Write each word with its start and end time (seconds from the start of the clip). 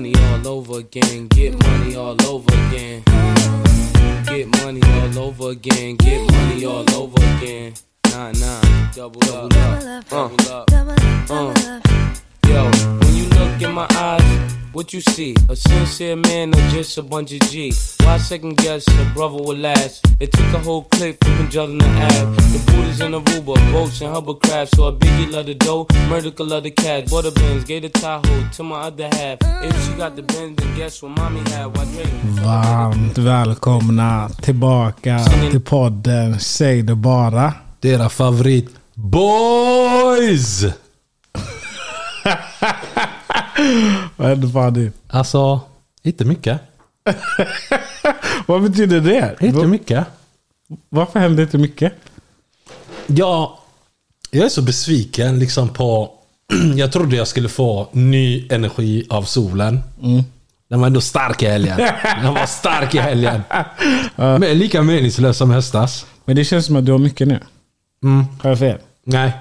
money 0.00 0.14
all 0.16 0.48
over 0.48 0.78
again. 0.78 1.28
Get 1.28 1.62
money 1.62 1.94
all 1.94 2.16
over 2.26 2.54
again. 2.68 3.02
Get 4.24 4.48
money 4.62 4.80
all 4.82 5.18
over 5.18 5.50
again. 5.50 5.96
Get 5.96 6.32
money 6.32 6.64
all 6.64 6.90
over 6.94 7.18
again. 7.36 7.74
Nah, 8.10 8.32
nah, 8.32 8.92
double 8.92 9.22
up, 9.30 9.50
double 9.50 10.48
up, 10.48 11.30
uh, 11.30 11.54
uh. 11.54 11.80
Yo, 12.50 12.64
when 12.98 13.14
you 13.14 13.28
look 13.38 13.62
in 13.62 13.72
my 13.72 13.86
eyes, 13.94 14.52
what 14.72 14.92
you 14.92 15.00
see? 15.00 15.36
A 15.48 15.54
sincere 15.54 16.16
man 16.16 16.52
or 16.52 16.68
just 16.70 16.98
a 16.98 17.02
bunch 17.02 17.32
of 17.32 17.40
G? 17.48 17.72
Why 18.00 18.18
second 18.18 18.56
guess 18.56 18.88
a 18.88 19.04
brother 19.14 19.36
will 19.36 19.56
last? 19.56 20.04
It 20.18 20.32
took 20.32 20.52
a 20.54 20.58
whole 20.58 20.82
clip 20.82 21.22
from 21.22 21.38
Magellan 21.38 21.78
to 21.78 21.86
Ave. 21.86 22.34
The 22.52 22.72
booties 22.72 23.00
in 23.00 23.12
Aruba, 23.12 23.54
boats 23.72 24.00
and 24.00 24.12
hovercraft. 24.12 24.74
So 24.74 24.86
a 24.86 24.92
biggie 24.92 25.30
love 25.30 25.46
the 25.46 25.54
dough, 25.54 25.86
murder 26.08 26.32
could 26.32 26.48
love 26.48 26.64
the 26.64 26.72
cash. 26.72 27.08
Butter 27.08 27.30
bins, 27.30 27.62
gave 27.64 27.82
the 27.82 27.88
Tahoe 27.88 28.48
to 28.56 28.62
my 28.64 28.80
other 28.80 29.08
half. 29.12 29.38
If 29.62 29.86
she 29.86 29.92
got 29.94 30.16
the 30.16 30.22
Benz, 30.22 30.56
then 30.56 30.76
guess 30.76 31.00
what 31.02 31.10
mommy 31.10 31.48
had? 31.50 31.66
Why 31.66 31.84
drink? 31.84 32.10
Varmt 32.44 33.18
välkomna 33.18 34.28
tillbaka 34.42 35.18
till 35.50 35.60
podden 35.60 36.40
Säg 36.40 36.82
det 36.82 36.94
bara. 36.94 37.54
Dera 37.80 38.08
favorit 38.08 38.68
boys! 38.94 40.64
Vad 44.16 44.28
hände 44.28 44.48
Fanny? 44.48 44.90
Alltså, 45.08 45.60
inte 46.02 46.24
mycket. 46.24 46.60
Vad 48.46 48.62
betyder 48.62 49.00
det? 49.00 49.36
Inte 49.40 49.66
mycket. 49.66 50.06
Varför 50.88 51.20
hände 51.20 51.42
inte 51.42 51.58
mycket? 51.58 51.92
Ja, 53.06 53.58
jag 54.30 54.44
är 54.44 54.48
så 54.48 54.62
besviken 54.62 55.38
liksom 55.38 55.68
på... 55.68 56.10
Jag 56.76 56.92
trodde 56.92 57.16
jag 57.16 57.28
skulle 57.28 57.48
få 57.48 57.88
ny 57.92 58.46
energi 58.50 59.06
av 59.10 59.22
solen. 59.22 59.80
Den 60.68 60.80
var 60.80 60.86
ändå 60.86 61.00
stark 61.00 61.42
i 61.42 61.46
helgen. 61.46 61.76
Den 62.22 62.34
var 62.34 62.46
stark 62.46 62.94
i 62.94 62.98
helgen. 62.98 63.42
Men 64.16 64.40
lika 64.40 64.82
meningslös 64.82 65.36
som 65.36 65.50
höstas. 65.50 66.06
Men 66.24 66.36
det 66.36 66.44
känns 66.44 66.66
som 66.66 66.76
att 66.76 66.86
du 66.86 66.92
har 66.92 66.98
mycket 66.98 67.28
nu. 67.28 67.40
Mm. 68.02 68.24
Har 68.42 68.50
jag 68.50 68.58
fel? 68.58 68.78
Nej. 69.04 69.32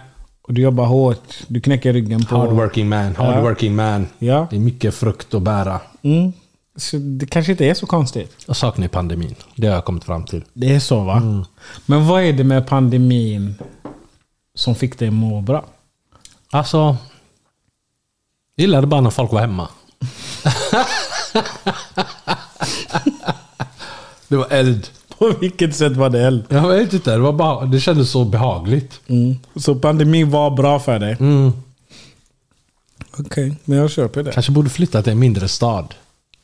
Och 0.49 0.55
du 0.55 0.61
jobbar 0.61 0.85
hårt. 0.85 1.33
Du 1.47 1.61
knäcker 1.61 1.93
ryggen 1.93 2.25
på... 2.25 2.37
Hardworking 2.37 2.89
man. 2.89 3.15
Hardworking 3.15 3.75
man. 3.75 4.07
Ja. 4.19 4.47
Det 4.49 4.55
är 4.55 4.59
mycket 4.59 4.95
frukt 4.95 5.33
att 5.33 5.41
bära. 5.41 5.79
Mm. 6.01 6.33
Så 6.75 6.97
det 6.97 7.25
kanske 7.25 7.51
inte 7.51 7.65
är 7.65 7.73
så 7.73 7.85
konstigt. 7.85 8.35
Jag 8.47 8.55
saknar 8.55 8.87
pandemin. 8.87 9.35
Det 9.55 9.67
har 9.67 9.75
jag 9.75 9.85
kommit 9.85 10.03
fram 10.03 10.25
till. 10.25 10.43
Det 10.53 10.75
är 10.75 10.79
så 10.79 11.03
va? 11.03 11.45
Men 11.85 12.07
vad 12.07 12.23
är 12.23 12.33
det 12.33 12.43
med 12.43 12.67
pandemin 12.67 13.55
som 14.55 14.75
fick 14.75 14.99
dig 14.99 15.11
må 15.11 15.41
bra? 15.41 15.65
Alltså... 16.51 16.97
Jag 18.55 18.63
gillade 18.63 18.87
bara 18.87 19.01
när 19.01 19.09
folk 19.09 19.31
var 19.31 19.41
hemma. 19.41 19.67
det 24.27 24.37
var 24.37 24.47
eld. 24.49 24.89
På 25.19 25.33
vilket 25.39 25.75
sätt 25.75 25.97
var 25.97 26.09
det 26.09 26.21
eld? 26.21 26.43
Jag 26.49 26.69
vet 26.69 26.93
inte, 26.93 27.11
det, 27.11 27.17
var 27.17 27.33
bara, 27.33 27.65
det 27.65 27.79
kändes 27.79 28.09
så 28.09 28.25
behagligt. 28.25 28.99
Så 29.55 29.75
pandemin 29.75 30.29
var 30.29 30.51
bra 30.51 30.79
för 30.79 30.99
dig? 30.99 31.17
Mm. 31.19 31.51
Okej, 33.17 33.55
men 33.65 33.77
jag 33.77 33.91
köper 33.91 34.23
det. 34.23 34.31
Kanske 34.31 34.51
borde 34.51 34.69
flytta 34.69 35.01
till 35.01 35.11
en 35.11 35.19
mindre 35.19 35.47
stad. 35.47 35.93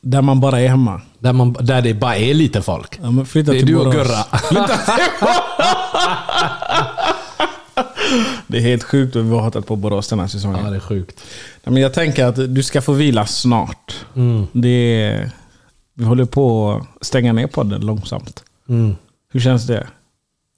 Där 0.00 0.22
man 0.22 0.40
bara 0.40 0.60
är 0.60 0.68
hemma. 0.68 1.00
Där, 1.18 1.32
man, 1.32 1.52
där 1.52 1.82
det 1.82 1.94
bara 1.94 2.16
är 2.16 2.34
lite 2.34 2.62
folk. 2.62 2.98
Ja, 3.02 3.10
men 3.10 3.26
flytta 3.26 3.52
Det 3.52 3.58
är 3.58 3.60
till 3.60 3.68
du 3.68 3.76
och. 3.76 3.92
Gurra. 3.92 4.24
Det 8.46 8.58
är 8.58 8.62
helt 8.62 8.82
sjukt 8.82 9.16
att 9.16 9.24
vi 9.24 9.30
har 9.30 9.40
hatat 9.40 9.66
på 9.66 9.76
Borås 9.76 10.08
den 10.08 10.20
här 10.20 10.26
säsongen. 10.26 10.64
Ja, 10.64 10.70
det 10.70 10.76
är 10.76 10.80
sjukt. 10.80 11.24
Nej, 11.64 11.72
men 11.72 11.82
jag 11.82 11.94
tänker 11.94 12.24
att 12.24 12.54
du 12.54 12.62
ska 12.62 12.82
få 12.82 12.92
vila 12.92 13.26
snart. 13.26 14.04
Mm. 14.16 14.46
Det 14.52 15.02
är, 15.02 15.30
vi 15.94 16.04
håller 16.04 16.24
på 16.24 16.70
att 17.00 17.06
stänga 17.06 17.32
ner 17.32 17.46
podden 17.46 17.80
långsamt. 17.80 18.44
Mm. 18.68 18.96
Hur 19.32 19.40
känns 19.40 19.66
det? 19.66 19.86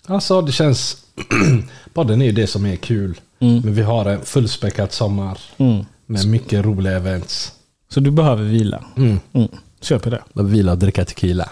Alltså, 0.07 0.43
det 0.43 0.53
känns... 0.53 0.97
Podden 1.95 2.23
är 2.23 2.27
ju 2.27 2.33
det 2.33 2.47
som 2.47 2.67
är 2.67 2.77
kul. 2.77 3.21
Men 3.39 3.75
vi 3.75 3.83
har 3.83 4.05
en 4.05 4.25
fullspäckad 4.25 4.93
sommar. 4.93 5.39
Mm. 5.57 5.85
Med 6.07 6.29
mycket 6.29 6.65
roliga 6.65 6.97
events. 6.97 7.53
Så 7.89 8.01
du 8.01 8.11
behöver 8.11 8.45
vila. 8.45 8.85
Mm. 8.97 9.21
Mm. 9.33 9.49
Köper 9.81 10.11
det. 10.11 10.23
Jag 10.33 10.45
vila 10.45 10.73
och 10.73 10.79
dricka 10.79 11.05
tequila. 11.05 11.49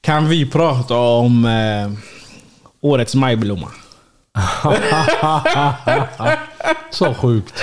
Kan 0.00 0.28
vi 0.28 0.46
prata 0.46 0.96
om 0.96 1.44
eh, 1.44 1.92
årets 2.80 3.14
majblomma? 3.14 3.68
Så 6.90 7.14
sjukt. 7.14 7.54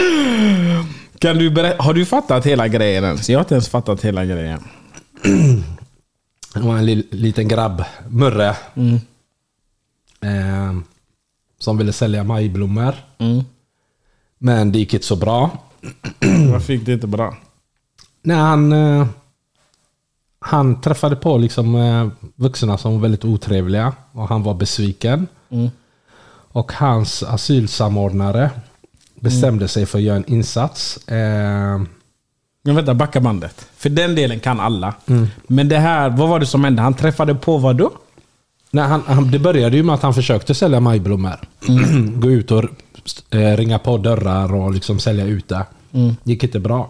Kan 1.20 1.38
du 1.38 1.76
har 1.80 1.94
du 1.94 2.06
fattat 2.06 2.46
hela 2.46 2.68
grejen 2.68 3.04
ens? 3.04 3.30
Jag 3.30 3.40
har 3.40 3.44
inte 3.44 3.54
ens 3.54 3.70
fattat 3.70 4.06
hela 4.06 4.26
grejen. 4.26 4.64
Det 6.58 6.68
var 6.68 6.78
en 6.78 6.86
li- 6.86 7.08
liten 7.12 7.48
grabb, 7.48 7.84
Murre. 8.10 8.56
Eh, 10.22 10.74
som 11.60 11.78
ville 11.78 11.94
sälja 11.94 12.24
majblommor. 12.24 12.96
Men 14.38 14.72
det 14.72 14.80
gick 14.80 14.94
inte 14.94 15.06
så 15.06 15.16
bra. 15.16 15.52
Varför 16.52 16.74
gick 16.74 16.86
det 16.86 16.94
inte 16.94 17.08
bra? 17.08 17.38
Nej, 18.22 18.38
han, 18.38 18.72
eh, 18.74 19.08
han 20.40 20.82
träffade 20.82 21.16
på 21.16 21.38
liksom 21.38 21.76
eh, 21.76 22.08
vuxna 22.36 22.78
som 22.78 22.94
var 22.94 23.00
väldigt 23.00 23.26
otrevliga. 23.26 23.94
Och 24.12 24.28
han 24.30 24.44
var 24.44 24.54
besviken. 24.54 25.28
Och 26.52 26.72
hans 26.72 27.24
asylsamordnare 27.24 28.52
bestämde 29.16 29.68
sig 29.68 29.86
för 29.86 29.98
att 29.98 30.04
göra 30.04 30.18
en 30.18 30.26
insats. 30.32 31.08
Eh, 31.08 31.82
Men 32.68 32.76
vänta, 32.76 32.94
backa 32.94 33.20
bandet. 33.20 33.68
För 33.78 33.90
den 33.90 34.16
delen 34.16 34.40
kan 34.40 34.60
alla. 34.60 34.94
Men 35.48 35.70
det 35.70 35.78
här, 35.78 36.10
vad 36.10 36.30
var 36.30 36.40
det 36.40 36.46
som 36.46 36.64
hände? 36.64 36.82
Han 36.82 36.94
träffade 36.94 37.36
på 37.36 37.58
vad 37.58 37.76
då? 37.76 37.92
nej, 38.72 38.86
han, 38.86 39.04
han, 39.06 39.32
det 39.32 39.40
började 39.40 39.78
ju 39.78 39.84
med 39.84 39.96
att 39.96 40.02
han 40.02 40.14
försökte 40.14 40.54
sälja 40.54 40.80
majblommor. 40.80 41.40
Gå 42.20 42.32
ut 42.32 42.52
och 42.52 42.64
eh, 43.30 43.58
ringa 43.58 43.80
på 43.80 43.98
dörrar 43.98 44.54
och 44.56 44.74
liksom 44.74 45.00
sälja 45.00 45.26
ut 45.26 45.48
det. 45.48 45.66
gick 46.24 46.44
inte 46.44 46.60
bra. 46.60 46.90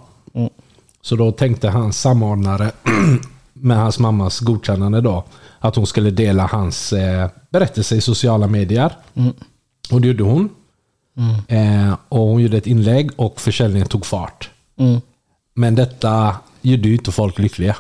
Så 1.02 1.16
då 1.16 1.32
tänkte 1.32 1.70
hans 1.70 2.02
samordnare 2.02 2.72
med 3.54 3.78
hans 3.78 4.00
mammas 4.00 4.40
godkännande 4.40 5.02
då 5.02 5.24
att 5.60 5.76
hon 5.76 5.88
skulle 5.88 6.12
dela 6.12 6.46
hans 6.46 6.94
eh, 6.94 7.30
berättelse 7.50 7.96
i 7.96 8.02
sociala 8.02 8.48
medier. 8.48 8.92
Och 9.92 10.02
det 10.02 10.08
gjorde 10.08 10.24
hon. 10.24 10.50
Eh, 11.48 11.96
och 12.10 12.20
hon 12.20 12.42
gjorde 12.42 12.58
ett 12.58 12.68
inlägg 12.68 13.12
och 13.16 13.42
försäljningen 13.42 13.88
tog 13.88 14.06
fart. 14.06 14.50
Men 15.58 15.76
detta 15.76 16.38
gjorde 16.62 16.88
ju 16.88 16.94
inte 16.96 17.12
folk 17.12 17.40
lyckliga. 17.40 17.78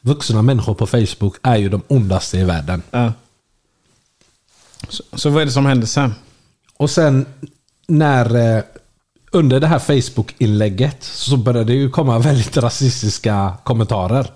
Vuxna 0.00 0.42
människor 0.42 0.74
på 0.74 0.86
Facebook 0.86 1.36
är 1.42 1.56
ju 1.56 1.68
de 1.68 1.82
ondaste 1.88 2.38
i 2.38 2.44
världen. 2.44 2.82
Ja. 2.90 3.12
Så, 4.88 5.02
så 5.12 5.30
vad 5.30 5.42
är 5.42 5.46
det 5.46 5.52
som 5.52 5.66
hände 5.66 5.86
sen? 5.86 6.14
Och 6.76 6.90
sen 6.90 7.26
när 7.86 8.56
eh, 8.56 8.62
under 9.32 9.60
det 9.60 9.66
här 9.66 9.78
Facebook-inlägget 9.78 11.02
så 11.02 11.36
började 11.36 11.64
det 11.72 11.74
ju 11.78 11.90
komma 11.90 12.18
väldigt 12.18 12.56
rasistiska 12.56 13.56
kommentarer. 13.64 14.30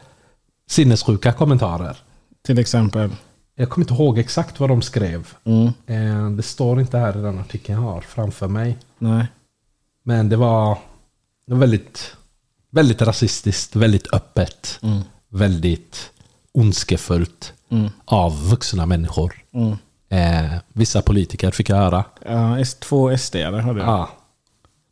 Sinnessjuka 0.71 1.33
kommentarer. 1.33 1.97
Till 2.43 2.59
exempel? 2.59 3.11
Jag 3.55 3.69
kommer 3.71 3.85
inte 3.85 3.95
ihåg 4.03 4.19
exakt 4.19 4.61
vad 4.61 4.71
de 4.71 4.83
skrev. 4.83 5.29
Eh, 5.87 6.31
Det 6.31 6.43
står 6.43 6.81
inte 6.81 6.99
här 6.99 7.19
i 7.19 7.23
den 7.23 7.39
artikeln 7.39 7.83
jag 7.83 7.89
har 7.93 8.01
framför 8.01 8.49
mig. 8.49 8.79
Nej. 8.99 9.27
Men 10.05 10.29
det 10.29 10.37
var 10.37 10.79
väldigt, 11.47 12.17
väldigt 12.71 13.03
rasistiskt, 13.03 13.77
väldigt 13.77 14.15
öppet. 14.15 14.81
Väldigt 15.29 16.11
ondskefullt 16.53 17.53
av 18.05 18.49
vuxna 18.49 18.87
människor. 18.87 19.45
Eh, 20.09 20.59
vissa 20.73 21.03
politiker 21.03 21.51
fick 21.51 21.69
jag 21.69 21.77
höra. 21.77 22.05
Ja, 22.25 22.65
två 22.81 23.17
SD 23.19 23.37
hörde 23.37 23.81
jag. 23.81 23.89
Ja. 23.89 24.11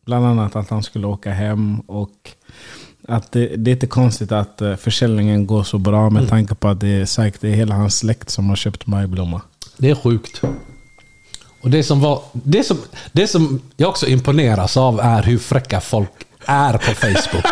Bland 0.06 0.26
annat 0.26 0.56
att 0.56 0.70
han 0.70 0.82
skulle 0.82 1.06
åka 1.06 1.30
hem 1.30 1.80
och 1.80 2.30
att 3.08 3.32
det, 3.32 3.56
det 3.56 3.70
är 3.70 3.72
inte 3.72 3.86
konstigt 3.86 4.32
att 4.32 4.60
eh, 4.60 4.76
försäljningen 4.76 5.46
går 5.46 5.62
så 5.62 5.78
bra 5.78 6.10
med 6.10 6.28
tanke 6.28 6.54
på 6.54 6.68
att 6.68 6.80
det 6.80 6.88
är 6.88 7.04
säkert 7.04 7.40
det 7.40 7.48
är 7.48 7.54
hela 7.54 7.74
hans 7.74 7.98
släkt 7.98 8.30
som 8.30 8.48
har 8.48 8.56
köpt 8.56 8.86
majblomma. 8.86 9.42
Det 9.76 9.90
är 9.90 9.94
sjukt. 9.94 10.42
Och 11.62 11.70
det 11.70 11.82
som, 11.82 12.00
var, 12.00 12.22
det, 12.32 12.64
som, 12.64 12.78
det 13.12 13.26
som 13.26 13.60
jag 13.76 13.88
också 13.88 14.06
imponeras 14.06 14.76
av 14.76 15.00
är 15.00 15.22
hur 15.22 15.38
fräcka 15.38 15.80
folk 15.80 16.12
är 16.50 16.72
på 16.72 16.94
Facebook. 16.94 17.44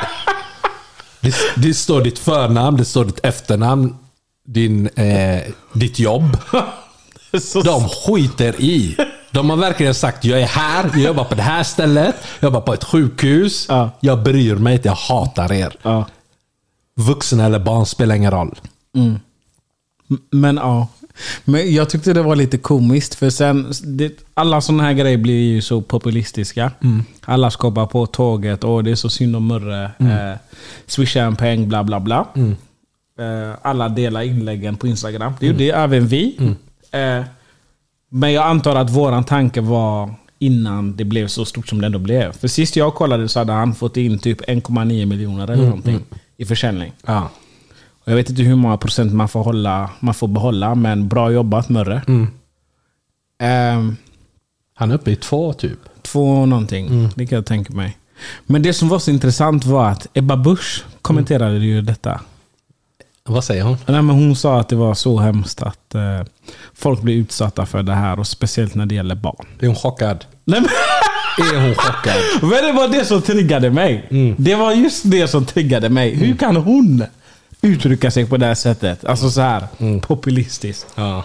det, 1.21 1.35
det 1.57 1.75
står 1.75 2.01
ditt 2.03 2.19
förnamn, 2.19 2.77
det 2.77 2.85
står 2.85 3.05
ditt 3.05 3.25
efternamn, 3.25 3.97
din, 4.47 4.87
eh, 4.87 5.43
ditt 5.73 5.99
jobb. 5.99 6.37
De 7.65 7.89
skiter 7.89 8.61
i. 8.61 8.97
De 9.31 9.51
har 9.51 9.57
verkligen 9.57 9.95
sagt 9.95 10.25
jag 10.25 10.41
är 10.41 10.47
här, 10.47 10.85
jag 10.93 11.01
jobbar 11.03 11.25
på 11.25 11.35
det 11.35 11.43
här 11.43 11.63
stället, 11.63 12.15
jag 12.41 12.47
jobbar 12.49 12.61
på 12.61 12.75
ett 12.75 12.85
sjukhus. 12.85 13.67
Ja. 13.69 13.91
Jag 14.01 14.23
bryr 14.23 14.55
mig 14.57 14.75
inte, 14.75 14.89
jag 14.89 14.95
hatar 14.95 15.53
er. 15.53 15.77
Ja. 15.83 16.07
Vuxna 16.97 17.47
eller 17.47 17.59
barn 17.59 17.87
spelar 17.87 18.15
ingen 18.15 18.31
roll. 18.31 18.59
M- 18.97 19.21
Men 20.33 20.57
ja, 20.57 20.87
Men 21.45 21.75
jag 21.75 21.91
tyckte 21.91 22.13
det 22.13 22.23
var 22.23 22.37
lite 22.37 22.59
komiskt, 22.59 23.15
för 23.15 23.31
sen... 23.31 23.73
Det, 23.85 24.13
alla 24.35 24.61
sådana 24.61 24.83
här 24.83 24.93
grejer 24.93 25.19
blir 25.19 25.53
ju 25.53 25.63
så 25.63 25.81
populistiska. 25.83 26.73
Alla 27.25 27.51
skapar 27.51 27.87
på 27.87 28.07
tåget, 28.07 28.65
och 28.65 28.85
det 28.85 28.91
är 28.91 28.95
så 28.95 29.09
synd 29.11 29.37
om 29.37 29.47
Murre. 29.47 29.85
Eh, 29.99 30.39
swisha 30.87 31.21
en 31.23 31.37
peng, 31.37 31.69
bla 31.69 31.85
bla 31.85 32.01
bla. 32.01 32.27
Eh, 33.19 33.55
alla 33.63 33.89
delar 33.89 34.23
inläggen 34.23 34.77
på 34.77 34.87
Instagram. 34.87 35.33
Det 35.41 35.47
gjorde 35.47 35.65
även 35.65 36.07
vi. 36.07 36.37
Eh, 36.91 37.25
men 38.11 38.33
jag 38.33 38.47
antar 38.47 38.77
att 38.77 38.91
våran 38.91 39.25
tanke 39.25 39.61
var 39.61 40.15
innan 40.39 40.97
det 40.97 41.05
blev 41.05 41.27
så 41.27 41.45
stort 41.45 41.69
som 41.69 41.81
det 41.81 41.87
ändå 41.87 41.99
blev. 41.99 42.33
För 42.33 42.49
sist 42.49 42.77
jag 42.77 42.95
kollade 42.95 43.29
så 43.29 43.39
hade 43.39 43.53
han 43.53 43.75
fått 43.75 43.97
in 43.97 44.19
typ 44.19 44.41
1,9 44.41 45.07
miljoner 45.07 45.51
eller 45.51 45.65
någonting 45.65 46.01
i 46.37 46.45
försäljning. 46.45 46.93
Ja. 47.07 47.31
Jag 48.09 48.17
vet 48.17 48.31
inte 48.31 48.43
hur 48.43 48.57
många 48.57 48.77
procent 48.77 49.13
man 49.13 49.29
får, 49.29 49.45
hålla, 49.45 49.91
man 50.01 50.15
får 50.15 50.29
behålla, 50.29 50.75
men 50.75 51.09
bra 51.09 51.31
jobbat 51.33 51.69
Murre. 51.69 52.03
Ehm, 53.41 53.97
Han 54.75 54.91
är 54.91 54.95
uppe 54.95 55.11
i 55.11 55.17
två 55.17 55.53
typ. 55.53 55.79
två 56.03 56.47
någonting, 56.47 57.09
det 57.15 57.27
kan 57.27 57.37
jag 57.37 57.47
tänka 57.47 57.73
mig. 57.73 57.97
Men 58.47 58.63
det 58.63 58.73
som 58.73 58.89
var 58.89 58.99
så 58.99 59.11
intressant 59.11 59.65
var 59.65 59.89
att 59.91 60.07
Ebba 60.15 60.37
Busch 60.37 60.85
kommenterade 61.03 61.59
ju 61.59 61.83
detta. 61.83 62.21
Vad 63.25 63.45
säger 63.45 63.63
hon? 63.63 63.77
Nej, 63.87 64.03
men 64.03 64.17
hon 64.17 64.37
sa 64.37 64.61
att 64.61 64.69
det 64.69 64.77
var 64.77 64.95
så 64.95 65.19
hemskt 65.19 65.63
att 65.63 65.95
eh, 65.95 66.21
folk 66.75 67.03
blir 67.03 67.15
utsatta 67.17 67.67
för 67.67 67.83
det 67.83 67.95
här, 67.95 68.19
och 68.21 68.27
speciellt 68.27 68.75
när 68.75 68.87
det 68.87 68.95
gäller 68.95 69.15
barn. 69.15 69.47
Är 69.61 69.67
hon 69.67 69.77
chockad? 69.77 70.25
Nej, 70.45 70.61
men, 70.61 70.71
Är 71.57 71.61
hon 71.61 71.75
chockad? 71.75 72.17
men 72.41 72.51
det 72.65 72.73
var 72.73 72.89
det 72.89 73.05
som 73.05 73.23
triggade 73.23 73.71
mig. 73.71 74.09
Det 74.39 74.55
var 74.55 74.73
just 74.73 75.11
det 75.11 75.29
som 75.29 75.45
triggade 75.45 75.89
mig. 75.89 76.15
Hur 76.15 76.37
kan 76.37 76.57
hon 76.57 77.05
uttrycka 77.63 78.11
sig 78.11 78.27
på 78.27 78.37
det 78.37 78.47
här 78.47 78.55
sättet? 78.55 79.05
Alltså 79.05 79.31
så 79.31 79.41
här 79.41 79.69
populistiskt. 80.01 80.87
Ja. 80.95 81.25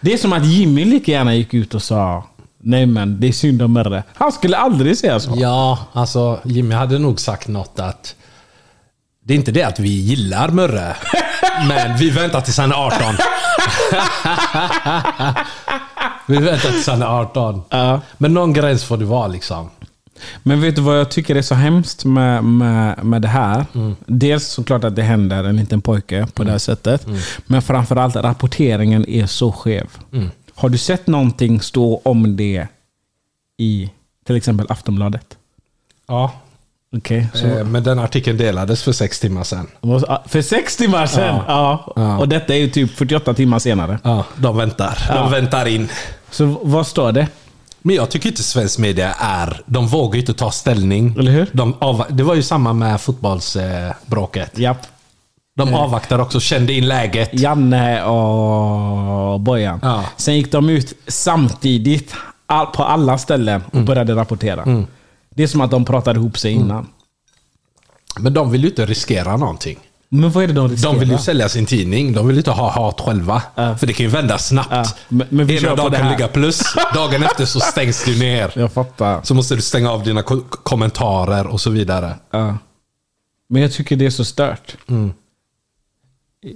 Det 0.00 0.12
är 0.12 0.18
som 0.18 0.32
att 0.32 0.46
Jimmy 0.46 0.84
lika 0.84 1.12
gärna 1.12 1.34
gick 1.34 1.54
ut 1.54 1.74
och 1.74 1.82
sa 1.82 2.24
Nej 2.64 2.86
men 2.86 3.20
det 3.20 3.28
är 3.28 3.32
synd 3.32 3.62
om 3.62 3.72
Merre. 3.72 4.02
Han 4.14 4.32
skulle 4.32 4.56
aldrig 4.56 4.98
säga 4.98 5.20
så. 5.20 5.34
Ja, 5.36 5.78
alltså 5.92 6.40
Jimmy 6.44 6.74
hade 6.74 6.98
nog 6.98 7.20
sagt 7.20 7.48
något 7.48 7.80
att 7.80 8.14
det 9.24 9.34
är 9.34 9.38
inte 9.38 9.52
det 9.52 9.62
att 9.62 9.78
vi 9.78 9.88
gillar 9.88 10.48
Murre, 10.48 10.96
men 11.68 11.96
vi 11.96 12.10
väntar 12.10 12.40
tills 12.40 12.58
han 12.58 12.72
är 12.72 12.76
18. 12.76 12.98
vi 16.26 16.36
väntar 16.36 16.70
tills 16.70 16.86
han 16.86 17.02
är 17.02 17.06
18. 17.06 17.62
Ja. 17.68 18.00
Men 18.18 18.34
någon 18.34 18.52
gräns 18.52 18.84
får 18.84 18.96
det 18.96 19.04
vara 19.04 19.26
liksom. 19.26 19.70
Men 20.42 20.60
vet 20.60 20.76
du 20.76 20.82
vad 20.82 20.98
jag 21.00 21.10
tycker 21.10 21.34
är 21.36 21.42
så 21.42 21.54
hemskt 21.54 22.04
med, 22.04 22.44
med, 22.44 23.04
med 23.04 23.22
det 23.22 23.28
här? 23.28 23.66
Dels 24.06 24.46
såklart 24.46 24.84
att 24.84 24.96
det 24.96 25.02
händer 25.02 25.44
en 25.44 25.56
liten 25.56 25.80
pojke 25.80 26.26
på 26.34 26.44
det 26.44 26.50
här 26.50 26.58
sättet. 26.58 27.06
Men 27.46 27.62
framförallt 27.62 28.16
rapporteringen 28.16 29.08
är 29.08 29.26
så 29.26 29.52
skev. 29.52 29.86
Har 30.54 30.68
du 30.68 30.78
sett 30.78 31.06
någonting 31.06 31.60
stå 31.60 32.00
om 32.04 32.36
det 32.36 32.66
i 33.58 33.90
till 34.26 34.36
exempel 34.36 34.66
Aftonbladet? 34.68 35.36
Ja. 36.08 36.32
Så 37.34 37.46
Eh, 37.46 37.64
Men 37.64 37.82
den 37.82 37.98
artikeln 37.98 38.38
delades 38.38 38.82
för 38.82 38.92
sex 38.92 39.20
timmar 39.20 39.42
sedan. 39.44 39.66
För 40.26 40.42
sex 40.42 40.76
timmar 40.76 41.06
sedan? 41.06 41.40
Ja. 41.48 41.92
Ja. 41.96 42.18
Och 42.18 42.28
detta 42.28 42.54
är 42.54 42.58
ju 42.58 42.68
typ 42.70 42.96
48 42.96 43.34
timmar 43.34 43.58
senare. 43.58 43.98
Ja, 44.04 44.24
de 44.36 44.56
väntar. 44.56 44.98
De 45.08 45.30
väntar 45.30 45.66
in. 45.66 45.88
Så 46.30 46.46
vad 46.62 46.86
står 46.86 47.12
det? 47.12 47.28
Men 47.82 47.96
jag 47.96 48.10
tycker 48.10 48.28
inte 48.28 48.42
svensk 48.42 48.78
media 48.78 49.12
är... 49.18 49.62
De 49.66 49.86
vågar 49.86 50.14
ju 50.14 50.20
inte 50.20 50.34
ta 50.34 50.50
ställning. 50.50 51.16
Eller 51.18 51.32
hur? 51.32 51.50
De 51.52 51.74
av, 51.78 52.04
det 52.08 52.22
var 52.22 52.34
ju 52.34 52.42
samma 52.42 52.72
med 52.72 53.00
fotbollsbråket. 53.00 54.58
Japp. 54.58 54.86
De 55.56 55.74
avvaktar 55.74 56.18
också, 56.18 56.40
kände 56.40 56.72
in 56.72 56.88
läget. 56.88 57.30
Janne 57.40 58.04
och 58.04 59.40
Bojan. 59.40 59.80
Ja. 59.82 60.04
Sen 60.16 60.36
gick 60.36 60.52
de 60.52 60.68
ut 60.68 60.94
samtidigt 61.06 62.14
all, 62.46 62.66
på 62.66 62.84
alla 62.84 63.18
ställen 63.18 63.62
och 63.72 63.82
började 63.82 64.14
rapportera. 64.14 64.84
Det 65.34 65.42
är 65.42 65.46
som 65.46 65.60
att 65.60 65.70
de 65.70 65.84
pratade 65.84 66.18
ihop 66.18 66.38
sig 66.38 66.52
innan. 66.52 66.86
Men 68.18 68.34
de 68.34 68.50
vill 68.50 68.62
ju 68.62 68.68
inte 68.68 68.86
riskera 68.86 69.36
någonting. 69.36 69.78
Men 70.14 70.30
vad 70.30 70.44
är 70.44 70.48
det 70.48 70.52
de 70.54 70.68
riskerar? 70.68 70.92
De 70.92 71.00
vill 71.00 71.10
ju 71.10 71.18
sälja 71.18 71.48
sin 71.48 71.66
tidning. 71.66 72.12
De 72.12 72.26
vill 72.26 72.36
ju 72.36 72.40
inte 72.40 72.50
ha 72.50 72.70
hat 72.70 73.00
själva. 73.00 73.42
Ja. 73.54 73.76
För 73.76 73.86
det 73.86 73.92
kan 73.92 74.06
ju 74.06 74.12
vända 74.12 74.38
snabbt. 74.38 74.68
Ja, 74.70 74.84
men- 75.08 75.26
men 75.30 75.50
Ena 75.50 75.74
dagen 75.74 75.92
kan 75.92 76.10
ligga 76.10 76.28
plus. 76.28 76.62
Dagen 76.94 77.22
efter 77.22 77.44
så 77.44 77.60
stängs 77.60 78.04
du 78.04 78.18
ner. 78.18 78.52
Jag 78.56 78.72
fattar. 78.72 79.20
Så 79.22 79.34
måste 79.34 79.54
du 79.54 79.60
stänga 79.62 79.90
av 79.90 80.04
dina 80.04 80.22
ko- 80.22 80.44
kommentarer 80.50 81.46
och 81.46 81.60
så 81.60 81.70
vidare. 81.70 82.14
Ja. 82.30 82.56
Men 83.48 83.62
jag 83.62 83.72
tycker 83.72 83.96
det 83.96 84.06
är 84.06 84.10
så 84.10 84.24
stört. 84.24 84.76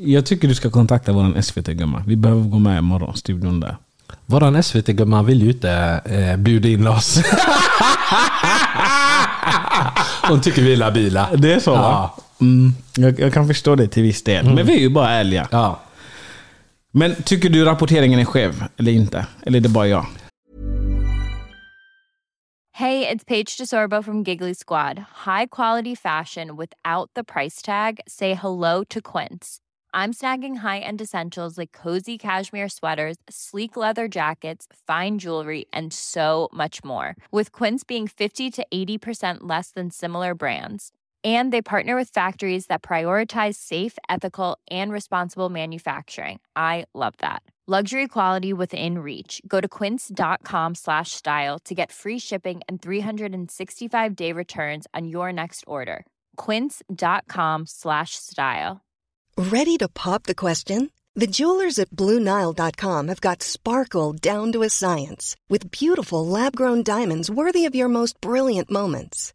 Jag 0.01 0.27
tycker 0.27 0.49
du 0.49 0.55
ska 0.55 0.71
kontakta 0.71 1.13
vår 1.13 1.41
SVT-gumma. 1.43 2.03
Vi 2.07 2.17
behöver 2.17 2.43
gå 2.43 2.59
med 2.59 2.79
i 2.79 2.81
morgonstudion 2.81 3.61
där. 3.61 3.77
Våran 4.27 4.63
SVT-gumma 4.63 5.23
vill 5.23 5.43
ju 5.43 5.51
inte 5.51 5.71
eh, 6.05 6.37
bjuda 6.37 6.69
in 6.69 6.87
oss. 6.87 7.19
Hon 10.29 10.41
tycker 10.41 10.63
vi 10.63 10.73
är 10.73 10.77
labila. 10.77 11.29
Det 11.37 11.53
är 11.53 11.61
så? 11.61 11.71
Ja. 11.71 12.17
Mm, 12.41 12.73
jag, 12.97 13.21
jag 13.21 13.33
kan 13.33 13.47
förstå 13.47 13.75
det 13.75 13.89
till 13.89 14.03
viss 14.03 14.23
del. 14.23 14.55
Men 14.55 14.67
vi 14.67 14.75
är 14.77 14.81
ju 14.81 14.89
bara 14.91 15.11
ärliga. 15.11 15.49
Ja. 15.51 15.81
Men 16.91 17.15
tycker 17.15 17.49
du 17.49 17.65
rapporteringen 17.65 18.21
är 18.21 18.25
skev? 18.25 18.65
Eller 18.77 18.93
inte? 18.93 19.27
Eller 19.43 19.59
är 19.59 19.63
det 19.63 19.69
bara 19.69 19.87
jag? 19.87 20.07
Hey, 22.73 23.07
it's 23.09 23.25
Paige 23.25 23.57
DeSorbo 23.57 24.03
from 24.05 24.23
Giggly 24.23 24.55
Squad. 24.55 24.99
High 25.25 25.47
quality 25.47 25.95
fashion 25.95 26.57
without 26.57 27.11
the 27.15 27.25
price 27.25 27.63
tag. 27.63 28.01
Say 28.07 28.35
hello 28.35 28.85
to 28.91 29.01
Quince. 29.01 29.61
I'm 29.95 30.13
snagging 30.13 30.57
high-end 30.57 31.01
essentials 31.01 31.57
like 31.57 31.73
cozy 31.73 32.19
cashmere 32.19 32.69
sweaters, 32.69 33.17
sleek 33.31 33.77
leather 33.77 34.09
jackets, 34.09 34.67
fine 34.87 35.19
jewelry, 35.19 35.65
and 35.73 35.91
so 35.91 36.51
much 36.53 36.85
more. 36.85 37.17
With 37.31 37.51
Quince 37.51 37.83
being 37.83 38.07
50 38.07 38.51
to 38.51 38.67
80% 38.71 39.39
less 39.49 39.71
than 39.71 39.91
similar 39.91 40.35
brands. 40.35 40.93
And 41.27 41.53
they 41.53 41.61
partner 41.61 41.97
with 41.97 42.11
factories 42.11 42.67
that 42.67 42.83
prioritize 42.83 43.57
safe, 43.57 43.99
ethical, 44.09 44.59
and 44.71 44.93
responsible 44.93 45.49
manufacturing. 45.49 46.39
I 46.55 46.85
love 46.95 47.15
that. 47.19 47.43
Luxury 47.69 48.07
quality 48.07 48.53
within 48.53 48.99
reach. 48.99 49.43
Go 49.45 49.61
to 49.61 49.67
quince.com 49.67 50.77
slash 50.77 51.11
style 51.11 51.59
to 51.65 51.75
get 51.75 51.91
free 51.91 52.21
shipping 52.21 52.61
and 52.69 52.81
365 52.81 54.15
day 54.15 54.31
returns 54.31 54.87
on 54.95 55.09
your 55.09 55.33
next 55.33 55.65
order. 55.67 56.07
Quince.com 56.37 57.65
slash 57.67 58.15
style. 58.15 58.83
Ready 59.37 59.77
to 59.79 59.89
pop 59.89 60.23
the 60.23 60.35
question? 60.35 60.91
The 61.17 61.27
jewelers 61.27 61.81
at 61.81 61.91
BlueNile.com 61.91 63.09
have 63.09 63.21
got 63.21 63.43
sparkle 63.43 64.13
down 64.13 64.53
to 64.53 64.63
a 64.63 64.69
science 64.69 65.35
with 65.49 65.73
beautiful 65.73 66.25
lab 66.25 66.55
grown 66.55 66.85
diamonds 66.85 67.29
worthy 67.29 67.65
of 67.65 67.75
your 67.75 67.89
most 67.89 68.21
brilliant 68.21 68.71
moments. 68.71 69.35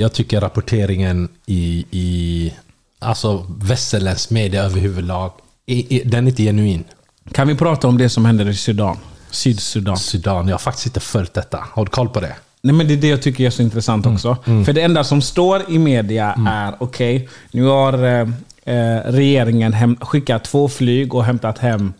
Jag 0.00 0.12
tycker 0.12 0.40
rapporteringen 0.40 1.28
i, 1.46 1.84
i 1.90 2.52
alltså 2.98 3.46
västerländsk 3.48 4.30
media 4.30 4.62
överhuvudlag, 4.62 5.32
i, 5.66 5.96
i, 5.96 6.02
den 6.04 6.26
är 6.26 6.30
inte 6.30 6.42
genuin. 6.42 6.84
Kan 7.32 7.48
vi 7.48 7.54
prata 7.54 7.88
om 7.88 7.98
det 7.98 8.08
som 8.08 8.24
händer 8.24 8.48
i 8.48 8.54
Sudan? 8.54 8.96
Sydsudan. 9.30 9.96
Sudan, 9.96 10.48
jag 10.48 10.54
har 10.54 10.58
faktiskt 10.58 10.86
inte 10.86 11.00
följt 11.00 11.34
detta. 11.34 11.64
Har 11.72 11.84
du 11.84 11.90
koll 11.90 12.08
på 12.08 12.20
det? 12.20 12.34
Nej, 12.62 12.74
men 12.74 12.88
det 12.88 12.94
är 12.94 12.96
det 12.96 13.08
jag 13.08 13.22
tycker 13.22 13.46
är 13.46 13.50
så 13.50 13.62
intressant 13.62 14.06
också. 14.06 14.36
För 14.44 14.72
det 14.72 14.80
enda 14.82 15.04
som 15.04 15.22
står 15.22 15.70
i 15.70 15.78
media 15.78 16.38
är, 16.48 16.74
okej, 16.78 17.28
nu 17.50 17.64
har 17.64 18.04
eh, 18.04 18.28
eh, 18.64 19.02
regeringen 19.04 19.72
hem, 19.72 19.96
skickat 20.00 20.44
två 20.44 20.68
flyg 20.68 21.14
och 21.14 21.24
hämtat 21.24 21.58
hem 21.58 21.92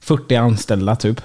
40 0.00 0.36
anställda 0.36 0.96
typ. 0.96 1.20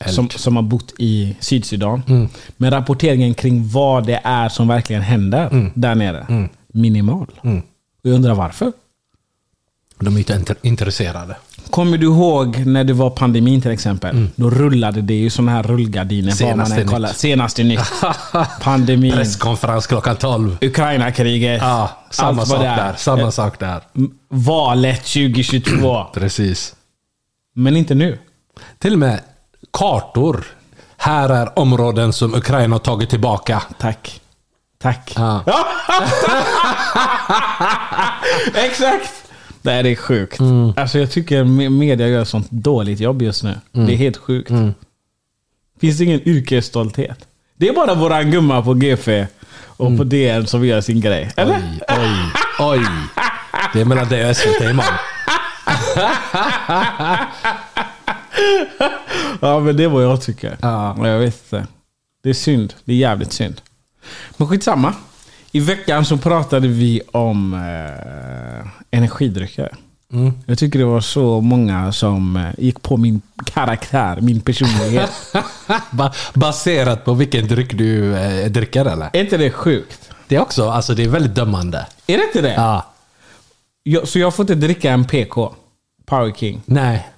Eld. 0.00 0.14
som, 0.14 0.30
som 0.30 0.56
har 0.56 0.62
bott 0.62 0.94
i 0.98 1.36
Sydsudan. 1.40 2.28
Men 2.56 2.70
rapporteringen 2.70 3.34
kring 3.34 3.68
vad 3.68 4.06
det 4.06 4.20
är 4.24 4.48
som 4.48 4.68
verkligen 4.68 5.02
händer 5.02 5.70
där 5.74 5.94
nere, 5.94 6.48
minimal. 6.72 7.26
Och 7.42 8.10
jag 8.10 8.12
undrar 8.14 8.34
varför. 8.34 8.72
De 10.00 10.16
är 10.16 10.18
inte 10.20 10.54
intresserade. 10.62 11.36
Kommer 11.70 11.98
du 11.98 12.06
ihåg 12.06 12.66
när 12.66 12.84
det 12.84 12.92
var 12.92 13.10
pandemin 13.10 13.60
till 13.60 13.70
exempel? 13.70 14.26
Då 14.36 14.50
rullade 14.50 15.00
det 15.02 15.14
ju 15.14 15.30
såna 15.30 15.52
här 15.52 15.62
rullgardiner. 15.62 16.26
man 16.28 16.36
Senaste 16.36 16.80
än 16.80 17.02
nytt. 17.02 17.16
Senaste 17.16 17.62
nytt. 17.64 17.80
Pandemin. 18.60 19.12
Presskonferens 19.12 19.86
klockan 19.86 20.16
12. 20.16 20.56
Ukraina-kriget. 20.60 21.62
Ja, 21.62 21.90
samma 22.10 22.46
sak 22.46 22.60
det 22.60 22.66
är. 22.66 22.76
där. 22.76 22.94
Samma 22.96 23.30
sak 23.30 23.58
där. 23.58 23.80
Valet 24.28 25.04
2022. 25.04 26.04
Precis. 26.14 26.74
Men 27.54 27.76
inte 27.76 27.94
nu. 27.94 28.18
Till 28.78 28.92
och 28.92 28.98
med 28.98 29.20
kartor. 29.78 30.44
Här 30.96 31.28
är 31.28 31.58
områden 31.58 32.12
som 32.12 32.34
Ukraina 32.34 32.74
har 32.74 32.80
tagit 32.80 33.10
tillbaka. 33.10 33.62
Tack. 33.78 34.20
Tack. 34.82 35.12
Ja. 35.16 35.44
Exakt! 38.54 39.10
Nej, 39.62 39.82
det 39.82 39.90
är 39.90 39.96
sjukt. 39.96 40.40
Alltså 40.76 40.98
jag 40.98 41.10
tycker 41.10 41.44
me- 41.44 41.68
media 41.70 42.08
gör 42.08 42.24
sånt 42.24 42.50
dåligt 42.50 43.00
jobb 43.00 43.22
just 43.22 43.42
nu. 43.42 43.54
Det 43.72 43.92
är 43.92 43.96
helt 43.96 44.16
sjukt. 44.16 44.50
Finns 45.80 45.98
det 45.98 46.04
ingen 46.04 46.28
yrkesstolthet? 46.28 47.18
Det 47.56 47.68
är 47.68 47.72
bara 47.72 47.94
våran 47.94 48.30
gumma 48.30 48.62
på 48.62 48.74
GF 48.74 49.08
och 49.66 49.96
på 49.96 50.04
DN 50.04 50.46
som 50.46 50.64
gör 50.66 50.80
sin 50.80 51.00
grej. 51.00 51.30
Eller? 51.36 51.56
Oj, 51.56 51.80
oj, 52.58 52.78
oj. 52.78 52.84
Det 53.72 53.80
är 53.80 53.84
mellan 53.84 54.08
dig 54.08 54.30
och 54.30 54.36
SVT 54.36 54.60
imorgon. 54.60 54.94
Ja, 59.40 59.60
men 59.60 59.76
det 59.76 59.84
är 59.84 59.88
vad 59.88 60.04
jag 60.04 60.22
tycker. 60.22 60.56
Ja. 60.60 61.08
Jag 61.08 61.18
vet 61.18 61.52
inte. 61.52 61.66
Det 62.22 62.28
är 62.30 62.34
synd. 62.34 62.74
Det 62.84 62.92
är 62.92 62.96
jävligt 62.96 63.32
synd. 63.32 63.60
Men 64.36 64.48
skitsamma. 64.48 64.94
I 65.52 65.60
veckan 65.60 66.04
så 66.04 66.16
pratade 66.16 66.68
vi 66.68 67.00
om 67.12 67.54
eh, 67.54 68.68
energidrycker. 68.90 69.74
Jag 70.46 70.58
tycker 70.58 70.78
det 70.78 70.84
var 70.84 71.00
så 71.00 71.40
många 71.40 71.92
som 71.92 72.36
eh, 72.36 72.50
gick 72.58 72.82
på 72.82 72.96
min 72.96 73.22
karaktär, 73.44 74.18
min 74.20 74.40
personlighet. 74.40 75.10
Ba 75.90 76.12
baserat 76.34 77.04
på 77.04 77.14
vilken 77.14 77.48
dryck 77.48 77.78
du 77.78 78.16
eh, 78.16 78.50
dricker 78.50 78.84
eller? 78.84 79.10
är 79.12 79.20
inte 79.20 79.36
det 79.36 79.50
sjukt? 79.50 80.10
Det 80.28 80.36
är 80.36 80.40
också, 80.40 80.68
alltså 80.70 80.94
det 80.94 81.04
är 81.04 81.08
väldigt 81.08 81.34
dömande. 81.34 81.86
Är 82.06 82.18
det 82.18 82.24
inte 82.24 82.40
det? 82.40 82.54
Ja. 82.54 82.86
Jag, 83.82 84.08
så 84.08 84.18
jag 84.18 84.34
får 84.34 84.42
inte 84.42 84.54
dricka 84.54 84.90
en 84.90 85.04
PK, 85.04 85.54
Power 86.06 86.32
King, 86.32 86.62
Nej. 86.64 87.08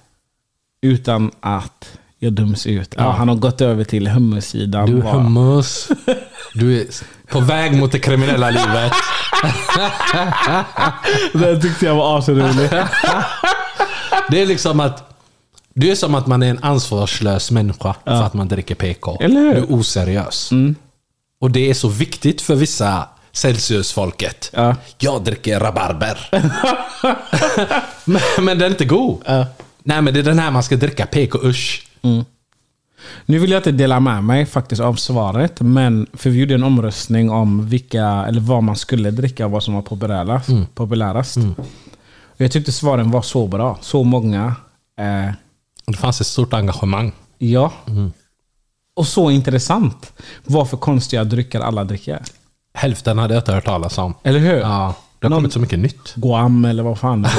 Utan 0.81 1.31
att 1.39 1.97
jag 2.19 2.33
döms 2.33 2.67
ut. 2.67 2.93
Ja, 2.97 3.11
han 3.11 3.29
har 3.29 3.35
gått 3.35 3.61
över 3.61 3.83
till 3.83 4.07
hummussidan. 4.07 4.85
Du 4.85 4.97
är 4.97 5.11
hummus. 5.11 5.89
Du 6.53 6.81
är 6.81 6.85
på 7.27 7.39
väg 7.39 7.77
mot 7.77 7.91
det 7.91 7.99
kriminella 7.99 8.49
livet. 8.49 8.91
Det 11.33 11.61
tyckte 11.61 11.85
jag 11.85 11.95
var 11.95 12.17
asroligt. 12.19 12.73
Det 14.29 14.41
är 14.41 14.45
liksom 14.45 14.79
att... 14.79 15.07
Du 15.73 15.91
är 15.91 15.95
som 15.95 16.15
att 16.15 16.27
man 16.27 16.43
är 16.43 16.49
en 16.49 16.59
ansvarslös 16.63 17.51
människa 17.51 17.95
för 18.03 18.23
att 18.23 18.33
man 18.33 18.47
dricker 18.47 18.75
PK. 18.75 19.17
Eller 19.21 19.41
hur? 19.41 19.53
Du 19.53 19.59
är 19.59 19.73
oseriös. 19.73 20.49
Och 21.41 21.51
det 21.51 21.69
är 21.69 21.73
så 21.73 21.87
viktigt 21.87 22.41
för 22.41 22.55
vissa 22.55 23.07
Celsius-folket. 23.31 24.49
Ja. 24.53 24.75
Jag 24.97 25.23
dricker 25.23 25.59
rabarber. 25.59 26.29
men, 28.05 28.21
men 28.45 28.59
den 28.59 28.61
är 28.61 28.69
inte 28.71 28.85
god. 28.85 29.21
Nej, 29.83 30.01
men 30.01 30.13
det 30.13 30.19
är 30.19 30.23
den 30.23 30.39
här 30.39 30.51
man 30.51 30.63
ska 30.63 30.75
dricka. 30.75 31.05
PK, 31.05 31.39
usch. 31.43 31.87
Nu 33.25 33.39
vill 33.39 33.51
jag 33.51 33.59
inte 33.59 33.71
dela 33.71 33.99
med 33.99 34.23
mig 34.23 34.45
faktiskt 34.45 34.81
av 34.81 34.93
svaret, 34.95 35.61
men 35.61 36.07
för 36.13 36.29
vi 36.29 36.39
gjorde 36.39 36.53
en 36.53 36.63
omröstning 36.63 37.29
om 37.29 37.67
vilka, 37.69 38.05
eller 38.05 38.41
vad 38.41 38.63
man 38.63 38.75
skulle 38.75 39.11
dricka 39.11 39.45
och 39.45 39.51
vad 39.51 39.63
som 39.63 39.73
var 39.73 39.81
populärast. 39.81 40.49
populärast. 40.73 41.37
Och 42.23 42.41
jag 42.41 42.51
tyckte 42.51 42.71
svaren 42.71 43.11
var 43.11 43.21
så 43.21 43.47
bra. 43.47 43.77
Så 43.81 44.03
många. 44.03 44.55
Eh, 44.99 45.33
Det 45.87 45.97
fanns 45.97 46.21
ett 46.21 46.27
stort 46.27 46.53
engagemang. 46.53 47.11
ja. 47.37 47.71
Och 48.95 49.07
så 49.07 49.31
intressant. 49.31 50.13
Vad 50.45 50.69
för 50.69 50.77
konstiga 50.77 51.23
drycker 51.23 51.59
alla 51.59 51.83
dricker. 51.83 52.21
Hälften 52.73 53.17
hade 53.17 53.33
jag 53.33 53.41
inte 53.41 53.53
hört 53.53 53.65
talas 53.65 53.97
om. 53.97 54.13
Eller 54.23 54.39
hur? 54.39 54.57
Ja, 54.57 54.95
det 55.21 55.25
har 55.25 55.29
Någon- 55.29 55.37
kommit 55.37 55.53
så 55.53 55.59
mycket 55.59 55.79
nytt. 55.79 56.13
Guam 56.15 56.65
eller 56.65 56.83
vad 56.83 56.99
fan 56.99 57.21
det 57.21 57.29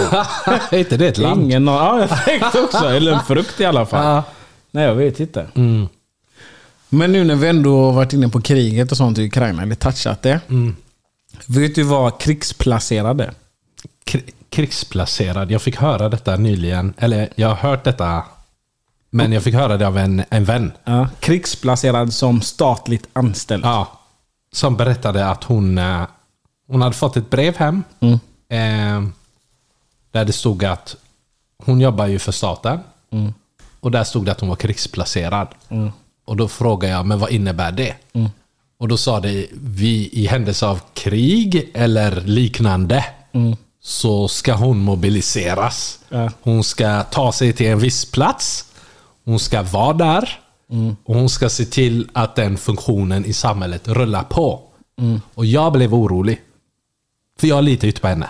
är 0.76 0.78
inte 0.78 0.96
det 0.96 1.06
ett 1.08 1.18
land? 1.18 1.42
Ingen 1.42 1.66
Ja, 1.66 2.00
jag 2.00 2.24
tänkte 2.24 2.60
också. 2.60 2.88
Eller 2.90 3.12
en 3.12 3.20
frukt 3.20 3.60
i 3.60 3.64
alla 3.64 3.86
fall. 3.86 4.04
Ja. 4.04 4.22
Nej, 4.70 4.84
jag 4.84 4.94
vet 4.94 5.20
inte. 5.20 5.46
Men 6.88 7.12
nu 7.12 7.24
när 7.24 7.36
vi 7.36 7.48
ändå 7.48 7.90
varit 7.90 8.12
inne 8.12 8.28
på 8.28 8.40
kriget 8.40 8.90
och 8.90 8.96
sånt 8.96 9.18
i 9.18 9.26
Ukraina, 9.26 9.62
eller 9.62 9.74
touchat 9.74 10.22
det. 10.22 10.40
Vet 11.46 11.74
du 11.74 11.82
vad 11.82 12.20
krigsplacerade? 12.20 13.34
Kri- 14.04 14.30
krigsplacerad. 14.50 15.50
Jag 15.50 15.62
fick 15.62 15.76
höra 15.76 16.08
detta 16.08 16.36
nyligen. 16.36 16.94
Eller 16.98 17.28
jag 17.34 17.48
har 17.48 17.54
hört 17.56 17.84
detta. 17.84 18.22
Men 19.10 19.32
jag 19.32 19.42
fick 19.42 19.54
höra 19.54 19.76
det 19.76 19.86
av 19.86 19.98
en, 19.98 20.22
en 20.30 20.44
vän. 20.44 20.72
Ja, 20.84 21.08
krigsplacerad 21.20 22.12
som 22.12 22.42
statligt 22.42 23.08
anställd. 23.12 23.64
Ja. 23.64 24.00
Som 24.52 24.76
berättade 24.76 25.26
att 25.26 25.44
hon, 25.44 25.78
eh, 25.78 26.02
hon 26.72 26.82
hade 26.82 26.94
fått 26.94 27.16
ett 27.16 27.30
brev 27.30 27.56
hem. 27.56 27.82
Eh, 28.48 29.02
där 30.10 30.24
det 30.24 30.32
stod 30.32 30.64
att 30.64 30.96
hon 31.64 31.80
jobbar 31.80 32.06
ju 32.06 32.18
för 32.18 32.32
staten. 32.32 32.78
Och 33.80 33.90
där 33.90 34.04
stod 34.04 34.24
det 34.24 34.32
att 34.32 34.40
hon 34.40 34.48
var 34.48 34.56
krigsplacerad. 34.56 35.48
Och 36.24 36.36
då 36.36 36.48
frågade 36.48 36.94
jag, 36.94 37.06
men 37.06 37.18
vad 37.18 37.30
innebär 37.30 37.72
det? 37.72 37.94
Och 38.78 38.88
då 38.88 38.96
sa 38.96 39.20
det, 39.20 39.46
vi 39.52 40.08
i 40.12 40.26
händelse 40.26 40.66
av 40.66 40.80
krig 40.94 41.70
eller 41.74 42.20
liknande 42.20 43.04
så 43.80 44.28
ska 44.28 44.54
hon 44.54 44.78
mobiliseras. 44.78 45.98
Ja. 46.08 46.30
Hon 46.42 46.64
ska 46.64 47.02
ta 47.02 47.32
sig 47.32 47.52
till 47.52 47.66
en 47.66 47.78
viss 47.78 48.04
plats. 48.10 48.64
Hon 49.24 49.38
ska 49.38 49.62
vara 49.62 49.92
där. 49.92 50.40
Och 51.04 51.14
hon 51.14 51.28
ska 51.28 51.48
se 51.48 51.64
till 51.64 52.08
att 52.12 52.36
den 52.36 52.56
funktionen 52.58 53.24
i 53.24 53.32
samhället 53.32 53.88
rullar 53.88 54.22
på. 54.22 54.60
Och 55.34 55.46
jag 55.46 55.72
blev 55.72 55.94
orolig. 55.94 56.40
För 57.40 57.46
jag 57.46 57.64
litar 57.64 57.84
ju 57.84 57.88
inte 57.90 58.00
på 58.00 58.08
henne. 58.08 58.26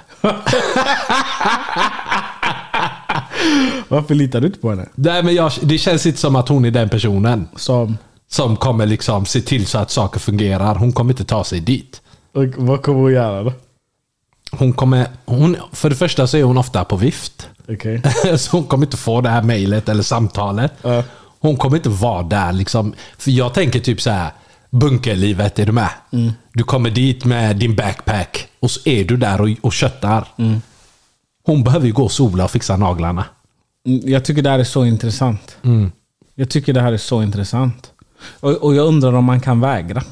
Varför 3.89 4.15
litar 4.15 4.41
du 4.41 4.47
inte 4.47 4.59
på 4.59 4.71
henne? 4.71 4.89
Nej, 4.95 5.23
men 5.23 5.35
jag, 5.35 5.53
det 5.63 5.79
känns 5.79 6.07
inte 6.07 6.19
som 6.19 6.37
att 6.37 6.49
hon 6.49 6.65
är 6.65 6.71
den 6.71 6.89
personen. 6.89 7.49
Som... 7.57 7.99
Som 8.29 8.57
kommer 8.57 8.87
liksom 8.87 9.27
se 9.27 9.41
till 9.41 9.67
så 9.67 9.79
att 9.79 9.91
saker 9.91 10.21
fungerar. 10.21 10.75
Hon 10.75 10.93
kommer 10.93 11.13
inte 11.13 11.25
ta 11.25 11.45
sig 11.45 11.61
dit. 11.61 12.03
Och 12.35 12.45
vad 12.57 12.83
kommer 12.83 13.01
hon 13.01 13.13
göra 13.13 13.43
då? 13.43 13.53
Hon 14.53 14.73
kommer, 14.73 15.07
hon, 15.25 15.57
för 15.73 15.91
det 15.91 15.97
första 15.97 16.27
så 16.27 16.37
är 16.37 16.43
hon 16.43 16.59
ofta 16.59 16.85
på 16.85 16.97
vift. 16.97 17.49
Okej. 17.69 18.03
så 18.39 18.57
hon 18.57 18.65
kommer 18.65 18.87
inte 18.87 18.97
få 18.97 19.21
det 19.21 19.29
här 19.29 19.43
mejlet 19.43 19.89
eller 19.89 20.03
samtalet. 20.03 20.73
Ja. 20.83 21.03
Hon 21.41 21.57
kommer 21.57 21.77
inte 21.77 21.89
vara 21.89 22.23
där 22.23 22.53
liksom. 22.53 22.95
För 23.19 23.31
jag 23.31 23.55
tänker 23.55 23.81
typ 23.81 24.01
så 24.01 24.11
här. 24.11 24.31
Bunkerlivet, 24.73 25.59
är 25.59 25.67
du 25.67 25.73
med? 25.73 25.91
Du 26.53 26.65
kommer 26.65 26.91
dit 26.91 27.25
med 27.25 27.57
din 27.57 27.77
backpack 27.77 28.49
och 28.61 28.71
så 28.71 28.81
är 28.89 29.05
du 29.05 29.17
där 29.17 29.41
och, 29.41 29.49
och 29.61 29.73
köttar. 29.73 30.29
Hon 31.45 31.65
behöver 31.65 31.87
ju 31.87 31.93
gå 31.93 32.03
och 32.05 32.13
sola 32.13 32.45
och 32.45 32.51
fixa 32.51 32.77
naglarna. 32.77 33.25
Mm, 33.87 34.01
Jag 34.05 34.25
tycker 34.25 34.43
det 34.43 34.51
här 34.51 34.59
är 34.59 34.65
så 34.65 34.85
intressant. 34.85 35.57
Jag 36.35 36.51
tycker 36.51 36.73
det 36.73 36.81
här 36.81 36.93
är 36.93 36.97
så 36.97 37.23
intressant. 37.23 37.93
Och, 38.41 38.51
och 38.51 38.75
jag 38.75 38.87
undrar 38.87 39.13
om 39.13 39.25
man 39.25 39.41
kan 39.41 39.61
vägra. 39.61 40.03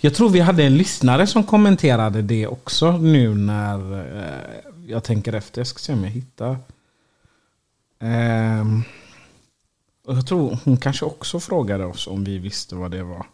Jag 0.00 0.14
tror 0.14 0.28
vi 0.28 0.40
hade 0.40 0.64
en 0.64 0.76
lyssnare 0.76 1.26
som 1.26 1.44
kommenterade 1.44 2.22
det 2.22 2.46
också 2.46 2.92
nu 2.92 3.34
när 3.34 3.98
eh, 4.18 4.62
jag 4.86 5.04
tänker 5.04 5.32
efter. 5.32 5.60
Jag 5.60 5.66
ska 5.66 5.78
se 5.78 5.92
om 5.92 6.04
jag 6.04 6.10
hittar. 6.10 6.56
Och 10.06 10.16
jag 10.16 10.26
tror 10.26 10.58
hon 10.64 10.76
kanske 10.76 11.04
också 11.04 11.40
frågade 11.40 11.84
oss 11.84 12.06
om 12.06 12.24
vi 12.24 12.38
visste 12.38 12.74
vad 12.74 12.90
det 12.90 13.02
var. 13.02 13.26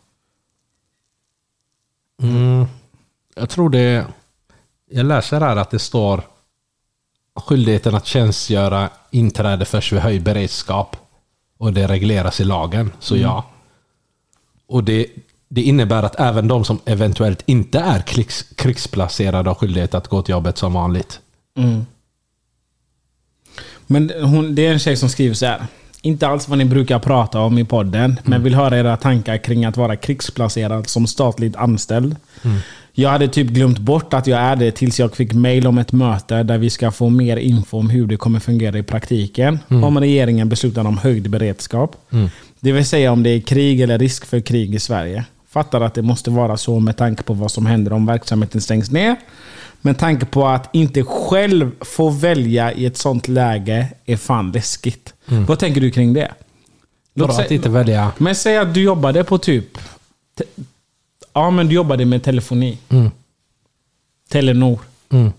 Jag 3.34 3.48
tror 3.48 3.70
det... 3.70 4.06
Jag 4.90 5.06
läser 5.06 5.40
här 5.40 5.56
att 5.56 5.70
det 5.70 5.78
står 5.78 6.22
skyldigheten 7.34 7.94
att 7.94 8.06
tjänstgöra 8.06 8.90
inträde 9.10 9.64
först 9.64 9.92
vid 9.92 10.00
höjd 10.00 10.22
beredskap. 10.22 10.96
Och 11.58 11.72
det 11.72 11.86
regleras 11.86 12.40
i 12.40 12.44
lagen, 12.44 12.92
så 13.00 13.16
ja. 13.16 13.44
Och 14.66 14.84
det, 14.84 15.06
det 15.48 15.62
innebär 15.62 16.02
att 16.02 16.20
även 16.20 16.48
de 16.48 16.64
som 16.64 16.80
eventuellt 16.84 17.42
inte 17.46 17.78
är 17.78 18.00
krigs, 18.00 18.42
krigsplacerade 18.42 19.50
har 19.50 19.54
skyldighet 19.54 19.94
att 19.94 20.08
gå 20.08 20.22
till 20.22 20.32
jobbet 20.32 20.58
som 20.58 20.72
vanligt. 20.72 21.20
Men 23.86 24.10
hon, 24.22 24.54
det 24.54 24.66
är 24.66 24.72
en 24.72 24.78
tjej 24.78 24.96
som 24.96 25.08
skriver 25.08 25.34
så 25.34 25.46
här. 25.46 25.66
Inte 26.02 26.26
alls 26.28 26.49
vad 26.49 26.59
ni 26.59 26.64
brukar 26.64 26.99
prata 26.99 27.40
om 27.40 27.59
i 27.59 27.64
podden, 27.64 28.21
men 28.25 28.42
vill 28.42 28.54
höra 28.54 28.78
era 28.78 28.97
tankar 28.97 29.37
kring 29.37 29.64
att 29.64 29.76
vara 29.76 29.97
krigsplacerad 29.97 30.88
som 30.88 31.07
statligt 31.07 31.57
anställd. 31.57 32.16
Jag 32.92 33.11
hade 33.11 33.28
typ 33.28 33.49
glömt 33.49 33.78
bort 33.78 34.14
att 34.14 34.26
jag 34.26 34.40
är 34.40 34.57
det 34.57 34.71
tills 34.71 35.00
jag 35.00 35.16
fick 35.16 35.33
mail 35.33 35.66
om 35.66 35.78
ett 35.78 35.92
möte 35.92 36.42
där 36.42 36.59
vi 36.59 36.71
ska 36.71 36.90
få 36.90 37.09
mer 37.09 37.37
info 37.37 37.78
om 37.78 37.90
hur 37.90 38.07
det 38.07 38.16
kommer 38.16 38.40
fungera 38.40 38.78
i 38.78 38.83
praktiken. 38.83 39.59
Om 39.69 40.00
regeringen 40.00 40.49
beslutar 40.49 40.85
om 40.85 40.99
höjd 40.99 41.30
beredskap. 41.30 41.97
Det 42.61 42.73
vill 42.73 42.87
säga 42.87 43.12
om 43.12 43.23
det 43.23 43.30
är 43.30 43.40
krig 43.40 43.80
eller 43.80 43.99
risk 43.99 44.26
för 44.26 44.40
krig 44.40 44.75
i 44.75 44.78
Sverige. 44.78 45.25
Fattar 45.50 45.80
att 45.80 45.95
det 45.95 46.02
måste 46.02 46.30
vara 46.30 46.57
så 46.57 46.80
med 46.80 46.97
tanke 46.97 47.23
på 47.23 47.35
vad 47.35 47.50
som 47.50 47.66
händer 47.66 47.92
om 47.92 48.07
verksamheten 48.07 48.61
stängs 48.61 48.90
ner. 48.90 49.16
Men 49.82 49.94
tanke 49.94 50.26
på 50.26 50.46
att 50.46 50.68
inte 50.72 51.02
själv 51.04 51.70
få 51.80 52.10
välja 52.10 52.72
i 52.72 52.87
ett 52.87 52.96
sånt 52.96 53.28
läge 53.28 53.92
är 54.04 54.16
fan 54.16 54.52
läskigt. 54.52 55.14
Vad 55.26 55.58
tänker 55.58 55.80
du 55.80 55.90
kring 55.90 56.12
det? 56.12 56.32
Låt 57.14 57.34
säga- 57.34 57.44
att 57.44 57.50
inte 57.50 57.68
välja... 57.68 58.12
Men 58.18 58.34
säg 58.34 58.56
att 58.58 58.75
du 58.75 58.82
jobbade 58.82 59.25
på 59.25 59.38
typ... 59.38 59.78
te- 60.38 60.44
Ja, 61.32 61.50
men 61.50 61.68
du 61.68 61.75
jobbade 61.75 62.04
med 62.04 62.22
telefoni. 62.22 62.78
Telenor. 64.30 64.80
Mm. 65.10 65.32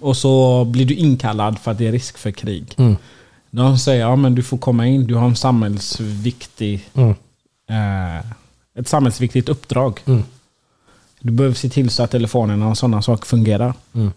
Och 0.00 0.16
så 0.16 0.64
blir 0.64 0.86
du 0.86 0.94
inkallad 0.94 1.58
för 1.58 1.70
att 1.70 1.78
det 1.78 1.86
är 1.86 1.92
risk 1.92 2.18
för 2.18 2.30
krig. 2.30 2.74
Mm. 2.78 2.96
De 3.50 3.78
säger 3.78 4.00
ja 4.00 4.16
men 4.16 4.34
du 4.34 4.42
får 4.42 4.58
komma 4.58 4.86
in, 4.86 5.06
du 5.06 5.14
har 5.14 5.26
en 5.26 5.36
samhällsviktig... 5.36 6.88
Mm. 6.94 7.10
Eh, 7.70 8.24
ett 8.78 8.88
samhällsviktigt 8.88 9.48
uppdrag. 9.48 10.00
Du 11.20 11.32
behöver 11.32 11.56
se 11.56 11.68
till 11.68 11.90
så 11.90 12.02
att 12.02 12.10
telefonerna 12.10 12.68
och 12.68 12.78
sådana 12.78 13.02
saker 13.02 13.26
fungerar. 13.26 13.74
Mm. 13.94 14.12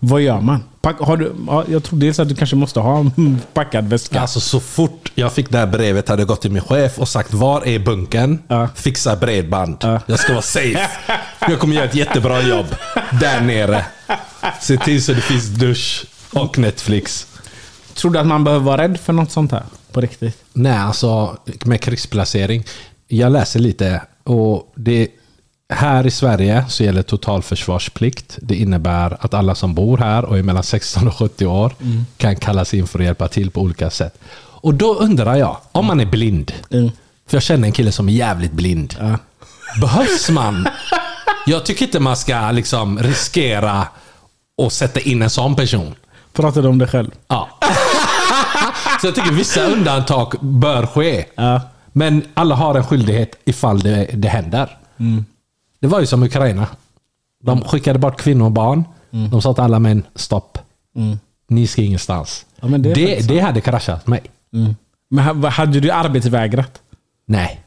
Vad 0.00 0.20
gör 0.20 0.40
man? 0.40 0.62
Pack, 0.80 1.00
har 1.00 1.16
du, 1.16 1.32
ja, 1.46 1.64
jag 1.68 1.84
tror 1.84 1.98
dels 1.98 2.18
att 2.18 2.28
du 2.28 2.34
kanske 2.34 2.56
måste 2.56 2.80
ha 2.80 2.98
en 2.98 3.40
packad 3.52 3.88
väska. 3.88 4.20
Alltså 4.20 4.40
så 4.40 4.60
fort 4.60 5.12
jag 5.14 5.32
fick 5.32 5.50
det 5.50 5.58
här 5.58 5.66
brevet 5.66 6.08
hade 6.08 6.22
jag 6.22 6.28
gått 6.28 6.42
till 6.42 6.50
min 6.50 6.62
chef 6.62 6.98
och 6.98 7.08
sagt 7.08 7.34
var 7.34 7.66
är 7.66 7.78
bunkern? 7.78 8.38
Ja. 8.48 8.68
Fixa 8.74 9.16
bredband. 9.16 9.76
Ja. 9.80 10.00
Jag 10.06 10.18
ska 10.18 10.32
vara 10.32 10.42
safe. 10.42 10.90
Jag 11.40 11.58
kommer 11.58 11.74
göra 11.74 11.84
ett 11.84 11.94
jättebra 11.94 12.42
jobb 12.42 12.66
där 13.20 13.40
nere. 13.40 13.84
Se 14.60 14.76
till 14.76 15.04
så 15.04 15.12
det 15.12 15.20
finns 15.20 15.48
dusch 15.48 16.04
och 16.32 16.58
Netflix. 16.58 17.26
Tror 17.94 18.10
du 18.10 18.18
att 18.18 18.26
man 18.26 18.44
behöver 18.44 18.64
vara 18.64 18.82
rädd 18.82 19.00
för 19.00 19.12
något 19.12 19.30
sånt 19.30 19.52
här? 19.52 19.62
På 19.92 20.00
riktigt? 20.00 20.38
Nej, 20.52 20.78
alltså 20.78 21.36
med 21.64 21.80
krigsplacering. 21.80 22.64
Jag 23.08 23.32
läser 23.32 23.60
lite 23.60 24.02
och 24.24 24.72
det 24.74 25.08
här 25.74 26.06
i 26.06 26.10
Sverige 26.10 26.64
så 26.68 26.84
gäller 26.84 27.02
totalförsvarsplikt. 27.02 28.38
Det 28.42 28.54
innebär 28.54 29.16
att 29.20 29.34
alla 29.34 29.54
som 29.54 29.74
bor 29.74 29.98
här 29.98 30.24
och 30.24 30.38
är 30.38 30.42
mellan 30.42 30.62
16 30.62 31.08
och 31.08 31.14
70 31.14 31.46
år 31.46 31.72
kan 32.16 32.36
kallas 32.36 32.74
in 32.74 32.86
för 32.86 32.98
att 32.98 33.04
hjälpa 33.04 33.28
till 33.28 33.50
på 33.50 33.60
olika 33.60 33.90
sätt. 33.90 34.18
Och 34.60 34.74
då 34.74 34.94
undrar 34.94 35.36
jag, 35.36 35.56
om 35.72 35.86
man 35.86 36.00
är 36.00 36.06
blind. 36.06 36.52
Mm. 36.70 36.90
För 37.26 37.36
jag 37.36 37.42
känner 37.42 37.66
en 37.66 37.72
kille 37.72 37.92
som 37.92 38.08
är 38.08 38.12
jävligt 38.12 38.52
blind. 38.52 38.94
Ja. 39.00 39.18
Behövs 39.80 40.30
man? 40.30 40.68
Jag 41.46 41.66
tycker 41.66 41.84
inte 41.84 42.00
man 42.00 42.16
ska 42.16 42.50
liksom 42.50 42.98
riskera 42.98 43.88
att 44.62 44.72
sätta 44.72 45.00
in 45.00 45.22
en 45.22 45.30
sån 45.30 45.56
person. 45.56 45.94
Pratar 46.32 46.62
du 46.62 46.68
om 46.68 46.78
dig 46.78 46.88
själv? 46.88 47.10
Ja. 47.28 47.48
Så 49.00 49.06
jag 49.06 49.14
tycker 49.14 49.32
vissa 49.32 49.66
undantag 49.66 50.34
bör 50.40 50.86
ske. 50.86 51.24
Ja. 51.34 51.60
Men 51.92 52.22
alla 52.34 52.54
har 52.54 52.74
en 52.74 52.84
skyldighet 52.84 53.38
ifall 53.44 53.80
det, 53.80 54.10
det 54.12 54.28
händer. 54.28 54.78
Mm. 54.98 55.24
Det 55.80 55.86
var 55.86 56.00
ju 56.00 56.06
som 56.06 56.22
Ukraina. 56.22 56.66
De 57.42 57.60
skickade 57.64 57.98
bort 57.98 58.20
kvinnor 58.20 58.44
och 58.44 58.52
barn. 58.52 58.84
De 59.30 59.42
sa 59.42 59.54
till 59.54 59.62
alla 59.64 59.78
män, 59.78 60.02
stopp. 60.14 60.58
Ni 61.48 61.66
ska 61.66 61.82
ingenstans. 61.82 62.46
Mm. 62.50 62.56
Ja, 62.60 62.68
men 62.70 62.82
det 62.82 62.94
det, 62.94 63.28
det 63.28 63.40
hade 63.40 63.60
kraschat 63.60 64.06
mig. 64.06 64.20
Men 65.10 65.24
ha- 65.24 65.48
hade 65.48 65.80
du 65.80 65.90
arbetsvägrat? 65.90 66.80
Nej. 67.26 67.60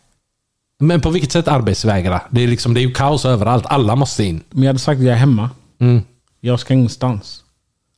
Men 0.80 1.02
på 1.02 1.10
vilket 1.10 1.32
sätt 1.32 1.48
arbetsvägra? 1.48 2.22
Det 2.30 2.44
är, 2.44 2.48
liksom, 2.48 2.74
det 2.74 2.80
är 2.80 2.82
ju 2.82 2.92
kaos 2.94 3.26
överallt. 3.26 3.66
Alla 3.66 3.96
måste 3.96 4.24
in. 4.24 4.42
Men 4.50 4.64
jag 4.64 4.70
hade 4.70 4.80
sagt 4.80 5.00
att 5.00 5.06
jag 5.06 5.14
är 5.14 5.18
hemma. 5.20 5.50
Mm. 5.80 6.02
Jag 6.40 6.60
ska 6.60 6.74
ingenstans. 6.74 7.44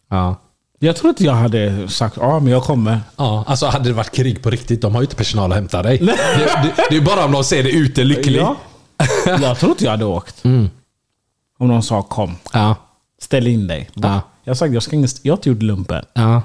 Ja. 0.10 0.36
Jag 0.80 0.96
tror 0.96 1.10
inte 1.10 1.24
jag 1.24 1.34
hade 1.34 1.88
sagt 1.90 2.18
ja, 2.20 2.40
men 2.40 2.52
jag 2.54 2.64
kommer. 2.64 3.00
Ja, 3.16 3.44
alltså 3.48 3.66
hade 3.66 3.90
det 3.90 3.94
varit 3.94 4.12
krig 4.12 4.42
på 4.44 4.50
riktigt, 4.50 4.82
de 4.82 4.94
har 4.96 5.02
ju 5.02 5.06
inte 5.06 5.16
personal 5.16 5.52
att 5.52 5.56
hämta 5.58 5.84
dig. 5.84 5.98
Det, 5.98 6.06
det, 6.06 6.74
det 6.90 6.96
är 6.98 7.02
bara 7.02 7.26
om 7.26 7.32
de 7.32 7.44
ser 7.44 7.64
dig 7.64 7.76
ute 7.78 8.04
lycklig. 8.04 8.40
Ja. 8.40 8.56
Jag 9.42 9.60
tror 9.60 9.72
inte 9.72 9.84
jag 9.84 9.92
hade 9.92 10.06
åkt. 10.06 10.44
Om 11.58 11.68
någon 11.68 11.84
sa 11.84 12.02
kom, 12.04 12.36
Ja. 12.54 12.76
ställ 13.22 13.48
in 13.48 13.68
dig. 13.68 13.90
Ja. 13.94 14.22
Jag 14.44 14.58
sagt 14.58 14.74
jag 14.74 14.84
ska 14.84 14.96
ingenstans. 14.96 15.26
Jag 15.26 15.34
har 15.34 15.38
inte 15.38 15.50
gjort 15.50 15.62
lumpen. 15.62 16.06
ja. 16.14 16.42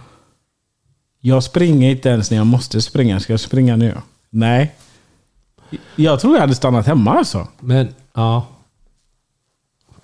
Jag 1.20 1.42
springer 1.44 1.90
inte 1.90 2.08
ens 2.08 2.30
när 2.30 2.38
jag 2.38 2.46
måste 2.46 2.82
springa. 2.82 3.20
Ska 3.20 3.32
jag 3.32 3.40
springa 3.40 3.76
nu? 3.76 3.96
Nej. 4.30 4.74
Jag 5.96 6.20
tror 6.20 6.34
jag 6.34 6.40
hade 6.40 6.54
stannat 6.54 6.86
hemma 6.86 7.14
alltså. 7.14 7.48
Men, 7.60 7.94
ja. 8.14 8.46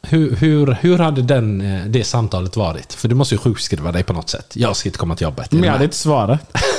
Hur, 0.02 0.36
hur, 0.36 0.66
hur 0.80 0.98
hade 0.98 1.22
den, 1.22 1.60
eh, 1.60 1.84
det 1.86 2.04
samtalet 2.04 2.56
varit? 2.56 2.92
För 2.92 3.08
du 3.08 3.14
måste 3.14 3.34
ju 3.34 3.38
sjukskriva 3.38 3.92
dig 3.92 4.02
på 4.02 4.12
något 4.12 4.28
sätt. 4.30 4.56
Jag 4.56 4.76
ska 4.76 4.88
inte 4.88 4.98
komma 4.98 5.16
till 5.16 5.24
jobbet. 5.24 5.52
Men 5.52 5.62
jag 5.62 5.72
hade 5.72 5.84
inte 5.84 5.96
svarat. 5.96 6.56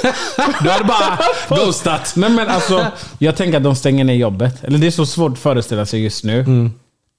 Du 0.63 0.69
hade 0.69 0.83
bara 0.83 1.19
ghostat. 1.49 2.13
Nej 2.15 2.29
men 2.29 2.47
alltså, 2.47 2.87
jag 3.19 3.35
tänker 3.35 3.57
att 3.57 3.63
de 3.63 3.75
stänger 3.75 4.03
ner 4.03 4.13
jobbet. 4.13 4.63
Eller 4.63 4.77
det 4.77 4.87
är 4.87 4.91
så 4.91 5.05
svårt 5.05 5.31
att 5.31 5.39
föreställa 5.39 5.85
sig 5.85 6.03
just 6.03 6.23
nu. 6.23 6.39
Mm. 6.39 6.71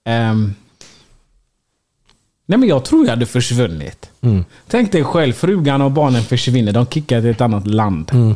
Ehm, 0.08 0.54
nej 2.46 2.58
men 2.58 2.68
jag 2.68 2.84
tror 2.84 3.04
jag 3.04 3.10
hade 3.10 3.26
försvunnit. 3.26 4.10
Mm. 4.20 4.44
Tänk 4.68 4.92
dig 4.92 5.04
själv, 5.04 5.32
frugan 5.32 5.82
och 5.82 5.90
barnen 5.90 6.22
försvinner. 6.22 6.72
De 6.72 6.86
kickar 6.86 7.20
till 7.20 7.30
ett 7.30 7.40
annat 7.40 7.66
land. 7.66 8.10
Mm. 8.14 8.34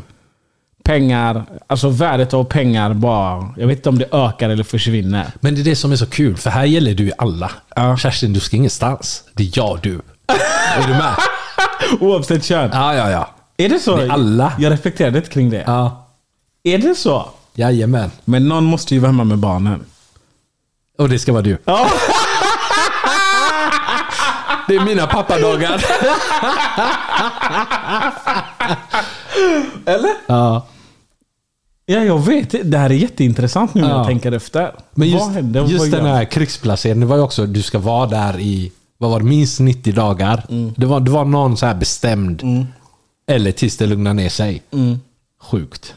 Pengar, 0.85 1.45
alltså 1.67 1.89
värdet 1.89 2.35
av 2.35 2.45
pengar 2.45 2.95
bara... 2.95 3.55
Jag 3.57 3.67
vet 3.67 3.77
inte 3.79 3.89
om 3.89 3.99
det 3.99 4.07
ökar 4.13 4.51
eller 4.51 4.65
försvinner. 4.65 5.27
Men 5.41 5.55
det 5.55 5.61
är 5.61 5.65
det 5.65 5.77
som 5.77 5.93
är 5.93 5.97
så 5.97 6.07
kul, 6.07 6.37
för 6.37 6.51
här 6.51 6.65
gäller 6.65 6.95
du 6.95 7.05
ju 7.05 7.13
alla. 7.19 7.51
Ja. 7.77 7.97
Kerstin, 7.97 8.33
du 8.33 8.41
ska 8.41 8.57
ingenstans. 8.57 9.25
Det 9.35 9.43
är 9.43 9.51
jag 9.55 9.79
du. 9.83 10.01
är 10.77 10.87
du 10.87 10.93
med? 10.93 11.15
Oavsett 12.01 12.45
kön. 12.45 12.71
Ja, 12.73 12.95
ja, 12.95 13.11
ja. 13.11 13.31
Är 13.61 13.69
det 13.69 13.79
så? 13.79 13.97
Det 13.97 14.03
är 14.03 14.09
alla. 14.09 14.53
Jag 14.59 14.73
reflekterade 14.73 15.19
inte 15.19 15.31
kring 15.31 15.51
det. 15.51 15.65
Ja. 15.67 16.07
Är 16.63 16.79
det 16.79 16.95
så? 16.95 17.29
Jajamän. 17.55 18.11
Men 18.25 18.49
någon 18.49 18.65
måste 18.65 18.95
ju 18.95 19.01
vara 19.01 19.11
hemma 19.13 19.25
med 19.25 19.39
barnen. 19.39 19.85
Och 20.99 21.09
det 21.09 21.19
ska 21.19 21.33
vara 21.33 21.43
du. 21.43 21.59
Ja. 21.65 21.87
Det 24.69 24.77
är 24.77 24.85
mina 24.85 25.07
pappadagar. 25.07 25.85
Eller? 29.87 30.11
Ja. 30.27 30.67
Ja, 31.87 31.99
jag 32.01 32.19
vet. 32.27 32.71
Det 32.71 32.79
här 32.79 32.91
är 32.91 32.95
jätteintressant 32.95 33.75
nu 33.75 33.81
när 33.81 33.89
Ja. 33.91 33.97
jag 33.97 34.07
tänker 34.07 34.33
efter. 34.33 34.73
Men 34.95 35.09
just, 35.09 35.25
Vad 35.25 35.35
händer? 35.35 35.61
Vad 35.61 35.71
just 35.71 35.91
den 35.91 36.07
gör- 36.07 36.13
här 36.15 36.25
krigsplaceringen, 36.25 37.09
var 37.09 37.17
ju 37.17 37.23
också 37.23 37.47
du 37.47 37.63
ska 37.63 37.79
vara 37.79 38.07
där 38.07 38.41
i 38.41 38.73
vad 38.99 39.11
var 39.11 39.19
det, 39.21 39.25
minst 39.27 39.61
90 39.61 39.93
dagar. 39.95 40.45
Mm. 40.49 40.75
Det, 40.77 40.87
var, 40.87 41.01
det 41.01 41.11
var 41.11 41.25
någon 41.25 41.57
så 41.57 41.67
här 41.67 41.75
bestämd. 41.75 42.43
Eller 43.31 43.53
tills 43.53 43.77
det 43.77 43.87
lugnar 43.87 44.15
ner 44.15 44.29
sig. 44.29 44.63
Mm. 44.73 45.01
Sjukt. 45.43 45.95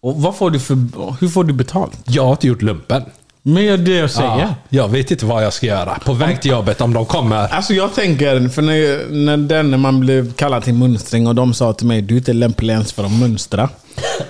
Och 0.00 0.22
vad 0.22 0.36
får 0.36 0.50
du 0.50 0.60
för... 0.60 0.76
Hur 1.20 1.28
får 1.28 1.44
du 1.44 1.52
betalt? 1.52 1.98
Jag 2.04 2.24
har 2.24 2.30
inte 2.30 2.46
gjort 2.46 2.62
lumpen. 2.62 3.02
Men 3.42 3.54
det 3.54 3.68
är 3.68 3.78
det 3.78 3.94
jag 3.94 4.10
säger. 4.10 4.38
Ja, 4.38 4.54
jag 4.68 4.88
vet 4.88 5.10
inte 5.10 5.26
vad 5.26 5.44
jag 5.44 5.52
ska 5.52 5.66
göra. 5.66 5.98
På 6.04 6.12
väg 6.12 6.42
till 6.42 6.50
jobbet 6.50 6.80
om 6.80 6.92
de 6.92 7.06
kommer. 7.06 7.36
Alltså 7.48 7.74
jag 7.74 7.94
tänker, 7.94 8.48
för 8.48 8.62
när, 8.62 9.10
när, 9.10 9.36
den, 9.36 9.70
när 9.70 9.78
man 9.78 10.00
blev 10.00 10.32
kallad 10.32 10.64
till 10.64 10.74
mönstring 10.74 11.26
och 11.26 11.34
de 11.34 11.54
sa 11.54 11.72
till 11.72 11.86
mig 11.86 12.02
du 12.02 12.14
är 12.14 12.18
inte 12.18 12.32
lämplig 12.32 12.74
ens 12.74 12.92
för 12.92 13.04
att 13.04 13.12
mönstra. 13.12 13.68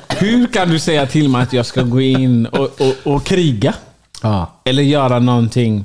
Hur 0.08 0.46
kan 0.46 0.70
du 0.70 0.78
säga 0.78 1.06
till 1.06 1.28
mig 1.28 1.42
att 1.42 1.52
jag 1.52 1.66
ska 1.66 1.82
gå 1.82 2.00
in 2.00 2.46
och, 2.46 2.80
och, 2.80 3.14
och 3.14 3.24
kriga? 3.24 3.74
Ja. 4.22 4.60
Eller 4.64 4.82
göra 4.82 5.18
någonting. 5.18 5.84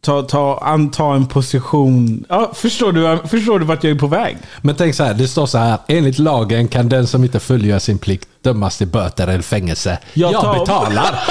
Ta, 0.00 0.22
ta, 0.22 0.58
anta 0.62 1.04
en 1.14 1.26
position. 1.26 2.24
Ja, 2.28 2.50
förstår, 2.54 2.92
du, 2.92 3.28
förstår 3.28 3.58
du 3.58 3.64
vart 3.64 3.84
jag 3.84 3.90
är 3.90 3.98
på 3.98 4.06
väg? 4.06 4.38
Men 4.62 4.74
tänk 4.74 4.94
så 4.94 5.04
här, 5.04 5.14
det 5.14 5.28
står 5.28 5.46
så 5.46 5.58
här. 5.58 5.78
Enligt 5.88 6.18
lagen 6.18 6.68
kan 6.68 6.88
den 6.88 7.06
som 7.06 7.24
inte 7.24 7.40
fullgör 7.40 7.78
sin 7.78 7.98
plikt 7.98 8.28
dömas 8.42 8.78
till 8.78 8.86
böter 8.88 9.28
eller 9.28 9.42
fängelse. 9.42 9.98
Jag 10.14 10.32
Jag, 10.32 10.42
tar- 10.42 10.58
betalar. 10.58 11.20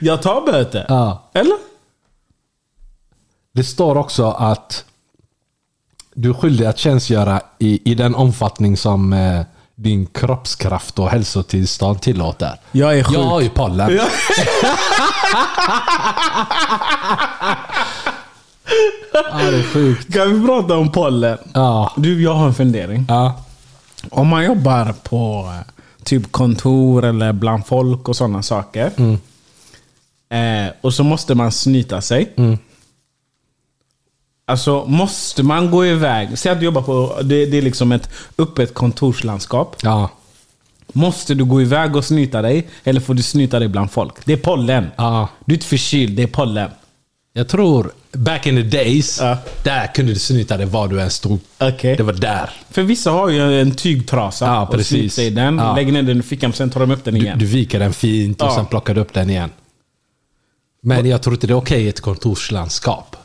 Jag 0.00 0.22
tar 0.22 0.46
böter. 0.46 0.86
Ja. 0.88 1.30
Eller? 1.34 1.56
Det 3.52 3.64
står 3.64 3.96
också 3.96 4.30
att 4.30 4.84
du 6.14 6.28
är 6.30 6.34
skyldig 6.34 6.64
att 6.66 6.78
tjänstgöra 6.78 7.40
i, 7.58 7.90
i 7.90 7.94
den 7.94 8.14
omfattning 8.14 8.76
som 8.76 9.12
eh, 9.12 9.40
din 9.82 10.06
kroppskraft 10.06 10.98
och 10.98 11.10
hälsotillstånd 11.10 12.00
tillåter. 12.00 12.60
Jag 12.72 12.98
är 12.98 13.04
sjuk. 13.04 13.16
Jag 13.16 13.22
har 13.22 13.40
ju 13.40 13.48
pollen. 13.48 13.96
Ja. 13.96 14.06
Ja, 19.12 19.50
det 19.50 19.56
är 19.56 19.62
sjukt. 19.62 20.12
Kan 20.14 20.40
vi 20.40 20.46
prata 20.46 20.76
om 20.76 20.92
pollen? 20.92 21.38
Ja. 21.54 21.92
Du, 21.96 22.22
jag 22.22 22.34
har 22.34 22.46
en 22.46 22.54
fundering. 22.54 23.04
Ja. 23.08 23.42
Om 24.10 24.28
man 24.28 24.44
jobbar 24.44 24.94
på 25.02 25.52
eh, 25.54 25.72
typ 26.04 26.32
kontor 26.32 27.04
eller 27.04 27.32
bland 27.32 27.66
folk 27.66 28.08
och 28.08 28.16
sådana 28.16 28.42
saker. 28.42 28.90
Eh, 30.30 30.72
och 30.80 30.94
så 30.94 31.04
måste 31.04 31.34
man 31.34 31.52
snyta 31.52 32.00
sig. 32.00 32.32
Alltså 34.50 34.84
måste 34.86 35.42
man 35.42 35.70
gå 35.70 35.86
iväg. 35.86 36.38
Säg 36.38 36.52
att 36.52 36.58
du 36.58 36.64
jobbar 36.64 36.82
på, 36.82 37.18
det, 37.22 37.46
det 37.46 37.58
är 37.58 37.62
liksom 37.62 37.92
ett 37.92 38.10
öppet 38.38 38.74
kontorslandskap. 38.74 39.76
Ja. 39.82 40.10
Måste 40.92 41.34
du 41.34 41.44
gå 41.44 41.62
iväg 41.62 41.96
och 41.96 42.04
snyta 42.04 42.42
dig? 42.42 42.68
Eller 42.84 43.00
får 43.00 43.14
du 43.14 43.22
snyta 43.22 43.58
dig 43.58 43.68
bland 43.68 43.90
folk? 43.90 44.14
Det 44.24 44.32
är 44.32 44.36
pollen. 44.36 44.86
Ja. 44.96 45.28
Du 45.44 45.52
är 45.52 45.56
inte 45.56 45.66
förkyld, 45.66 46.16
det 46.16 46.22
är 46.22 46.26
pollen. 46.26 46.70
Jag 47.32 47.48
tror 47.48 47.92
back 48.12 48.46
in 48.46 48.56
the 48.56 48.62
days, 48.78 49.18
Ja. 49.20 49.38
där 49.64 49.86
kunde 49.94 50.12
du 50.12 50.18
snyta 50.18 50.56
dig 50.56 50.66
var 50.66 50.88
du 50.88 51.00
än 51.00 51.10
stod. 51.10 51.38
Okej. 51.58 51.96
Det 51.96 52.02
var 52.02 52.12
där. 52.12 52.50
För 52.70 52.82
vissa 52.82 53.10
har 53.10 53.28
ju 53.28 53.60
en 53.60 53.74
tygtrasa 53.74 54.44
Ja, 54.46 54.62
och 54.62 54.70
precis. 54.70 54.88
sliter 54.88 55.08
sig 55.14 55.26
i 55.26 55.30
den, 55.30 55.58
Ja. 55.58 55.74
lägger 55.76 55.92
ner 55.92 56.02
den 56.02 56.18
i 56.18 56.22
fickan, 56.22 56.52
sen 56.52 56.70
tar 56.70 56.80
de 56.80 56.90
upp 56.90 57.04
den 57.04 57.14
Du, 57.14 57.20
igen. 57.20 57.38
du 57.38 57.46
viker 57.46 57.78
den 57.78 57.92
fint 57.92 58.42
och 58.42 58.48
Ja. 58.48 58.54
sen 58.54 58.66
plockar 58.66 58.94
du 58.94 59.00
upp 59.00 59.12
den 59.12 59.30
igen. 59.30 59.50
Men 60.82 61.06
jag 61.06 61.22
tror 61.22 61.34
inte 61.34 61.46
det 61.46 61.52
är 61.52 61.56
okej 61.56 61.82
i 61.84 61.88
ett 61.88 62.00
kontorslandskap. 62.00 63.16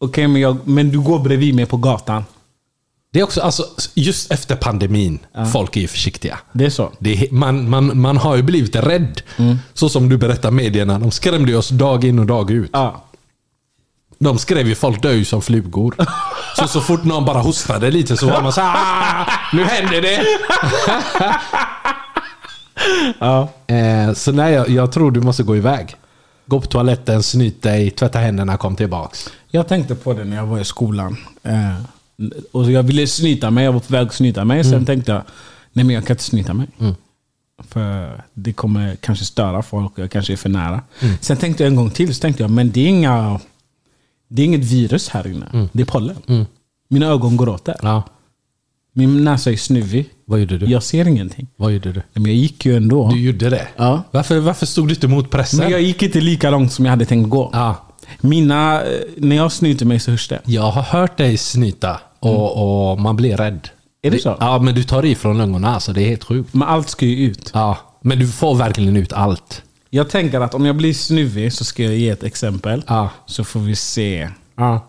Okej, 0.00 0.28
men, 0.28 0.40
jag, 0.42 0.56
men 0.64 0.90
du 0.90 1.00
går 1.00 1.18
bredvid 1.18 1.54
mig 1.54 1.66
på 1.66 1.76
gatan. 1.76 2.24
Det 3.12 3.20
är 3.20 3.24
också, 3.24 3.40
alltså, 3.40 3.64
just 3.94 4.32
efter 4.32 4.56
pandemin, 4.56 5.18
folk 5.52 5.76
är 5.76 5.80
ju 5.80 5.88
försiktiga. 5.88 6.38
Det 6.52 6.66
är 6.66 6.70
så? 6.70 6.92
Det 6.98 7.12
är, 7.12 7.30
man, 7.32 7.70
man, 7.70 8.00
man 8.00 8.16
har 8.16 8.36
ju 8.36 8.42
blivit 8.42 8.76
rädd. 8.76 9.22
Så 9.74 9.88
som 9.88 10.08
du 10.08 10.16
berättar 10.16 10.50
medierna, 10.50 10.98
de 10.98 11.10
skrämde 11.10 11.56
oss 11.56 11.68
dag 11.68 12.04
in 12.04 12.18
och 12.18 12.26
dag 12.26 12.50
ut. 12.50 12.70
Ja. 12.72 13.04
De 14.18 14.38
skrev 14.38 14.68
ju 14.68 14.74
folk 14.74 15.02
dör 15.02 15.12
ju 15.12 15.24
som 15.24 15.42
flugor. 15.42 15.94
Så 16.56 16.68
så 16.68 16.80
fort 16.80 17.04
någon 17.04 17.24
bara 17.24 17.38
hostade 17.38 17.90
lite 17.90 18.16
så 18.16 18.26
var 18.26 18.42
man 18.42 18.52
så 18.52 18.60
här, 18.60 18.74
"Ah, 18.76 19.26
nu 19.52 19.64
händer 19.64 20.02
det! 20.02 20.24
ja. 23.18 23.48
Eh, 23.66 24.12
så 24.14 24.32
nej, 24.32 24.54
jag, 24.54 24.68
jag 24.68 24.92
tror 24.92 25.10
du 25.10 25.20
måste 25.20 25.42
gå 25.42 25.56
iväg. 25.56 25.96
Gå 26.50 26.60
på 26.60 26.66
toaletten, 26.66 27.22
snyt 27.22 27.62
dig, 27.62 27.90
tvätta 27.90 28.18
händerna, 28.18 28.56
kom 28.56 28.76
tillbaks. 28.76 29.28
Jag 29.50 29.68
tänkte 29.68 29.94
på 29.94 30.12
det 30.12 30.24
när 30.24 30.36
jag 30.36 30.46
var 30.46 30.58
i 30.58 30.64
skolan. 30.64 31.16
Eh, 31.42 31.74
och 32.52 32.70
jag 32.70 32.82
ville 32.82 33.06
snyta 33.06 33.50
mig, 33.50 33.64
jag 33.64 33.72
var 33.72 33.80
på 33.80 33.92
väg 33.92 34.06
att 34.06 34.14
snyta 34.14 34.44
mig. 34.44 34.64
Sen 34.64 34.86
tänkte 34.86 35.12
jag, 35.12 35.22
nej 35.72 35.84
men 35.84 35.94
jag 35.94 36.06
kan 36.06 36.14
inte 36.14 36.24
snyta 36.24 36.54
mig. 36.54 36.66
För 37.68 38.22
det 38.34 38.52
kommer 38.52 38.96
kanske 38.96 39.24
störa 39.24 39.62
folk 39.62 39.92
och 39.92 39.98
jag 39.98 40.10
kanske 40.10 40.32
är 40.32 40.36
för 40.36 40.48
nära. 40.48 40.82
Sen 41.20 41.36
tänkte 41.36 41.62
jag 41.62 41.68
en 41.70 41.76
gång 41.76 41.90
till, 41.90 42.14
så 42.14 42.20
tänkte 42.20 42.42
jag, 42.42 42.50
men 42.50 42.70
det 42.70 42.80
är, 42.80 42.88
inga, 42.88 43.40
det 44.28 44.42
är 44.42 44.46
inget 44.46 44.64
virus 44.64 45.08
här 45.08 45.26
inne. 45.26 45.68
Det 45.72 45.82
är 45.82 45.86
pollen. 45.86 46.46
Mina 46.88 47.06
ögon 47.06 47.36
går 47.36 47.48
åt 47.48 47.64
det. 47.64 47.78
Ja. 47.82 48.02
Min 49.00 49.24
näsa 49.24 49.50
är 49.50 49.56
snuvig. 49.56 50.08
Vad 50.24 50.40
gjorde 50.40 50.58
du? 50.58 50.66
Jag 50.66 50.82
ser 50.82 51.08
ingenting. 51.08 51.46
Vad 51.56 51.72
gjorde 51.72 51.92
du? 51.92 52.02
Men 52.12 52.24
jag 52.24 52.34
gick 52.34 52.66
ju 52.66 52.76
ändå. 52.76 53.10
Du 53.10 53.20
gjorde 53.20 53.50
det? 53.50 53.68
Ja. 53.76 54.02
Varför, 54.10 54.38
varför 54.38 54.66
stod 54.66 54.88
du 54.88 54.94
inte 54.94 55.06
emot 55.06 55.30
pressen? 55.30 55.58
Men 55.58 55.70
jag 55.70 55.80
gick 55.82 56.02
inte 56.02 56.20
lika 56.20 56.50
långt 56.50 56.72
som 56.72 56.84
jag 56.84 56.90
hade 56.92 57.04
tänkt 57.04 57.30
gå. 57.30 57.50
Ja. 57.52 57.76
Mina, 58.20 58.82
eh, 58.82 58.88
när 59.16 59.36
jag 59.36 59.52
snyter 59.52 59.86
mig 59.86 60.00
så 60.00 60.10
hörs 60.10 60.28
det. 60.28 60.40
Jag 60.44 60.70
har 60.70 60.82
hört 60.82 61.16
dig 61.16 61.36
snyta 61.36 62.00
och, 62.18 62.90
och 62.92 63.00
man 63.00 63.16
blir 63.16 63.36
rädd. 63.36 63.68
Är 64.02 64.10
det 64.10 64.18
så? 64.18 64.36
Ja, 64.40 64.58
men 64.58 64.74
du 64.74 64.82
tar 64.82 65.04
ifrån 65.04 65.38
lungorna, 65.38 65.74
alltså 65.74 65.92
det 65.92 66.02
är 66.02 66.08
helt 66.08 66.24
sjukt. 66.24 66.54
Men 66.54 66.68
allt 66.68 66.88
ska 66.88 67.06
ju 67.06 67.26
ut. 67.26 67.50
Ja, 67.54 67.78
men 68.02 68.18
du 68.18 68.28
får 68.28 68.54
verkligen 68.54 68.96
ut 68.96 69.12
allt. 69.12 69.62
Jag 69.90 70.10
tänker 70.10 70.40
att 70.40 70.54
om 70.54 70.66
jag 70.66 70.76
blir 70.76 70.94
snuvig 70.94 71.52
så 71.52 71.64
ska 71.64 71.82
jag 71.82 71.94
ge 71.94 72.08
ett 72.08 72.22
exempel. 72.22 72.82
Ja. 72.86 73.10
Så 73.26 73.44
får 73.44 73.60
vi 73.60 73.76
se 73.76 74.28
Ja. 74.56 74.86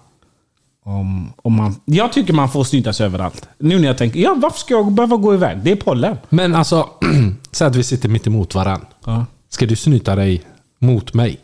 Om, 0.85 1.33
om 1.43 1.53
man... 1.53 1.75
Jag 1.85 2.13
tycker 2.13 2.33
man 2.33 2.49
får 2.49 2.63
snytas 2.63 3.01
överallt. 3.01 3.49
Nu 3.57 3.79
när 3.79 3.87
jag 3.87 3.97
tänker, 3.97 4.19
ja 4.19 4.33
varför 4.37 4.59
ska 4.59 4.73
jag 4.73 4.91
behöva 4.91 5.17
gå 5.17 5.33
iväg? 5.33 5.57
Det 5.63 5.71
är 5.71 5.75
pollen. 5.75 6.17
Men 6.29 6.55
alltså, 6.55 6.89
säg 7.51 7.67
att 7.67 7.75
vi 7.75 7.83
sitter 7.83 8.09
mitt 8.09 8.27
emot 8.27 8.55
varandra. 8.55 8.87
Ja. 9.05 9.25
Ska 9.49 9.65
du 9.65 9.75
snyta 9.75 10.15
dig 10.15 10.41
mot 10.79 11.13
mig? 11.13 11.39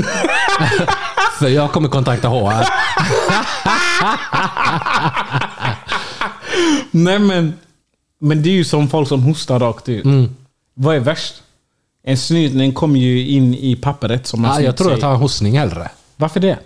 För 1.38 1.48
jag 1.48 1.72
kommer 1.72 1.88
kontakta 1.88 2.28
HR. 2.28 2.66
Nej 6.90 7.18
men, 7.18 7.54
men 8.18 8.42
det 8.42 8.48
är 8.48 8.54
ju 8.54 8.64
som 8.64 8.88
folk 8.88 9.08
som 9.08 9.22
hostar 9.22 9.58
rakt 9.58 9.88
ut. 9.88 10.06
Vad 10.74 10.96
är 10.96 11.00
värst? 11.00 11.42
En 12.04 12.16
snytning 12.18 12.72
kommer 12.72 13.00
ju 13.00 13.28
in 13.28 13.54
i 13.54 13.76
pappret 13.76 14.26
som 14.26 14.42
man 14.42 14.64
jag 14.64 14.76
tror 14.76 14.86
sig 14.86 14.92
jag 14.92 15.00
tar 15.00 15.10
en 15.10 15.16
hostning 15.16 15.58
hellre. 15.58 15.90
Varför 16.16 16.40
det? 16.40 16.58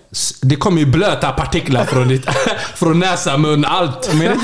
Det 0.43 0.57
kommer 0.57 0.79
ju 0.79 0.87
blöta 0.87 1.33
partiklar 1.33 1.85
från, 1.85 2.09
ditt, 2.09 2.25
från 2.75 2.99
näsa, 2.99 3.37
mun, 3.37 3.65
allt. 3.65 4.15
Men 4.15 4.27
är 4.27 4.29
det, 4.29 4.41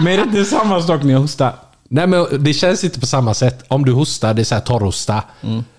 men 0.00 0.12
är 0.12 0.16
det 0.16 0.22
inte 0.22 0.44
samma 0.44 0.82
sak 0.82 1.02
när 1.02 1.12
jag 1.12 1.20
hostar? 1.20 1.52
Nej 1.88 2.06
men 2.06 2.26
det 2.38 2.52
känns 2.52 2.84
inte 2.84 3.00
på 3.00 3.06
samma 3.06 3.34
sätt. 3.34 3.64
Om 3.68 3.84
du 3.84 3.92
hostar, 3.92 4.34
det 4.34 4.42
är 4.42 4.44
så 4.44 4.54
här 4.54 4.62
torrhosta. 4.62 5.22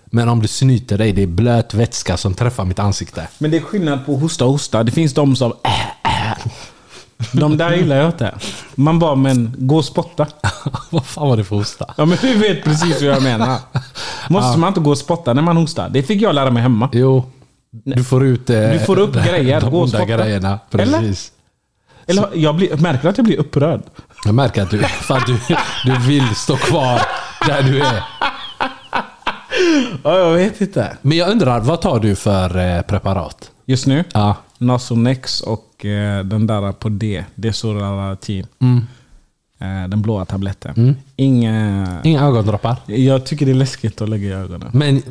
Men 0.06 0.30
om 0.30 0.42
du 0.42 0.48
snyter 0.48 0.98
dig, 0.98 1.12
det 1.12 1.24
är 1.24 1.28
blöt 1.28 1.74
vätska 1.74 2.18
som 2.18 2.34
träffar 2.34 2.66
mitt 2.66 2.80
ansikte. 2.80 3.28
Men 3.38 3.52
det 3.52 3.58
är 3.58 3.62
skillnad 3.62 4.06
på 4.06 4.16
hosta 4.16 4.46
och 4.46 4.52
hosta. 4.52 4.84
Det 4.84 4.92
finns 4.92 5.14
de 5.14 5.36
som... 5.36 5.54
Äh, 5.64 6.32
äh. 6.32 6.38
De 7.32 7.58
där 7.58 7.74
gillar 7.74 7.96
jag 7.96 8.06
inte. 8.06 8.36
Man 8.76 9.00
bara, 9.00 9.16
men 9.16 9.56
gå 9.58 9.78
och 9.78 9.86
spotta. 9.86 10.28
Vad 10.90 11.06
fan 11.06 11.28
var 11.28 11.38
det 11.38 11.44
för 11.44 11.56
hosta? 11.56 11.94
Ja 11.98 12.06
men 12.06 12.18
du 12.22 12.34
vet 12.34 12.64
precis 12.64 13.02
vad 13.02 13.12
jag 13.12 13.24
menar. 13.24 13.60
Måste 14.30 14.60
man 14.60 14.68
inte 14.68 14.80
gå 14.80 14.92
och 14.92 14.98
spotta 14.98 15.34
när 15.34 15.42
man 15.42 15.58
hostar? 15.58 15.90
Det 15.90 16.04
fick 16.04 16.22
jag 16.22 16.36
lära 16.36 16.52
mig 16.52 16.64
hemma. 16.64 16.90
Jo, 16.92 17.26
du 17.84 18.04
får 18.04 18.24
ut... 18.26 18.50
eh, 18.50 18.70
Du 18.72 18.80
får 18.80 19.00
upp 19.00 19.14
grejer, 19.14 19.62
De 19.62 19.70
gå 19.72 19.78
och 19.78 19.84
onda 19.84 19.98
spotta. 19.98 20.18
grejerna. 20.18 20.60
Precis. 20.72 21.32
Eller 22.08 22.30
jag 22.34 22.56
blir, 22.56 22.78
märker 22.78 23.10
att 23.10 23.18
jag 23.18 23.26
blir 23.26 23.38
upprörd. 23.40 23.82
Jag 24.26 24.36
märker 24.36 24.62
att 24.64 24.70
du, 24.72 24.80
fan, 24.80 25.22
du, 25.28 25.38
du 25.86 26.00
vill 26.08 26.36
stå 26.36 26.56
kvar 26.58 27.02
där 27.48 27.64
du 27.64 27.82
är. 27.82 28.04
Ja, 30.04 30.18
jag 30.20 30.34
vet 30.34 30.62
inte. 30.62 30.98
Men 31.02 31.18
jag 31.18 31.30
undrar, 31.32 31.60
vad 31.60 31.82
tar 31.82 32.00
du 32.00 32.16
för 32.16 32.76
eh, 32.78 32.82
preparat? 32.82 33.52
Just 33.66 33.88
nu? 33.88 34.04
Ja. 34.14 34.36
Nasonex 34.58 35.42
och 35.42 35.86
eh, 35.86 36.24
den 36.24 36.48
där 36.48 36.72
på 36.72 36.90
D. 36.90 37.24
Desoralatin. 37.36 38.48
Mm. 38.62 38.78
Eh, 39.60 39.90
den 39.90 40.02
blåa 40.02 40.26
tabletten. 40.26 40.98
Inga... 41.16 41.88
Inga 42.04 42.22
ögondroppar? 42.26 42.76
Jag 42.86 43.26
tycker 43.26 43.46
det 43.46 43.52
är 43.52 43.56
läskigt 43.56 44.02
att 44.02 44.10
lägga 44.10 44.28
i 44.30 44.32
ögonen. 44.32 44.70
Men 44.74 45.02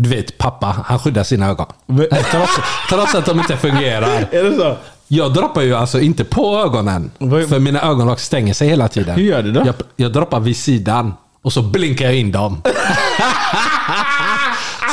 du 0.00 0.08
vet, 0.08 0.38
pappa, 0.38 0.84
han 0.86 0.98
skyddar 0.98 1.22
sina 1.24 1.46
ögon. 1.48 1.66
Trots, 2.30 2.52
trots 2.88 3.14
att 3.14 3.26
de 3.26 3.38
inte 3.38 3.56
fungerar. 3.56 4.28
Är 4.32 4.44
det 4.44 4.56
så? 4.56 4.76
Jag 5.08 5.34
droppar 5.34 5.62
ju 5.62 5.74
alltså 5.74 6.00
inte 6.00 6.24
på 6.24 6.58
ögonen. 6.58 7.10
Vad- 7.18 7.48
För 7.48 7.58
mina 7.58 7.82
ögonlock 7.82 8.20
stänger 8.20 8.54
sig 8.54 8.68
hela 8.68 8.88
tiden. 8.88 9.14
Hur 9.16 9.22
gör 9.22 9.42
du 9.42 9.52
då? 9.52 9.62
Jag, 9.66 9.74
jag 9.96 10.12
droppar 10.12 10.40
vid 10.40 10.56
sidan. 10.56 11.14
Och 11.42 11.52
så 11.52 11.62
blinkar 11.62 12.04
jag 12.04 12.14
in 12.14 12.32
dem. 12.32 12.62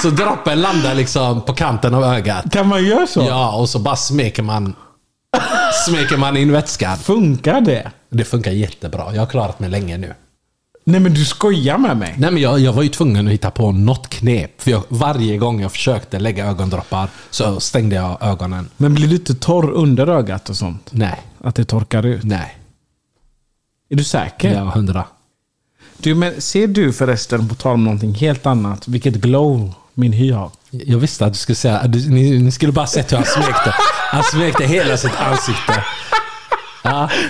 så 0.02 0.10
droppen 0.10 0.62
landar 0.62 0.96
liksom 0.96 1.42
på 1.42 1.54
kanten 1.54 1.94
av 1.94 2.04
ögat. 2.04 2.52
Kan 2.52 2.68
man 2.68 2.86
göra 2.86 3.08
så? 3.08 3.26
Ja, 3.30 3.56
och 3.56 3.70
så 3.70 3.80
bara 3.80 3.96
smeker 3.96 4.44
man, 4.44 4.76
smeker 5.88 6.18
man 6.18 6.38
in 6.38 6.52
vätskan. 6.52 6.98
Funkar 6.98 7.62
det? 7.62 7.92
Det 8.10 8.26
funkar 8.26 8.52
jättebra. 8.52 9.06
Jag 9.14 9.22
har 9.22 9.28
klarat 9.28 9.60
mig 9.60 9.70
länge 9.70 9.98
nu. 9.98 10.14
Nej 10.88 11.00
men 11.00 11.14
du 11.14 11.26
skojar 11.26 11.78
med 11.78 11.98
mig. 11.98 12.16
Nej, 12.18 12.32
men 12.32 12.42
jag, 12.42 12.60
jag 12.60 12.74
var 12.74 12.84
ju 12.84 12.90
tvungen 12.90 13.28
att 13.28 13.34
hitta 13.34 13.52
på 13.52 13.72
något 13.72 14.10
knep. 14.10 14.62
För 14.62 14.72
jag, 14.72 14.84
varje 14.90 15.38
gång 15.38 15.62
jag 15.62 15.72
försökte 15.72 16.20
lägga 16.20 16.46
ögondroppar 16.46 17.10
så 17.30 17.60
stängde 17.60 17.96
jag 17.96 18.18
ögonen. 18.22 18.70
Men 18.78 18.94
blir 18.94 19.08
du 19.08 19.16
inte 19.16 19.36
torr 19.36 19.72
under 19.72 20.08
ögat 20.08 20.50
och 20.50 20.56
sånt? 20.56 20.90
Nej, 20.92 21.22
Att 21.42 21.56
det 21.56 21.66
torkar 21.66 22.06
ut? 22.06 22.24
nej. 22.24 22.58
Är 23.90 23.96
du 23.96 24.04
säker? 24.04 24.54
Jag 24.54 24.66
hundra. 24.66 25.04
Du, 25.98 26.16
men 26.16 26.42
ser 26.42 26.68
du 26.68 26.94
förresten, 26.94 27.48
på 27.50 27.56
tal 27.56 27.74
om 27.74 27.84
någonting 27.84 28.14
helt 28.14 28.46
annat, 28.46 28.88
vilket 28.88 29.16
glow 29.16 29.74
min 29.94 30.14
hy 30.14 30.32
har? 30.32 30.52
Jag 30.72 30.98
visste 30.98 31.26
att 31.26 31.34
du 31.34 31.40
skulle 31.40 31.56
säga... 31.56 31.88
Du, 31.88 32.10
ni, 32.10 32.40
ni 32.40 32.52
skulle 32.52 32.72
bara 32.72 32.88
sett 32.88 33.12
hur 33.12 33.18
han 33.18 33.26
smekte. 33.26 33.76
Han 34.12 34.24
smekte 34.24 34.66
hela 34.66 34.98
sitt 34.98 35.16
ansikte. 35.20 35.84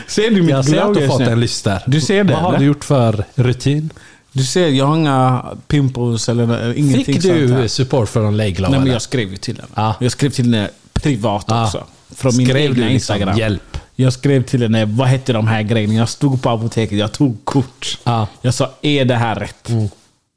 Ser 0.07 0.29
du 0.31 0.41
mitt 0.41 0.49
jag 0.49 0.65
ser 0.65 0.81
att 0.81 0.93
du 0.93 1.07
fått 1.07 1.21
en 1.21 1.39
lyster. 1.39 1.83
Du 1.87 2.01
ser 2.01 2.23
det, 2.23 2.33
Vad 2.33 2.41
har 2.41 2.49
eller? 2.49 2.59
du 2.59 2.65
gjort 2.65 2.83
för 2.85 3.25
rutin? 3.35 3.89
Du 4.31 4.43
ser, 4.43 4.67
jag 4.67 4.85
har 4.85 4.95
inga 4.97 5.45
pimples 5.67 6.29
eller 6.29 6.69
eh, 6.69 6.79
ingenting 6.79 7.05
Fick 7.05 7.21
sånt 7.21 7.33
du 7.35 7.53
här. 7.53 7.67
support 7.67 8.09
från 8.09 8.37
Layglow? 8.37 8.71
Nej 8.71 8.79
men 8.79 8.91
jag 8.91 9.01
skrev 9.01 9.29
ju 9.31 9.37
till 9.37 9.55
henne. 9.55 9.67
Ja. 9.75 9.95
Jag 9.99 10.11
skrev 10.11 10.29
till 10.29 10.45
henne 10.45 10.69
privat 10.93 11.45
Ja. 11.47 11.65
också. 11.65 11.83
Från 12.15 12.37
min 12.37 12.47
Skrev 12.47 12.57
egna 12.61 12.73
du 12.75 12.81
liksom 12.81 12.93
Instagram. 12.93 13.37
hjälp? 13.37 13.77
Jag 13.95 14.13
skrev 14.13 14.43
till 14.43 14.61
henne, 14.61 14.85
vad 14.85 15.07
hette 15.07 15.33
de 15.33 15.47
här 15.47 15.61
grejerna? 15.61 15.93
Jag 15.93 16.09
stod 16.09 16.41
på 16.41 16.49
apoteket, 16.49 16.97
jag 16.97 17.11
tog 17.11 17.45
kort. 17.45 17.97
Ja. 18.03 18.27
Jag 18.41 18.53
sa, 18.53 18.69
är 18.81 19.05
det 19.05 19.15
här 19.15 19.35
rätt? 19.35 19.71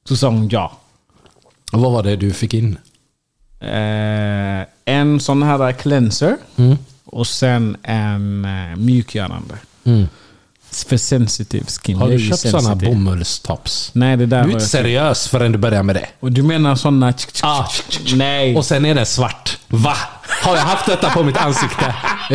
Så 0.08 0.16
sa 0.16 0.28
hon 0.28 0.48
ja. 0.48 0.72
Och 1.72 1.80
vad 1.80 1.92
var 1.92 2.02
det 2.02 2.16
du 2.16 2.32
fick 2.32 2.54
in? 2.54 2.78
Eh, 3.60 4.66
en 4.84 5.20
sån 5.20 5.42
här 5.42 5.72
cleanser. 5.72 6.36
Mm. 6.56 6.76
Och 7.12 7.26
sen 7.26 7.76
en 7.82 8.44
eh, 8.44 8.76
mjukgörande. 8.76 9.54
För 10.70 10.96
sensitive 10.96 11.66
skin. 11.66 11.96
Har 11.96 12.08
du 12.08 12.18
köpt 12.18 12.38
sådana 12.50 12.74
bomullstops? 12.74 13.90
Nej, 13.94 14.16
det 14.16 14.26
där 14.26 14.42
Du 14.42 14.48
är 14.48 14.52
inte 14.52 14.66
seriös 14.66 15.28
förrän 15.28 15.52
du 15.52 15.58
börjar 15.58 15.82
med 15.82 15.96
det. 15.96 16.06
Och 16.20 16.32
du 16.32 16.42
menar 16.42 16.74
sådana... 16.76 17.12
Ah, 17.42 17.66
Nej. 18.14 18.56
Och 18.56 18.64
sen 18.64 18.84
är 18.84 18.94
det 18.94 19.06
svart. 19.06 19.58
Va? 19.68 19.96
Har 20.42 20.56
jag 20.56 20.62
haft 20.62 20.86
detta 20.86 21.10
på 21.10 21.22
mitt 21.22 21.36
ansikte? 21.36 21.94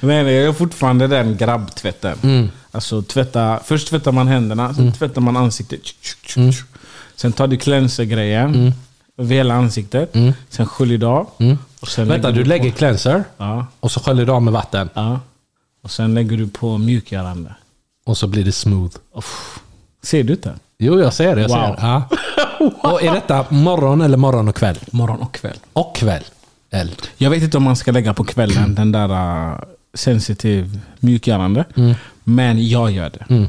Nej, 0.00 0.24
nej, 0.24 0.34
jag 0.34 0.46
har 0.46 0.52
fortfarande 0.52 1.06
den 1.06 1.36
grabbtvätten. 1.36 2.18
Mm. 2.22 2.50
Alltså 2.70 3.02
tvätta, 3.02 3.60
först 3.64 3.88
tvättar 3.88 4.12
man 4.12 4.28
händerna, 4.28 4.74
sen 4.74 4.92
tvättar 4.92 5.20
man 5.20 5.36
ansiktet. 5.36 5.80
Mm. 6.36 6.52
Sen 7.16 7.32
tar 7.32 7.46
du 7.46 7.56
cleanser-grejen 7.56 8.72
över 9.18 9.34
hela 9.34 9.54
ansiktet. 9.54 10.12
Sen 10.50 10.66
sköljer 10.66 10.98
du 10.98 11.06
av. 11.06 11.56
Och 11.86 11.92
sen 11.92 12.04
Mm. 12.04 12.14
Vänta, 12.14 12.28
lägger 12.28 12.42
du 12.42 12.48
lägger 12.48 12.70
På, 12.70 12.76
cleanser 12.78 13.24
ja, 13.36 13.66
och 13.80 13.90
så 13.90 14.00
sköljer 14.00 14.26
du 14.26 14.32
av 14.32 14.42
med 14.42 14.52
vatten. 14.52 14.88
ja. 14.94 15.20
Och 15.82 15.90
sen 15.90 16.14
lägger 16.14 16.36
du 16.36 16.48
på 16.48 16.78
mjukgörande. 16.78 17.54
Och 18.06 18.16
så 18.18 18.26
blir 18.26 18.44
det 18.44 18.52
smooth. 18.52 18.96
Uff. 19.14 19.58
Ser 20.02 20.24
du 20.24 20.32
inte? 20.32 20.54
Jo, 20.78 21.00
jag 21.00 21.12
ser 21.14 21.36
det. 21.36 21.42
Jag 21.42 21.48
Wow. 21.48 21.56
ser 21.56 21.66
det. 21.72 21.76
Ja. 21.80 22.08
Och 22.90 23.02
är 23.02 23.12
detta 23.14 23.46
morgon 23.48 24.00
eller 24.00 24.16
morgon 24.16 24.48
och 24.48 24.56
kväll? 24.56 24.76
Morgon 24.90 25.20
och 25.20 25.34
kväll. 25.34 25.56
Och 25.72 25.96
kväll. 25.96 26.22
Eld. 26.70 27.02
Jag 27.16 27.30
vet 27.30 27.42
inte 27.42 27.56
om 27.56 27.62
man 27.62 27.76
ska 27.76 27.92
lägga 27.92 28.14
på 28.14 28.24
kvällen 28.24 28.74
den 28.74 28.92
där 28.92 29.10
uh, 29.52 29.58
sensitiv 29.94 30.80
mjukgörande. 31.00 31.64
Men 32.24 32.68
jag 32.68 32.90
gör 32.90 33.10
det. 33.10 33.46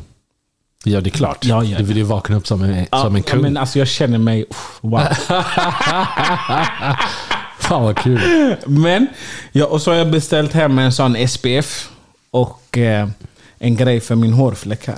Ja, 0.83 1.01
det 1.01 1.09
är 1.09 1.11
klart. 1.11 1.45
Ja, 1.45 1.63
ja, 1.63 1.77
Du 1.77 1.83
vill 1.83 1.97
ju 1.97 2.03
vakna 2.03 2.35
upp 2.35 2.47
som 2.47 2.63
en, 2.63 2.85
som 2.91 3.15
en 3.15 3.23
Ja, 3.27 3.31
kung. 3.31 3.41
men 3.41 3.57
alltså 3.57 3.79
jag 3.79 3.87
känner 3.87 4.17
mig... 4.17 4.45
uff, 4.49 4.77
wow. 4.81 5.01
Fan 7.67 7.83
vad 7.83 7.97
kul. 7.97 8.19
Men, 8.65 9.07
ja, 9.51 9.65
och 9.65 9.81
så 9.81 9.91
har 9.91 9.97
jag 9.97 10.11
beställt 10.11 10.53
hem 10.53 10.79
en 10.79 10.91
sån 10.91 11.27
SPF 11.27 11.89
och 12.31 12.77
eh, 12.77 13.07
en 13.59 13.75
grej 13.75 13.99
för 13.99 14.15
min 14.15 14.33
hårfläck 14.33 14.87
här. 14.87 14.97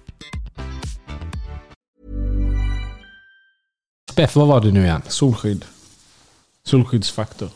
Speff, 4.21 4.35
vad 4.35 4.47
var 4.47 4.61
det 4.61 4.71
nu 4.71 4.83
igen? 4.83 5.01
Solskydd. 5.07 5.65
Solskyddsfaktor. 6.67 7.49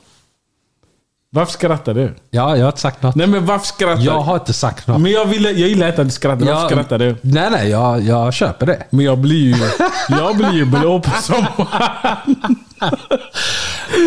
Varför 1.29 1.51
skrattar 1.53 1.93
du? 1.93 2.15
Ja, 2.31 2.55
jag 2.57 2.63
har 2.63 2.69
inte 2.69 2.81
sagt 2.81 3.03
något. 3.03 3.15
Nej 3.15 3.27
men 3.27 3.45
varför 3.45 3.65
skrattar 3.65 4.03
Jag 4.03 4.15
du? 4.15 4.19
har 4.19 4.35
inte 4.35 4.53
sagt 4.53 4.87
något. 4.87 5.01
Men 5.01 5.11
jag, 5.11 5.25
ville, 5.25 5.51
jag 5.51 5.69
gillar 5.69 5.87
inte 5.89 6.01
att 6.01 6.07
du 6.07 6.11
skrattar. 6.11 6.45
Varför 6.45 6.61
Jag- 6.61 6.71
skrattar 6.71 6.99
du? 6.99 7.15
Nej, 7.21 7.49
nej, 7.51 7.69
jag, 7.69 8.01
jag 8.01 8.33
köper 8.33 8.65
det. 8.65 8.83
Men 8.89 9.05
jag 9.05 9.17
blir 9.17 9.55
ju, 9.57 9.69
jag 10.09 10.37
blir 10.37 10.53
ju 10.53 10.65
blå 10.65 10.99
på 10.99 11.11
sommaren. 11.21 12.17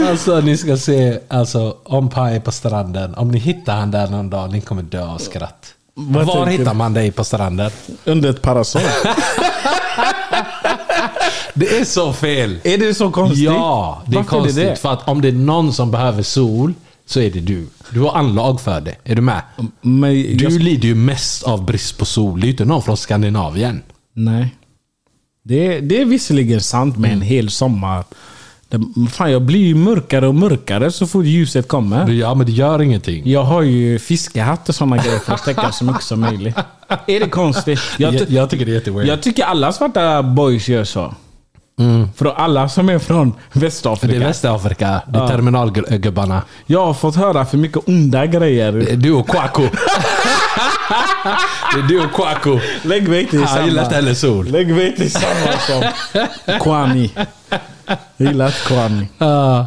Alltså 0.09 0.40
ni 0.40 0.57
ska 0.57 0.77
se, 0.77 1.21
alltså 1.29 1.77
om 1.85 2.11
Pai 2.11 2.40
på 2.40 2.53
stranden. 2.53 3.14
Om 3.14 3.31
ni 3.31 3.38
hittar 3.38 3.77
han 3.77 3.90
där 3.90 4.09
någon 4.09 4.31
dag, 4.31 4.53
ni 4.53 4.61
kommer 4.61 4.83
dö 4.83 5.05
av 5.07 5.18
skratt. 5.18 5.75
Vad 5.94 6.27
Var 6.27 6.47
hittar 6.47 6.75
man 6.75 6.94
dig 6.94 7.12
på 7.12 7.25
stranden? 7.25 7.71
Under 8.05 8.31
ett 8.31 8.42
parasoll. 8.42 8.83
Det 11.54 11.78
är 11.78 11.84
så 11.84 12.12
fel! 12.12 12.58
Är 12.64 12.78
det 12.78 12.94
så 12.94 13.11
konstigt? 13.11 13.44
Ja, 13.44 14.02
det 14.06 14.12
är 14.12 14.16
Varför 14.16 14.30
konstigt. 14.30 14.56
det? 14.56 14.76
För 14.76 14.92
att 14.92 15.08
om 15.08 15.20
det 15.22 15.28
är 15.28 15.32
någon 15.32 15.72
som 15.72 15.90
behöver 15.90 16.22
sol, 16.22 16.74
så 17.06 17.20
är 17.20 17.30
det 17.30 17.40
du. 17.40 17.66
Du 17.90 18.00
har 18.00 18.12
anlag 18.12 18.61
för 18.61 18.80
det. 18.80 18.94
Är 19.04 19.14
du 19.14 19.22
med? 19.22 19.42
Men 19.80 20.12
Du 20.12 20.44
jag, 20.44 20.52
lider 20.52 20.88
ju 20.88 20.94
mest 20.94 21.42
av 21.42 21.64
brist 21.64 21.98
på 21.98 22.04
sol. 22.04 22.40
Det 22.40 22.44
är 22.44 22.46
ju 22.46 22.52
inte 22.52 22.64
någon 22.64 22.82
från 22.82 22.96
Skandinavien. 22.96 23.82
Nej. 24.14 24.54
Det, 25.44 25.76
är- 25.76 25.80
det 25.80 26.00
är 26.00 26.04
visserligen 26.04 26.61
sant 26.61 26.96
med 26.98 27.12
en 27.12 27.20
hel 27.22 27.50
sommar. 27.50 28.04
Det, 28.70 28.80
fan, 29.11 29.32
jag 29.32 29.42
blir 29.42 29.61
ju 29.66 29.74
mörkare 29.74 30.28
och 30.28 30.34
mörkare 30.34 30.90
så 30.92 31.06
fort 31.06 31.24
ljuset 31.24 31.68
kommer. 31.68 32.08
Ja, 32.11 32.34
men 32.34 32.46
det 32.46 32.52
gör 32.52 32.82
ingenting. 32.82 33.30
Jag 33.30 33.42
har 33.44 33.62
ju 33.62 33.98
fiskehatt 33.98 34.68
och 34.68 34.74
sådana 34.74 34.96
grejer 34.96 35.18
för 35.18 35.32
att 35.34 35.44
täcka 35.44 35.72
så 35.72 35.84
mycket 35.84 36.02
som 36.02 36.20
möjligt. 36.20 36.56
Är 37.06 37.20
det 37.20 37.28
konstigt? 37.28 37.80
Jag, 37.98 38.14
Jag, 38.14 38.28
ty- 38.28 38.34
jag 38.34 38.50
tycker 38.50 38.64
det 38.66 38.72
är 38.72 38.74
jätteweird. 38.74 39.08
jag 39.08 39.22
tycker 39.22 39.44
alla 39.44 39.72
svarta 39.72 40.22
boys 40.22 40.68
gör 40.68 40.84
så. 40.84 41.14
För 42.16 42.26
alla 42.26 42.68
som 42.68 42.88
är 42.88 42.98
från 42.98 43.34
det 43.52 43.60
Västafrika. 43.60 44.16
är 44.16 44.20
Västafrika. 44.20 45.02
Det 45.08 45.18
är 45.18 45.28
terminalgubbarna. 45.28 46.42
Jag 46.66 46.86
har 46.86 46.94
fått 46.94 47.16
höra 47.16 47.44
för 47.46 47.58
mycket 47.58 47.88
onda 47.88 48.26
grejer. 48.26 48.72
Det 48.72 48.96
du 48.96 49.12
och 49.12 49.28
Kwaku. 49.28 49.62
det 51.74 51.78
är 51.78 51.82
du 51.88 52.04
och 52.04 52.12
Kwaku. 52.12 52.58
Lägg 52.82 53.08
mig 53.08 53.26
till 53.26 53.44
Han 53.44 53.64
gillar 53.64 53.82
inte 53.82 53.94
samma. 53.94 54.02
heller 54.02 54.14
sol. 54.14 54.46
Lägg 54.46 54.74
mig 54.74 54.96
till 54.96 55.10
samma 55.12 55.52
som 55.66 55.82
Kwame. 56.60 57.08
Jag 58.16 58.28
gillar 58.28 58.46
inte 58.46 58.58
Kwame. 58.66 59.00
Uh, 59.22 59.64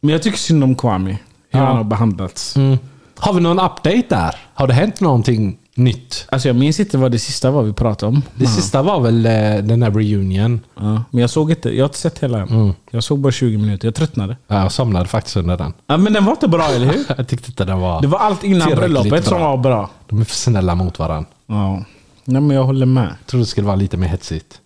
Men 0.00 0.12
jag 0.12 0.22
tycker 0.22 0.38
synd 0.38 0.64
om 0.64 0.74
Kwame. 0.74 1.10
Hur 1.50 1.60
Ja. 1.60 1.66
han 1.66 1.76
har 1.76 1.84
behandlats. 1.84 2.56
mm. 2.56 2.78
Har 3.18 3.32
vi 3.32 3.40
någon 3.40 3.58
update 3.60 4.02
där? 4.08 4.34
Har 4.54 4.66
det 4.66 4.74
hänt 4.74 5.00
någonting 5.00 5.56
nytt? 5.74 6.26
Alltså 6.28 6.48
jag 6.48 6.56
minns 6.56 6.80
inte 6.80 6.98
vad 6.98 7.12
det 7.12 7.18
sista 7.18 7.50
var 7.50 7.62
vi 7.62 7.72
pratade 7.72 8.12
om. 8.12 8.22
Det 8.34 8.46
sista 8.46 8.82
var 8.82 9.00
väl 9.00 9.26
eh, 9.26 9.32
den 9.64 9.82
här 9.82 9.90
reunion. 9.90 10.60
Ja, 10.74 11.04
men 11.10 11.20
jag 11.20 11.30
såg 11.30 11.50
inte. 11.50 11.70
Jag 11.76 11.84
har 11.84 11.88
inte 11.88 11.98
sett 11.98 12.18
hela 12.18 12.40
än. 12.40 12.74
Jag 12.90 13.04
såg 13.04 13.18
bara 13.18 13.32
20 13.32 13.58
minuter. 13.58 13.88
Jag 13.88 13.94
tröttnade. 13.94 14.36
Ja, 14.46 14.62
Jag 14.62 14.72
somnade 14.72 15.06
faktiskt 15.06 15.36
under 15.36 15.56
den. 15.56 15.72
Ja, 15.86 15.96
men 15.96 16.12
den 16.12 16.24
var 16.24 16.32
inte 16.32 16.48
bra, 16.48 16.64
eller 16.68 16.86
hur? 16.86 17.04
Jag 17.16 17.28
tyckte 17.28 17.50
inte 17.50 17.64
den 17.64 17.80
var... 17.80 18.00
Det 18.02 18.06
var 18.08 18.18
allt 18.18 18.44
innan 18.44 18.70
bröllopet 18.70 19.24
som 19.24 19.40
var 19.40 19.56
bra. 19.56 19.90
De 20.08 20.20
är 20.20 20.24
för 20.24 20.34
snälla 20.34 20.74
mot 20.74 20.98
varandra. 20.98 21.30
Ja. 21.46 21.84
Nej, 22.24 22.40
men 22.42 22.56
jag 22.56 22.64
håller 22.64 22.86
med. 22.86 23.04
Jag 23.20 23.26
trodde 23.26 23.42
det 23.42 23.46
skulle 23.48 23.66
vara 23.66 23.76
lite 23.76 23.96
mer 23.96 24.08
hetsigt. 24.08 24.60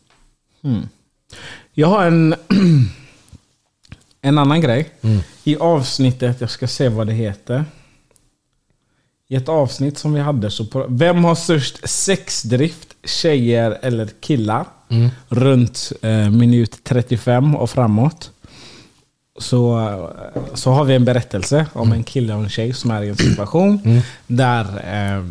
Jag 1.74 1.88
har 1.88 2.06
en, 2.06 2.34
en 4.22 4.38
annan 4.38 4.60
grej. 4.60 4.90
I 5.44 5.56
avsnittet, 5.56 6.40
jag 6.40 6.50
ska 6.50 6.68
se 6.68 6.88
vad 6.88 7.06
det 7.06 7.12
heter. 7.12 7.64
I 9.30 9.36
ett 9.36 9.48
avsnitt 9.48 9.98
som 9.98 10.12
vi 10.12 10.20
hade 10.20 10.50
så... 10.50 10.64
På, 10.64 10.86
vem 10.88 11.24
har 11.24 11.34
störst 11.34 11.88
sexdrift? 11.88 12.94
Tjejer 13.04 13.78
eller 13.82 14.08
killar? 14.20 14.66
Runt 15.28 15.92
eh, 16.02 16.30
minut 16.30 16.84
35 16.84 17.56
och 17.56 17.70
framåt. 17.70 18.30
Så, 19.38 19.78
eh, 19.78 20.42
så 20.54 20.70
har 20.70 20.84
vi 20.84 20.94
en 20.94 21.04
berättelse 21.04 21.66
om 21.72 21.92
en 21.92 22.04
kille 22.04 22.34
och 22.34 22.42
en 22.42 22.48
tjej 22.48 22.72
som 22.72 22.90
är 22.90 23.02
i 23.02 23.08
en 23.08 23.16
situation 23.30 24.00
där 24.26 24.64
eh, 24.64 25.24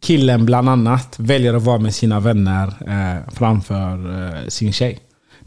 killen 0.00 0.46
bland 0.46 0.68
annat 0.68 1.14
väljer 1.18 1.54
att 1.54 1.62
vara 1.62 1.78
med 1.78 1.94
sina 1.94 2.20
vänner 2.20 2.66
eh, 2.66 3.34
framför 3.34 4.22
eh, 4.22 4.48
sin 4.48 4.72
tjej. 4.72 4.98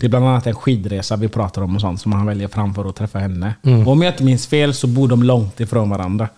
Det 0.04 0.08
är 0.08 0.10
bland 0.10 0.28
annat 0.28 0.48
en 0.48 0.56
skidresa 0.56 1.16
vi 1.16 1.28
pratar 1.28 1.62
om 1.62 1.76
och 1.76 1.82
sånt 1.82 2.02
som 2.02 2.13
han 2.13 2.26
väljer 2.26 2.48
framför 2.48 2.89
att 2.89 2.96
träffa 2.96 3.20
henne. 3.20 3.54
Och 3.86 3.92
om 3.92 4.02
jag 4.02 4.13
inte 4.13 4.24
minns 4.24 4.48
fel 4.48 4.74
så 4.74 4.88
bor 4.88 5.08
de 5.08 5.24
långt 5.24 5.60
ifrån 5.60 5.89
varandra. 5.89 6.30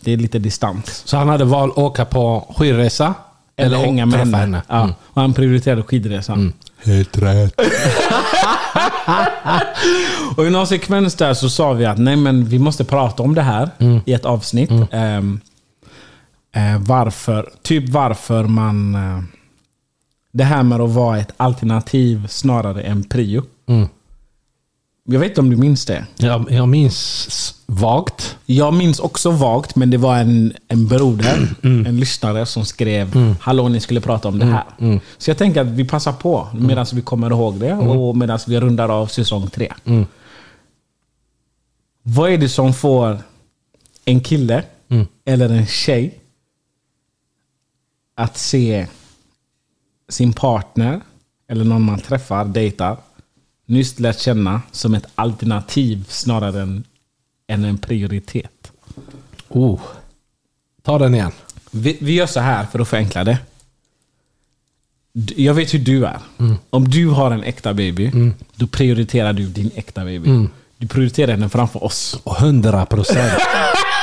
Det 0.00 0.12
är 0.12 0.16
lite 0.16 0.38
distans. 0.38 1.02
Så 1.04 1.16
han 1.16 1.28
hade 1.28 1.44
valt 1.44 1.72
att 1.72 1.78
åka 1.78 2.04
på 2.04 2.54
skidresa? 2.56 3.14
Eller, 3.56 3.78
hänga 3.78 4.06
med 4.06 4.20
träffa 4.22 4.36
henne. 4.36 4.62
Ja. 4.68 4.90
Och 5.04 5.22
han 5.22 5.34
prioriterade 5.34 5.82
skidresan. 5.82 6.52
Helt 6.84 7.18
rätt. 7.18 7.60
Och 10.36 10.46
i 10.46 10.50
någon 10.50 10.66
sekvens 10.66 11.14
där 11.14 11.34
så 11.34 11.48
sa 11.48 11.72
vi 11.72 11.86
att 11.86 11.98
nej 11.98 12.16
men 12.16 12.44
vi 12.44 12.58
måste 12.58 12.84
prata 12.84 13.22
om 13.22 13.34
det 13.34 13.42
här 13.42 13.70
i 14.04 14.12
ett 14.12 14.24
avsnitt. 14.24 14.70
Ehm, 14.90 15.40
eh, 16.54 16.78
varför, 16.78 17.50
typ 17.62 17.88
varför 17.88 18.44
man... 18.44 18.94
Eh, 18.94 19.22
det 20.34 20.44
här 20.44 20.62
med 20.62 20.80
att 20.80 20.90
vara 20.90 21.18
ett 21.18 21.32
alternativ 21.36 22.26
snarare 22.26 22.82
än 22.82 23.04
prio. 23.04 23.42
Jag 25.04 25.20
vet 25.20 25.28
inte 25.28 25.40
om 25.40 25.50
du 25.50 25.56
minns 25.56 25.84
det? 25.86 26.06
Jag, 26.16 26.50
jag 26.50 26.68
minns 26.68 27.54
vagt. 27.66 28.36
Jag 28.46 28.74
minns 28.74 28.98
också 29.00 29.30
vagt, 29.30 29.76
men 29.76 29.90
det 29.90 29.96
var 29.96 30.16
en, 30.18 30.52
en 30.68 30.86
broder, 30.86 31.48
en 31.62 32.00
lyssnare 32.00 32.46
som 32.46 32.64
skrev 32.64 33.36
Hallå, 33.40 33.68
ni 33.68 33.80
skulle 33.80 34.00
prata 34.00 34.28
om 34.28 34.38
det 34.38 34.46
här. 34.46 34.64
Så 35.18 35.30
jag 35.30 35.38
tänker 35.38 35.60
att 35.60 35.66
vi 35.66 35.84
passar 35.84 36.12
på 36.12 36.48
medan 36.54 36.86
vi 36.92 37.02
kommer 37.02 37.30
ihåg 37.30 37.60
det 37.60 37.74
och 37.74 38.16
medan 38.16 38.38
vi 38.46 38.60
rundar 38.60 38.88
av 38.88 39.06
säsong 39.06 39.46
tre. 39.50 39.72
Vad 42.02 42.30
är 42.30 42.38
det 42.38 42.48
som 42.48 42.74
får 42.74 43.18
en 44.04 44.20
kille 44.20 44.62
eller 45.24 45.48
en 45.48 45.66
tjej 45.66 46.18
att 48.16 48.38
se 48.38 48.86
sin 50.14 50.32
partner 50.32 51.00
eller 51.48 51.64
någon 51.64 51.82
man 51.82 52.00
träffar, 52.00 52.44
dejtar, 52.44 52.96
nyss 53.66 53.98
lärt 53.98 54.20
känna 54.20 54.62
som 54.72 54.94
ett 54.94 55.06
alternativ 55.14 56.04
snarare 56.08 56.62
än, 56.62 56.84
än 57.46 57.64
en 57.64 57.78
prioritet? 57.78 58.72
Oh. 59.48 59.80
Ta 60.82 60.98
den 60.98 61.14
igen. 61.14 61.32
Vi, 61.70 61.98
vi 62.00 62.12
gör 62.12 62.26
så 62.26 62.40
här 62.40 62.66
för 62.66 62.78
att 62.78 62.88
förenkla 62.88 63.24
det. 63.24 63.38
Jag 65.36 65.54
vet 65.54 65.74
hur 65.74 65.78
du 65.78 66.06
är. 66.06 66.18
Mm. 66.38 66.56
Om 66.70 66.88
du 66.88 67.08
har 67.08 67.30
en 67.30 67.44
äkta 67.44 67.74
baby, 67.74 68.32
då 68.54 68.66
prioriterar 68.66 69.32
du 69.32 69.46
din 69.46 69.70
äkta 69.74 70.04
baby. 70.04 70.30
Mm. 70.30 70.50
Du 70.76 70.88
prioriterar 70.88 71.32
henne 71.32 71.48
framför 71.48 71.84
oss. 71.84 72.20
Och 72.24 72.40
100 72.40 72.86
procent. 72.86 73.32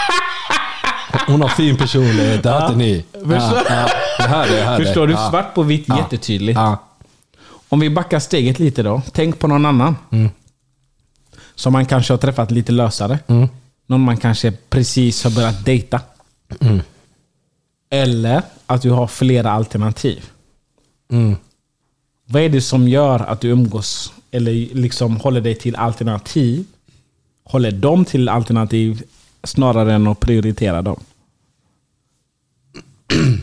Hon 1.28 1.42
har 1.42 1.50
fin 1.50 1.78
personlighet, 1.78 2.44
det 2.44 2.60
inte 2.62 2.76
ni. 2.76 3.06
Ja, 3.14 3.62
ja, 4.20 4.46
det, 4.46 4.78
det. 4.78 4.86
Förstår 4.86 5.08
du? 5.08 5.14
Svart 5.14 5.54
på 5.54 5.64
vitt, 5.64 5.88
jättetydligt. 5.90 6.60
Om 7.70 7.80
vi 7.80 7.90
backar 7.90 8.20
steget 8.20 8.60
lite 8.60 8.84
då. 8.84 9.02
Tänk 9.12 9.40
på 9.40 9.48
någon 9.48 9.66
annan. 9.66 9.96
Mm. 10.12 10.30
Som 11.56 11.74
man 11.74 11.86
kanske 11.86 12.14
har 12.14 12.18
träffat 12.18 12.52
lite 12.52 12.72
lösare. 12.72 13.20
Någon 13.88 14.02
man 14.02 14.18
kanske 14.18 14.52
precis 14.52 15.24
har 15.24 15.32
börjat 15.32 15.66
dejta. 15.66 16.02
Mm. 16.60 16.82
Eller 17.90 18.42
att 18.66 18.82
du 18.82 18.90
har 18.90 19.08
flera 19.08 19.52
alternativ. 19.52 20.26
Mm. 21.12 21.36
Vad 22.26 22.42
är 22.42 22.50
det 22.50 22.62
som 22.62 22.88
gör 22.88 23.20
att 23.20 23.42
du 23.42 23.50
umgås 23.50 24.14
eller 24.32 24.52
liksom 24.76 25.18
håller 25.18 25.42
dig 25.42 25.56
till 25.56 25.76
alternativ? 25.76 26.66
Håller 27.44 27.72
dem 27.72 28.06
till 28.06 28.30
alternativ 28.30 29.04
snarare 29.44 29.94
än 29.94 30.08
att 30.08 30.20
prioritera 30.20 30.82
dem? 30.82 31.00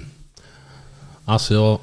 Alltså, 1.25 1.55
jag- 1.55 1.79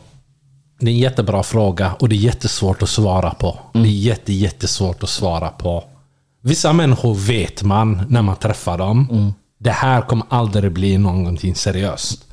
det 0.80 0.86
är 0.86 0.94
en 0.94 1.00
jättebra 1.00 1.44
fråga 1.44 1.94
och 2.00 2.10
det 2.10 2.16
är 2.16 2.18
jättesvårt 2.18 2.82
att 2.84 2.90
svara 2.90 3.30
på. 3.32 3.60
Det 3.74 3.80
är 3.80 3.86
jätte, 3.86 4.34
jättesvårt 4.34 5.04
att 5.04 5.10
svara 5.10 5.50
på. 5.50 5.84
Vissa 6.42 6.74
människor 6.74 7.16
vet 7.16 7.64
man 7.64 8.06
när 8.10 8.22
man 8.22 8.36
träffar 8.36 8.78
dem. 8.78 9.34
Det 9.58 9.72
här 9.72 10.02
kommer 10.02 10.26
aldrig 10.30 10.72
bli 10.72 10.98
någonting 10.98 11.56
seriöst. 11.56 12.26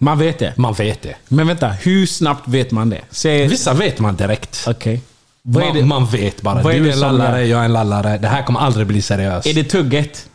Man 0.00 0.18
vet 0.18 0.38
det. 0.38 0.54
Man 0.56 0.74
vet 0.74 1.02
det. 1.02 1.14
Men 1.28 1.46
vänta, 1.46 1.68
hur 1.68 2.06
snabbt 2.06 2.48
vet 2.48 2.70
man 2.70 2.90
det? 2.90 3.00
Säg... 3.10 3.48
Vissa 3.48 3.74
vet 3.74 3.98
man 4.00 4.16
direkt. 4.16 4.66
Är 5.44 5.80
Man, 5.82 5.88
man 5.88 6.06
vet 6.06 6.42
bara. 6.42 6.62
vad 6.62 6.74
är 6.74 6.78
du 6.78 6.84
det 6.84 6.90
är 6.90 6.92
en 6.92 7.00
lallare, 7.00 7.40
gör- 7.40 7.46
jag 7.50 7.60
är 7.60 7.64
en 7.64 7.72
lallare. 7.72 8.18
Det 8.18 8.28
här 8.28 8.42
kommer 8.42 8.60
aldrig 8.60 8.86
bli 8.86 9.02
seriöst. 9.02 9.46
Är 9.46 9.54
det 9.54 9.64
tugget? 9.64 10.28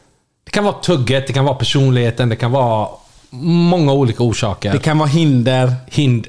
Det 0.43 0.51
kan 0.51 0.63
vara 0.63 0.75
tugget, 0.81 1.27
det 1.27 1.33
kan 1.33 1.45
vara 1.45 1.55
personligheten, 1.55 2.29
det 2.29 2.35
kan 2.35 2.51
vara 2.51 2.87
många 3.29 3.93
olika 3.93 4.23
orsaker. 4.23 4.71
Det 4.71 4.79
kan 4.79 4.97
vara 4.97 5.09
hinder. 5.09 5.73
hind... 5.87 6.27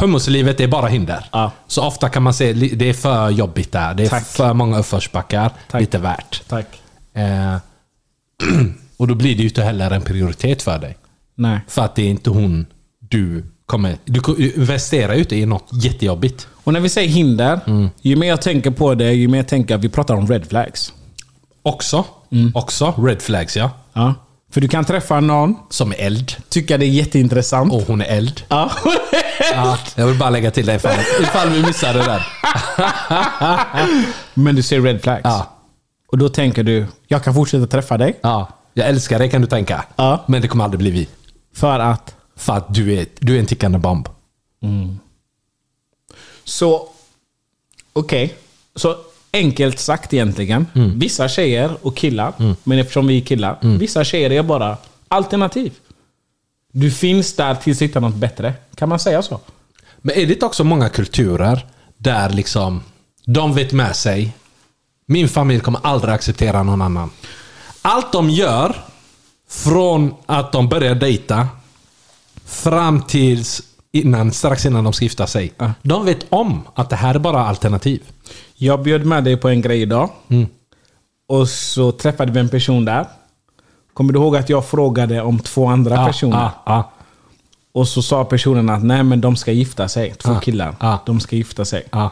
Hummuslivet 0.00 0.60
är 0.60 0.68
bara 0.68 0.86
hinder. 0.86 1.24
Ja. 1.32 1.50
Så 1.66 1.82
ofta 1.84 2.08
kan 2.08 2.22
man 2.22 2.34
se 2.34 2.52
li- 2.52 2.74
det 2.74 2.88
är 2.88 2.92
för 2.94 3.30
jobbigt 3.30 3.72
där. 3.72 3.94
Det 3.94 4.04
är 4.04 4.08
Tack. 4.08 4.26
för 4.26 4.52
många 4.54 4.78
uppförsbackar. 4.78 5.50
Tack. 5.70 5.80
Lite 5.80 5.98
värt. 5.98 6.42
Tack. 6.48 6.66
Eh, 7.14 7.56
och 8.96 9.08
då 9.08 9.14
blir 9.14 9.34
det 9.36 9.42
ju 9.42 9.48
inte 9.48 9.62
heller 9.62 9.90
en 9.90 10.02
prioritet 10.02 10.62
för 10.62 10.78
dig. 10.78 10.96
Nej. 11.34 11.60
För 11.68 11.82
att 11.84 11.94
det 11.94 12.02
är 12.02 12.08
inte 12.08 12.30
hon 12.30 12.66
du 12.98 13.44
kommer... 13.66 13.96
Du 14.04 14.52
investerar 14.56 15.14
ju 15.14 15.20
inte 15.20 15.36
i 15.36 15.46
något 15.46 15.68
jättejobbigt. 15.72 16.48
Och 16.64 16.72
när 16.72 16.80
vi 16.80 16.88
säger 16.88 17.08
hinder, 17.08 17.60
Mm. 17.66 17.88
ju 18.02 18.16
mer 18.16 18.28
jag 18.28 18.42
tänker 18.42 18.70
på 18.70 18.94
det, 18.94 19.12
ju 19.12 19.28
mer 19.28 19.38
jag 19.38 19.48
tänker 19.48 19.74
att 19.74 19.84
vi 19.84 19.88
pratar 19.88 20.14
om 20.14 20.26
red 20.26 20.46
flags. 20.48 20.92
Också. 21.62 22.04
Mm. 22.32 22.52
Också 22.54 22.94
red 22.98 23.22
flags 23.22 23.56
ja. 23.56 23.70
Ja. 23.92 24.14
För 24.50 24.60
du 24.60 24.68
kan 24.68 24.84
träffa 24.84 25.20
någon, 25.20 25.54
Som 25.70 25.92
är 25.92 25.96
eld. 25.98 26.32
tycka 26.48 26.78
det 26.78 26.84
är 26.86 26.88
jätteintressant. 26.90 27.72
Och 27.72 27.82
hon 27.82 28.00
är 28.00 28.04
eld. 28.06 28.42
Ja. 28.48 28.70
Ja, 29.52 29.78
jag 29.94 30.06
vill 30.06 30.18
bara 30.18 30.30
lägga 30.30 30.50
till 30.50 30.66
det 30.66 30.74
ifall, 30.74 30.96
ifall 31.22 31.50
vi 31.50 31.62
missade 31.66 31.98
det 31.98 32.04
där. 32.04 32.26
Men 34.34 34.54
du 34.56 34.62
ser 34.62 34.80
red 34.80 35.02
flags. 35.02 35.20
Ja. 35.24 35.46
Och 36.08 36.18
då 36.18 36.28
tänker 36.28 36.62
du, 36.62 36.86
jag 37.06 37.24
kan 37.24 37.34
fortsätta 37.34 37.66
träffa 37.66 37.96
dig. 37.98 38.18
Ja, 38.22 38.48
jag 38.74 38.88
älskar 38.88 39.18
dig 39.18 39.30
kan 39.30 39.40
du 39.40 39.46
tänka. 39.46 39.84
Ja. 39.96 40.24
Men 40.26 40.42
det 40.42 40.48
kommer 40.48 40.64
aldrig 40.64 40.78
bli 40.78 40.90
vi. 40.90 41.08
För 41.54 41.78
att... 41.80 42.14
För 42.36 42.52
att 42.56 42.74
du 42.74 42.92
är, 42.98 43.06
du 43.18 43.36
är 43.36 43.40
en 43.40 43.46
tickande 43.46 43.78
bomb. 43.78 44.08
Så, 46.44 46.88
okej. 47.92 48.34
Så 48.76 48.96
enkelt 49.36 49.78
sagt 49.78 50.12
egentligen. 50.14 50.66
Mm. 50.74 50.98
Vissa 50.98 51.28
tjejer 51.28 51.76
och 51.82 51.96
killar, 51.96 52.32
men 52.64 52.78
eftersom 52.78 53.06
vi 53.06 53.16
är 53.20 53.24
killar, 53.24 53.58
Mm. 53.62 53.78
vissa 53.78 54.04
tjejer 54.04 54.32
är 54.32 54.42
bara 54.42 54.76
alternativ. 55.08 55.72
Du 56.72 56.90
finns 56.90 57.32
där 57.36 57.54
tills 57.54 57.78
du 57.78 57.84
hittar 57.84 58.00
något 58.00 58.14
bättre. 58.14 58.54
Kan 58.74 58.88
man 58.88 58.98
säga 58.98 59.22
så? 59.22 59.40
Men 59.98 60.16
är 60.16 60.26
det 60.26 60.42
också 60.42 60.64
många 60.64 60.88
kulturer 60.88 61.66
där 61.96 62.30
liksom 62.30 62.82
de 63.26 63.54
vet 63.54 63.72
med 63.72 63.96
sig 63.96 64.32
min 65.08 65.28
familj 65.28 65.60
kommer 65.60 65.80
aldrig 65.82 66.14
acceptera 66.14 66.62
någon 66.62 66.82
annan. 66.82 67.10
Allt 67.82 68.12
de 68.12 68.30
gör 68.30 68.76
från 69.48 70.14
att 70.26 70.52
de 70.52 70.68
börjar 70.68 70.94
dejta 70.94 71.48
fram 72.44 73.02
tills 73.02 73.62
innan, 73.92 74.32
strax 74.32 74.66
innan 74.66 74.84
de 74.84 74.92
ska 74.92 75.04
gifta 75.04 75.26
sig. 75.26 75.52
De 75.82 76.04
vet 76.04 76.26
om 76.28 76.62
att 76.74 76.90
det 76.90 76.96
här 76.96 77.14
är 77.14 77.18
bara 77.18 77.46
alternativ. 77.46 78.02
Jag 78.54 78.82
bjöd 78.82 79.06
med 79.06 79.24
dig 79.24 79.36
på 79.36 79.48
en 79.48 79.60
grej 79.60 79.82
idag. 79.82 80.10
Mm. 80.28 80.46
Och 81.28 81.48
så 81.48 81.92
träffade 81.92 82.32
vi 82.32 82.40
en 82.40 82.48
person 82.48 82.84
där. 82.84 83.06
Kommer 83.94 84.12
du 84.12 84.18
ihåg 84.18 84.36
att 84.36 84.48
jag 84.48 84.64
frågade 84.64 85.20
om 85.22 85.38
två 85.38 85.66
andra 85.66 85.94
Ja, 85.94 86.06
personer? 86.06 86.36
ja, 86.36 86.52
ja. 86.66 86.90
Och 87.72 87.88
så 87.88 88.02
sa 88.02 88.24
personen 88.24 88.70
att 88.70 88.82
nej 88.84 89.02
men 89.02 89.20
de 89.20 89.36
ska 89.36 89.52
gifta 89.52 89.88
sig. 89.88 90.14
Två 90.14 90.32
Ja, 90.32 90.40
killar. 90.40 90.76
ja. 90.80 90.98
De 91.06 91.20
ska 91.20 91.36
gifta 91.36 91.64
sig. 91.64 91.82
Ja. 91.92 92.10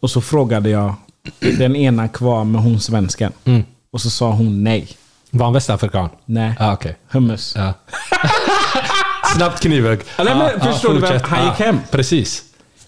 Och 0.00 0.10
så 0.10 0.20
frågade 0.20 0.70
jag 0.70 0.94
den 1.40 1.76
ena 1.76 2.08
kvar 2.08 2.44
med 2.44 2.62
hon 2.62 2.80
svensken. 2.80 3.32
Mm. 3.44 3.62
Och 3.92 4.00
så 4.00 4.10
sa 4.10 4.30
hon 4.30 4.64
nej. 4.64 4.88
Var 5.30 5.44
han 5.46 5.52
västafrikan? 5.54 6.08
Nej. 6.24 6.54
Ja, 6.58 6.72
okej. 6.72 6.96
Hummus. 7.10 7.56
Ja. 9.30 9.36
Snabbt 9.36 9.60
knivhugg. 9.60 10.00
Ja, 10.18 10.24
nej, 10.24 10.34
men 10.34 10.60
förstår 10.72 10.94
du 10.94 11.00
vem- 11.00 11.20
han 11.24 11.44
gick 11.46 11.54
hem. 11.58 11.78
Precis. 11.90 12.44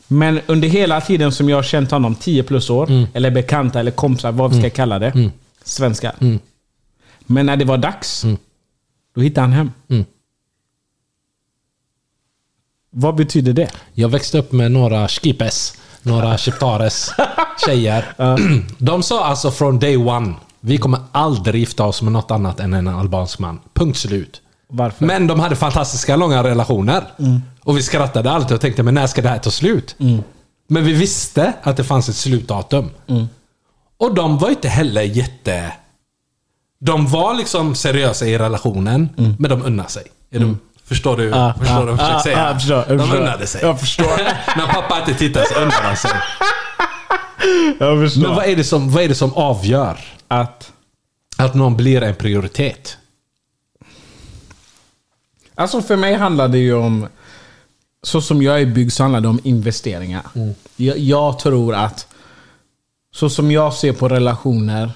Men 0.09 0.41
under 0.47 0.69
hela 0.69 1.01
tiden 1.01 1.33
som 1.33 1.49
jag 1.49 1.57
har 1.57 1.63
känt 1.63 1.91
honom, 1.91 2.15
10 2.15 2.43
plus 2.43 2.71
år, 2.71 2.87
Mm. 2.91 3.07
eller 3.15 3.31
bekanta 3.31 3.81
eller 3.81 3.91
kompisar, 3.91 4.33
vad 4.33 4.53
vi 4.55 4.61
ska 4.61 4.71
kalla 4.71 4.99
det. 4.99 5.31
Svenskar. 5.65 6.15
Mm. 6.21 6.39
Men 7.21 7.47
när 7.47 7.57
det 7.57 7.65
var 7.65 7.79
dags, 7.79 8.25
då 9.15 9.21
hittade 9.21 9.41
han 9.41 9.53
hem. 9.53 9.71
Mm. 9.89 10.05
Vad 12.91 13.15
betyder 13.15 13.53
det? 13.53 13.71
Jag 13.95 14.09
växte 14.09 14.39
upp 14.39 14.53
med 14.53 14.73
några 14.73 15.09
skipes, 15.09 15.75
några 16.03 16.39
shiptares 16.39 17.11
tjejer. 17.67 18.15
De 18.79 19.03
sa 19.03 19.25
alltså 19.25 19.51
från 19.51 19.79
day 19.79 19.97
one, 19.97 20.35
vi 20.61 20.79
kommer 20.79 21.01
aldrig 21.13 21.61
gifta 21.61 21.85
oss 21.85 22.03
med 22.03 22.13
något 22.13 22.31
annat 22.31 22.61
än 22.61 22.75
en 22.75 22.89
albansk 22.89 23.39
man. 23.39 23.61
Punkt 23.75 23.99
slut. 23.99 24.42
Varför? 24.75 25.05
Men 25.07 25.27
de 25.27 25.41
hade 25.41 25.57
fantastiska 25.57 26.17
långa 26.17 26.45
relationer. 26.45 27.05
Och 27.65 27.77
vi 27.79 27.83
skrattade 27.83 28.31
alltid 28.31 28.55
och 28.55 28.61
tänkte, 28.61 28.83
men 28.83 28.95
när 28.95 29.07
ska 29.07 29.23
det 29.23 29.29
här 29.29 29.39
ta 29.39 29.51
slut? 29.51 29.97
Men 30.69 30.85
vi 30.85 30.93
visste 30.93 31.53
att 31.63 31.77
det 31.77 31.85
fanns 31.85 32.09
ett 32.09 32.17
slutdatum. 32.17 32.91
Och 33.99 34.15
de 34.15 34.39
var 34.39 34.51
inte 34.51 34.69
heller 34.69 35.03
jätte... 35.03 35.73
De 36.81 37.07
var 37.07 37.35
liksom 37.35 37.75
seriösa 37.75 38.27
i 38.27 38.39
relationen, 38.39 39.09
men 39.39 39.51
de 39.51 39.63
unnade 39.63 39.89
sig. 39.89 40.03
Är 40.31 40.39
du, 40.41 40.57
förstår 40.85 41.17
du, 41.17 41.25
Ja, 41.29 41.55
förstår 41.59 41.77
ja, 41.79 41.85
du 41.87 41.93
vad 41.93 41.99
jag 41.99 41.99
försöker 41.99 42.15
ja, 42.15 42.23
säga? 42.23 42.47
jag 42.49 42.55
förstår, 42.61 42.77
jag 42.77 42.89
de 42.89 42.99
förstår. 42.99 43.17
unnade 43.21 43.47
sig. 43.47 43.61
Jag 43.63 43.81
förstår. 43.81 44.07
När 44.57 44.67
pappa 44.67 44.99
inte 44.99 45.15
tittar 45.15 45.45
så 45.45 45.55
unnar 45.61 45.83
han 45.83 45.97
sig. 45.97 46.11
Jag 47.79 48.01
förstår. 48.05 48.23
Men 48.23 48.35
vad 48.37 48.45
är, 48.47 48.57
det 48.57 48.65
som, 48.65 48.91
vad 48.91 49.03
är 49.05 49.09
det 49.09 49.15
som 49.15 49.33
avgör 49.35 49.99
Att... 50.29 50.73
att 51.37 51.55
någon 51.55 51.77
blir 51.77 52.03
en 52.03 52.15
prioritet? 52.15 52.99
Alltså 55.63 55.83
för 55.83 55.97
mig 55.97 56.15
handlar 56.15 56.49
det 56.49 56.59
ju 56.59 56.75
om... 56.75 57.07
Så 58.03 58.21
som 58.21 58.43
jag 58.43 58.61
är 58.61 58.67
byggd 58.67 58.93
så 58.93 59.03
handlar 59.03 59.21
det 59.21 59.29
om 59.29 59.41
investeringar. 59.43 60.23
Jag, 60.77 60.99
jag 60.99 61.39
tror 61.39 61.75
att... 61.75 62.07
Så 63.15 63.31
som 63.31 63.51
jag 63.51 63.75
ser 63.75 63.93
på 63.93 64.09
relationer. 64.09 64.93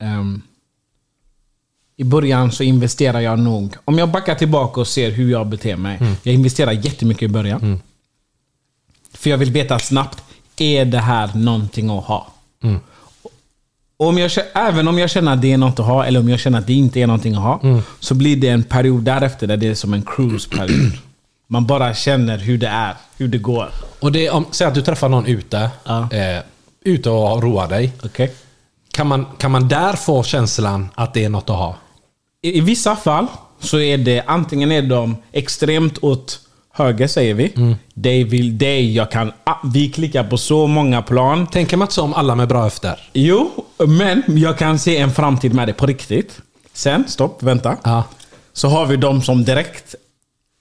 ehm, 0.00 0.42
I 1.96 2.04
början 2.04 2.52
så 2.52 2.62
investerar 2.62 3.20
jag 3.20 3.38
nog... 3.38 3.76
Om 3.84 3.98
jag 3.98 4.08
backar 4.08 4.34
tillbaka 4.34 4.80
och 4.80 4.88
ser 4.88 5.10
hur 5.10 5.30
jag 5.30 5.46
beter 5.46 5.76
mig. 5.76 5.98
Jag 6.22 6.34
investerar 6.34 6.72
jättemycket 6.72 7.22
i 7.22 7.28
början. 7.28 7.60
För 9.12 9.30
jag 9.30 9.38
vill 9.38 9.50
veta 9.52 9.78
snabbt. 9.78 10.22
Är 10.56 10.84
det 10.84 10.98
här 10.98 11.30
någonting 11.34 11.90
att 11.90 12.04
ha? 12.04 12.32
Om 14.00 14.18
jag, 14.18 14.30
även 14.54 14.88
om 14.88 14.98
jag 14.98 15.10
känner 15.10 15.32
att 15.32 15.42
det 15.42 15.52
är 15.52 15.58
något 15.58 15.80
att 15.80 15.86
ha, 15.86 16.04
eller 16.04 16.20
om 16.20 16.28
jag 16.28 16.40
känner 16.40 16.58
att 16.58 16.66
det 16.66 16.72
inte 16.72 17.00
är 17.00 17.06
någonting 17.06 17.34
att 17.34 17.42
ha, 17.42 17.60
så 18.00 18.14
blir 18.14 18.36
det 18.36 18.48
en 18.48 18.62
period 18.62 19.02
därefter 19.02 19.46
där 19.46 19.56
det 19.56 19.68
är 19.68 19.74
som 19.74 19.94
en 19.94 20.02
cruise-period. 20.02 20.92
Man 21.46 21.66
bara 21.66 21.94
känner 21.94 22.38
hur 22.38 22.58
det 22.58 22.66
är, 22.68 22.94
hur 23.16 23.28
det 23.28 23.38
går. 23.38 23.68
Och 24.00 24.12
det 24.12 24.30
om, 24.30 24.46
säg 24.50 24.66
att 24.66 24.74
du 24.74 24.82
träffar 24.82 25.08
någon 25.08 25.26
ute. 25.26 25.70
Ja. 25.84 26.08
Eh, 26.12 26.42
ute 26.84 27.10
och 27.10 27.42
roar 27.42 27.68
dig. 27.68 27.92
Okej? 28.04 28.34
Kan 28.92 29.06
man, 29.06 29.26
kan 29.38 29.50
man 29.50 29.68
där 29.68 29.92
få 29.92 30.22
känslan 30.22 30.88
att 30.94 31.14
det 31.14 31.24
är 31.24 31.28
något 31.28 31.50
att 31.50 31.56
ha? 31.56 31.76
I, 32.42 32.58
I 32.58 32.60
vissa 32.60 32.96
fall 32.96 33.26
så 33.60 33.78
är 33.78 33.98
det 33.98 34.22
antingen 34.26 34.72
är 34.72 34.82
de 34.82 35.16
extremt 35.32 35.98
åt 36.04 36.40
höger, 36.78 37.06
säger 37.06 37.34
vi. 37.34 37.76
De 37.94 38.24
vill 38.24 38.58
dig, 38.58 38.94
jag 38.94 39.10
kan... 39.10 39.32
Vi 39.72 39.90
klickar 39.90 40.24
på 40.24 40.38
så 40.38 40.66
många 40.66 41.02
plan. 41.02 41.46
Tänker 41.46 41.76
man 41.76 41.84
inte 41.86 41.94
så 41.94 42.02
om 42.02 42.14
alla 42.14 42.34
med 42.34 42.48
bra 42.48 42.66
efter? 42.66 43.00
Jo, 43.12 43.50
men 43.86 44.22
jag 44.26 44.58
kan 44.58 44.78
se 44.78 44.96
en 44.96 45.12
framtid 45.12 45.54
med 45.54 45.68
det 45.68 45.72
på 45.72 45.86
riktigt. 45.86 46.40
Sen, 46.72 47.04
stopp, 47.08 47.42
vänta. 47.42 47.76
Ja. 47.84 48.04
Så 48.52 48.68
har 48.68 48.86
vi 48.86 48.96
de 48.96 49.22
som 49.22 49.44
direkt 49.44 49.94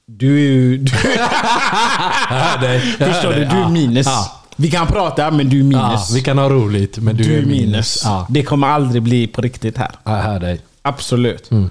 Du. 0.06 0.78
Du, 0.78 0.86
dig. 2.62 2.80
Förstår 2.82 3.30
du? 3.34 3.36
dig. 3.36 3.46
Du 3.52 3.56
är 3.58 3.62
Ja. 3.62 3.70
minus. 3.70 4.06
Ja. 4.06 4.42
Vi 4.56 4.72
kan 4.72 4.88
prata, 4.88 5.32
men 5.32 5.50
du 5.50 5.58
är 5.60 5.72
Ja, 5.74 5.88
minus. 5.90 6.12
vi 6.16 6.22
kan 6.22 6.38
ha 6.38 6.50
roligt, 6.50 6.98
men 6.98 7.16
du, 7.18 7.24
du 7.24 7.34
är 7.38 7.46
minus. 7.46 7.62
minus. 7.66 8.02
Ja. 8.06 8.28
Det 8.30 8.44
kommer 8.44 8.68
aldrig 8.68 9.02
bli 9.04 9.28
på 9.28 9.42
riktigt 9.42 9.78
här. 9.78 9.92
Jag 10.04 10.12
hör 10.12 10.40
dig. 10.40 10.62
Absolut. 10.82 11.52
Mm. 11.52 11.70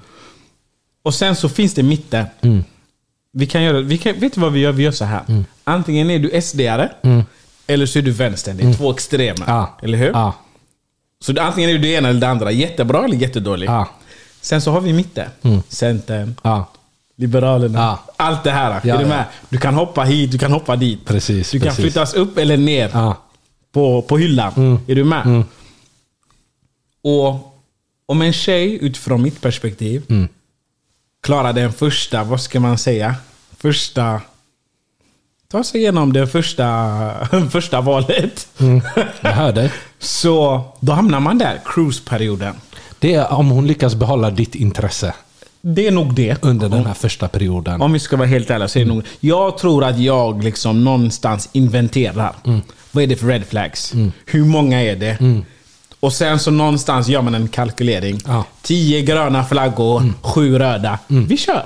Och 1.03 1.13
sen 1.13 1.35
så 1.35 1.49
finns 1.49 1.73
det 1.73 1.83
mitten. 1.83 2.25
Vi 3.37 3.45
kan 3.45 3.63
göra, 3.63 3.79
vi 3.81 3.97
kan, 3.97 4.19
vet 4.19 4.33
du 4.33 4.41
vad 4.41 4.53
vi 4.53 4.59
gör? 4.59 4.71
Vi 4.71 4.83
gör 4.83 4.91
så 4.91 5.05
här. 5.05 5.21
Mm. 5.27 5.45
Antingen 5.63 6.09
är 6.09 6.19
du 6.19 6.29
SD-are, 6.29 6.89
eller 7.67 7.85
så 7.85 7.99
är 7.99 8.03
du 8.03 8.11
vänster. 8.11 8.53
Det 8.53 8.63
är 8.63 8.73
två 8.73 8.91
extrema. 8.91 9.43
Ja. 9.47 9.77
Eller 9.81 9.97
hur? 9.97 10.07
Ja. 10.11 10.33
Så 11.19 11.41
antingen 11.41 11.69
är 11.69 11.73
du 11.73 11.79
det 11.79 11.87
ena 11.87 12.09
eller 12.09 12.19
det 12.21 12.27
andra. 12.27 12.51
Jättebra 12.51 13.05
eller 13.05 13.15
jättedålig. 13.15 13.67
Ja. 13.69 13.89
Sen 14.41 14.61
så 14.61 14.71
har 14.71 14.81
vi 14.81 14.93
mitten. 14.93 15.29
Centern, 15.69 16.35
Ja. 16.43 16.69
Liberalerna. 17.15 17.79
Ja. 17.79 17.99
Allt 18.17 18.43
det 18.43 18.51
här. 18.51 18.81
Ja, 18.83 18.95
är 18.95 18.99
du 18.99 19.05
med? 19.05 19.25
Du 19.49 19.57
kan 19.57 19.73
hoppa 19.73 20.03
hit, 20.03 20.31
du 20.31 20.37
kan 20.37 20.51
hoppa 20.51 20.75
dit. 20.75 21.05
Precis, 21.05 21.51
Du 21.51 21.59
kan 21.59 21.67
precis. 21.67 21.81
flyttas 21.83 22.13
upp 22.13 22.37
eller 22.37 22.57
ner 22.57 22.89
Ja. 22.93 23.17
på, 23.71 24.01
på 24.01 24.17
hyllan. 24.17 24.79
Är 24.87 24.95
du 24.95 25.03
med? 25.03 25.43
Och 27.03 27.53
om 28.05 28.21
en 28.21 28.33
tjej 28.33 28.77
utifrån 28.85 29.21
mitt 29.21 29.41
perspektiv 29.41 30.27
klarar 31.23 31.53
den 31.53 31.73
första, 31.73 32.23
vad 32.23 32.41
ska 32.41 32.59
man 32.59 32.77
säga? 32.77 33.15
Första... 33.57 34.21
Ta 35.51 35.63
sig 35.63 35.81
igenom 35.81 36.13
det 36.13 36.27
första, 36.27 37.27
första 37.51 37.81
valet. 37.81 38.47
Jag 39.21 39.31
hör 39.31 39.51
dig. 39.53 39.71
Så 39.99 40.61
då 40.79 40.93
hamnar 40.93 41.19
man 41.19 41.37
där, 41.37 41.59
cruise-perioden. 41.65 42.55
Det 42.99 43.13
är 43.13 43.33
om 43.33 43.49
hon 43.49 43.67
lyckas 43.67 43.95
behålla 43.95 44.29
ditt 44.31 44.55
intresse 44.55 45.13
Det 45.61 45.87
är 45.87 45.91
nog 45.91 46.13
det. 46.13 46.43
under 46.43 46.69
den 46.69 46.85
här 46.85 46.93
första 46.93 47.27
perioden. 47.27 47.81
Om 47.81 47.93
vi 47.93 47.99
ska 47.99 48.17
vara 48.17 48.27
helt 48.27 48.49
ärliga 48.49 48.67
så 48.67 48.79
är 48.79 48.83
det 48.85 48.89
nog... 48.93 49.03
Jag 49.19 49.57
tror 49.57 49.83
att 49.83 49.99
jag 49.99 50.43
liksom 50.43 50.83
någonstans 50.83 51.49
inventerar. 51.51 52.35
Vad 52.91 53.03
är 53.03 53.07
det 53.07 53.15
för 53.15 53.27
red 53.27 53.45
flags? 53.45 53.93
Hur 54.25 54.45
många 54.45 54.81
är 54.83 54.95
det? 54.95 55.17
Och 55.99 56.13
sen 56.13 56.39
så 56.39 56.51
någonstans 56.51 57.07
gör 57.07 57.21
man 57.21 57.35
en 57.35 57.47
kalkylering. 57.47 58.19
Ja. 58.25 58.43
Tio 58.61 59.01
gröna 59.01 59.43
flaggor, 59.45 60.13
sju 60.21 60.57
röda. 60.59 60.99
Vi 61.07 61.37
kör! 61.37 61.65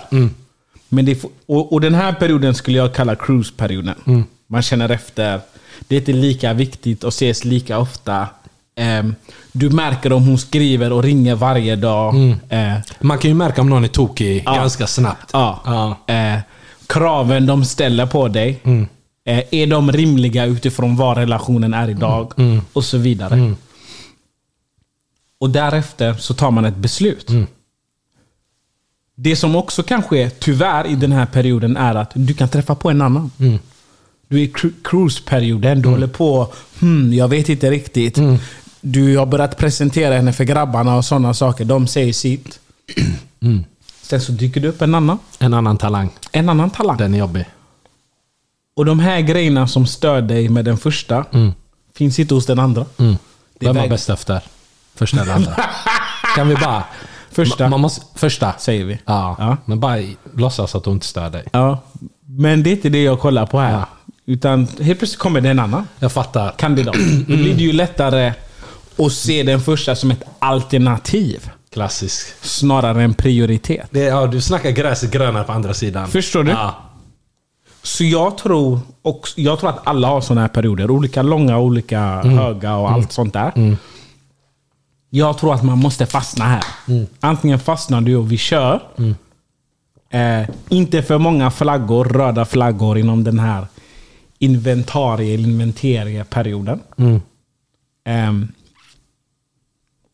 Men 0.90 1.06
det, 1.06 1.24
och, 1.48 1.74
och 1.74 1.82
den 1.82 1.94
här 1.96 2.14
perioden 2.14 2.56
skulle 2.56 2.78
jag 2.78 2.94
kalla 2.94 3.16
cruise-perioden. 3.16 4.26
Man 4.48 4.62
känner 4.62 4.90
efter. 4.90 5.40
Det 5.88 5.96
är 5.96 6.00
inte 6.00 6.14
lika 6.14 6.54
viktigt 6.54 7.04
och 7.04 7.10
ses 7.10 7.46
lika 7.46 7.80
ofta. 7.80 8.28
Ehm, 8.76 9.16
du 9.52 9.70
märker 9.70 10.14
om 10.14 10.26
hon 10.28 10.38
skriver 10.38 10.92
och 10.92 11.04
ringer 11.04 11.36
varje 11.36 11.76
dag. 11.76 12.16
Eh, 12.50 12.74
Man 13.02 13.18
kan 13.18 13.30
ju 13.32 13.36
märka 13.36 13.62
om 13.62 13.70
någon 13.70 13.84
är 13.84 13.88
tokig 13.88 14.44
Ja. 14.46 14.56
ganska 14.56 14.88
snabbt. 14.88 15.30
Ja. 15.34 15.98
Eh, 16.08 16.40
kraven 16.88 17.46
de 17.46 17.66
ställer 17.66 18.06
på 18.06 18.28
dig. 18.28 18.60
Mm. 18.64 18.88
Eh, 19.26 19.44
är 19.52 19.68
de 19.68 19.92
rimliga 19.92 20.46
utifrån 20.46 20.96
vad 20.96 21.18
relationen 21.18 21.74
är 21.74 21.90
idag? 21.90 22.34
Mm. 22.38 22.62
Och 22.74 22.84
så 22.84 22.98
vidare. 22.98 23.54
Och 25.42 25.50
därefter 25.50 26.14
så 26.14 26.34
tar 26.34 26.52
man 26.52 26.66
ett 26.66 26.76
beslut. 26.78 27.30
Mm. 27.30 27.48
Det 29.16 29.36
som 29.36 29.56
också 29.56 29.84
kan 29.84 30.04
ske, 30.04 30.30
tyvärr, 30.30 30.88
i 30.88 30.96
den 30.96 31.12
här 31.12 31.26
perioden 31.26 31.78
är 31.78 31.96
att 31.96 32.12
du 32.14 32.34
kan 32.34 32.50
träffa 32.50 32.76
på 32.76 32.90
en 32.90 33.02
annan. 33.02 33.32
Mm. 33.40 33.60
Du 34.28 34.38
är 34.40 34.44
i 34.44 34.48
cru- 34.52 34.74
cruise-perioden, 34.84 35.82
du 35.82 35.90
håller 35.90 36.08
på, 36.08 36.54
hmm, 36.80 37.14
jag 37.14 37.28
vet 37.28 37.50
inte 37.50 37.72
riktigt. 37.72 38.18
Mm. 38.18 38.38
Du 38.82 39.18
har 39.18 39.26
börjat 39.26 39.58
presentera 39.58 40.14
henne 40.16 40.34
för 40.34 40.44
grabbarna 40.44 40.96
och 40.98 41.06
sådana 41.06 41.34
saker. 41.34 41.66
De 41.66 41.88
säger 41.88 42.14
sitt. 42.14 42.60
Mm. 43.44 43.64
Sen 44.02 44.22
så 44.22 44.32
dyker 44.32 44.62
det 44.62 44.68
upp 44.68 44.82
en 44.82 44.96
annan. 44.96 45.20
En 45.40 45.54
annan 45.54 45.78
talang. 45.78 46.10
En 46.32 46.50
annan 46.50 46.70
talang. 46.70 46.98
Den 46.98 47.14
är 47.14 47.18
jobbig. 47.20 47.46
Och 48.76 48.86
de 48.86 49.00
här 49.00 49.22
grejerna 49.22 49.68
som 49.68 49.86
stör 49.88 50.22
dig 50.22 50.50
med 50.50 50.66
den 50.66 50.78
första, 50.78 51.26
finns 51.96 52.20
inte 52.20 52.34
hos 52.34 52.46
den 52.46 52.60
andra. 52.60 52.86
Mm. 52.98 53.16
Vem 53.60 53.76
var 53.76 53.82
väg- 53.82 53.90
bäst 53.90 54.10
efter? 54.10 54.42
Första 55.02 55.22
eller 55.22 55.34
andra? 55.34 55.56
kan 56.36 56.48
vi 56.50 56.56
bara... 56.56 56.84
Första. 57.32 57.66
Ma- 57.66 57.70
Man 57.70 57.80
måste, 57.82 58.06
första. 58.16 58.54
Säger 58.58 58.86
vi. 58.86 59.00
Ja. 59.06 59.36
Ja. 59.40 59.58
Men 59.66 59.80
bara 59.80 59.98
låtsas 60.36 60.76
att 60.76 60.86
hon 60.86 60.94
inte 60.94 61.06
stör 61.06 61.30
dig. 61.30 61.44
Ja. 61.52 61.80
Men 62.26 62.64
det 62.64 62.70
är 62.70 62.72
inte 62.72 62.90
det 62.90 63.04
jag 63.04 63.20
kollar 63.20 63.46
på 63.46 63.60
här. 63.60 63.72
Ja. 63.72 63.86
Utan 64.26 64.68
helt 64.82 65.00
plötsligt 65.00 65.20
kommer 65.20 65.42
det 65.42 65.50
en 65.50 65.60
annan 65.60 65.88
Jag 66.00 66.12
fattar. 66.12 66.54
kandidat. 66.58 66.96
Då 67.28 67.36
blir 67.36 67.54
det 67.56 67.64
ju 67.64 67.72
lättare 67.74 68.34
att 68.98 69.12
se 69.12 69.44
den 69.44 69.62
första 69.62 69.96
som 69.96 70.12
ett 70.12 70.24
alternativ. 70.40 71.50
Klassisk. 71.74 72.28
Snarare 72.42 73.04
än 73.04 73.14
prioritet. 73.14 73.88
Det, 73.92 74.00
ja, 74.04 74.28
du 74.28 74.42
snackar 74.42 74.72
gräset 74.72 75.12
grönare 75.12 75.44
på 75.44 75.52
andra 75.52 75.74
sidan. 75.74 76.08
Förstår 76.08 76.44
du? 76.44 76.52
Ja. 76.52 76.76
Så 77.84 78.04
jag 78.04 78.38
tror, 78.38 78.80
också, 79.02 79.40
jag 79.42 79.60
tror 79.60 79.70
att 79.70 79.88
alla 79.88 80.08
har 80.08 80.22
sådana 80.22 80.42
här 80.42 80.48
perioder. 80.48 80.92
Olika 80.92 81.22
långa, 81.22 81.58
olika 81.58 82.00
höga 82.22 82.76
och 82.76 82.92
allt 82.92 83.12
sånt 83.12 83.34
där. 83.34 83.78
Jag 85.14 85.38
tror 85.38 85.54
att 85.54 85.64
man 85.64 85.78
måste 85.78 86.06
fastna 86.06 86.46
här. 86.46 86.64
Antingen 87.20 87.60
fastnar 87.60 88.02
du 88.02 88.16
och 88.16 88.32
vi 88.32 88.38
kör. 88.38 88.82
Eh, 90.10 90.50
inte 90.70 91.04
för 91.04 91.18
många 91.18 91.52
flaggor, 91.52 92.06
röda 92.06 92.46
flaggor 92.46 92.98
inom 92.98 93.24
den 93.24 93.40
här 93.40 93.68
inventarie, 94.40 95.34
inventarieperioden. 95.38 96.80
Ehm, 98.06 98.48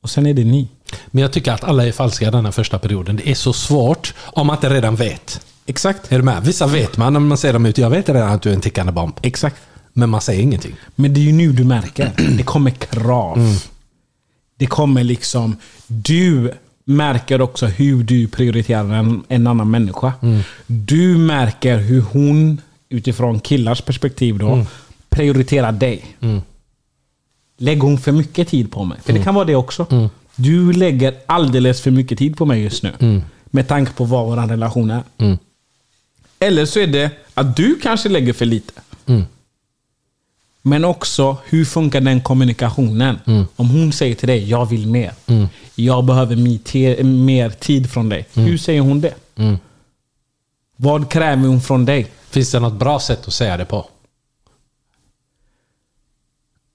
och 0.04 0.10
sen 0.10 0.26
är 0.26 0.34
det 0.34 0.44
ni. 0.44 0.68
Men 1.08 1.22
jag 1.22 1.34
tycker 1.34 1.52
att 1.52 1.64
alla 1.64 1.86
är 1.88 1.92
falska 1.92 2.32
den 2.32 2.46
här 2.46 2.52
första 2.52 2.80
perioden. 2.80 3.16
Det 3.16 3.30
är 3.30 3.36
så 3.36 3.54
svårt 3.54 4.14
om 4.20 4.48
man 4.48 4.56
inte 4.56 4.70
redan 4.70 4.96
vet. 4.96 5.46
Exakt. 5.66 6.12
Är 6.12 6.18
du 6.18 6.24
med? 6.24 6.44
Vissa 6.44 6.68
vet 6.68 6.98
man 6.98 7.14
när 7.14 7.20
man 7.20 7.38
ser 7.38 7.54
dem 7.54 7.66
ut. 7.66 7.78
Jag 7.78 7.90
vet 7.90 8.10
redan 8.10 8.32
att 8.32 8.42
du 8.42 8.50
är 8.50 8.54
en 8.54 8.62
tickande 8.62 8.92
bomb. 8.92 9.20
Exakt. 9.22 9.56
Men 9.94 10.10
man 10.10 10.22
säger 10.22 10.42
ingenting. 10.42 10.76
Men 10.96 11.14
det 11.14 11.20
är 11.20 11.24
ju 11.24 11.32
nu 11.32 11.52
du 11.52 11.64
märker. 11.64 12.12
Det 12.38 12.44
kommer 12.44 12.72
krav. 12.72 13.60
Det 14.58 14.66
kommer 14.66 15.04
liksom... 15.04 15.56
Du 15.88 16.52
märker 16.86 17.42
också 17.42 17.66
hur 17.66 18.04
du 18.04 18.28
prioriterar 18.28 18.94
en, 18.94 19.24
en 19.28 19.48
annan 19.48 19.72
människa. 19.72 20.14
Du 20.68 21.18
märker 21.18 21.78
hur 21.78 22.02
hon, 22.02 22.62
utifrån 22.90 23.40
killars 23.40 23.82
perspektiv 23.82 24.38
då, 24.38 24.66
prioriterar 25.10 25.72
dig. 25.72 26.06
Lägger 27.58 27.82
hon 27.82 27.98
för 27.98 28.12
mycket 28.12 28.48
tid 28.48 28.72
på 28.72 28.84
mig? 28.84 28.98
För 29.04 29.14
det 29.14 29.24
kan 29.24 29.36
vara 29.36 29.46
det 29.46 29.56
också. 29.56 30.10
Du 30.36 30.74
lägger 30.74 31.14
alldeles 31.26 31.82
för 31.82 31.92
mycket 31.92 32.18
tid 32.20 32.38
på 32.38 32.46
mig 32.46 32.62
just 32.64 32.84
nu. 32.84 33.22
Med 33.46 33.68
tanke 33.68 33.92
på 33.92 34.04
vad 34.06 34.26
vår 34.26 34.48
relation 34.48 34.92
är. 34.92 35.04
Eller 36.40 36.66
så 36.66 36.80
är 36.80 36.88
det 36.88 37.12
att 37.34 37.56
du 37.56 37.76
kanske 37.84 38.10
lägger 38.10 38.34
för 38.34 38.46
lite. 38.46 38.74
Men 40.68 40.86
också, 40.86 41.38
hur 41.46 41.66
funkar 41.66 42.02
den 42.02 42.22
kommunikationen? 42.22 43.20
Om 43.56 43.70
hon 43.70 43.92
säger 43.92 44.16
till 44.16 44.28
dig, 44.28 44.50
jag 44.50 44.66
vill 44.66 44.88
mer. 44.88 45.12
Jag 45.76 46.06
behöver 46.06 46.36
mer 47.04 47.50
tid 47.50 47.92
från 47.92 48.10
dig. 48.10 48.26
Hur 48.34 48.58
säger 48.58 48.82
hon 48.82 49.02
det? 49.02 49.14
Vad 50.76 51.12
kräver 51.12 51.48
hon 51.48 51.62
från 51.62 51.86
dig? 51.86 52.08
Finns 52.30 52.52
det 52.52 52.60
något 52.60 52.80
bra 52.80 53.00
sätt 53.00 53.28
att 53.28 53.34
säga 53.34 53.58
det 53.58 53.66
på? 53.66 53.90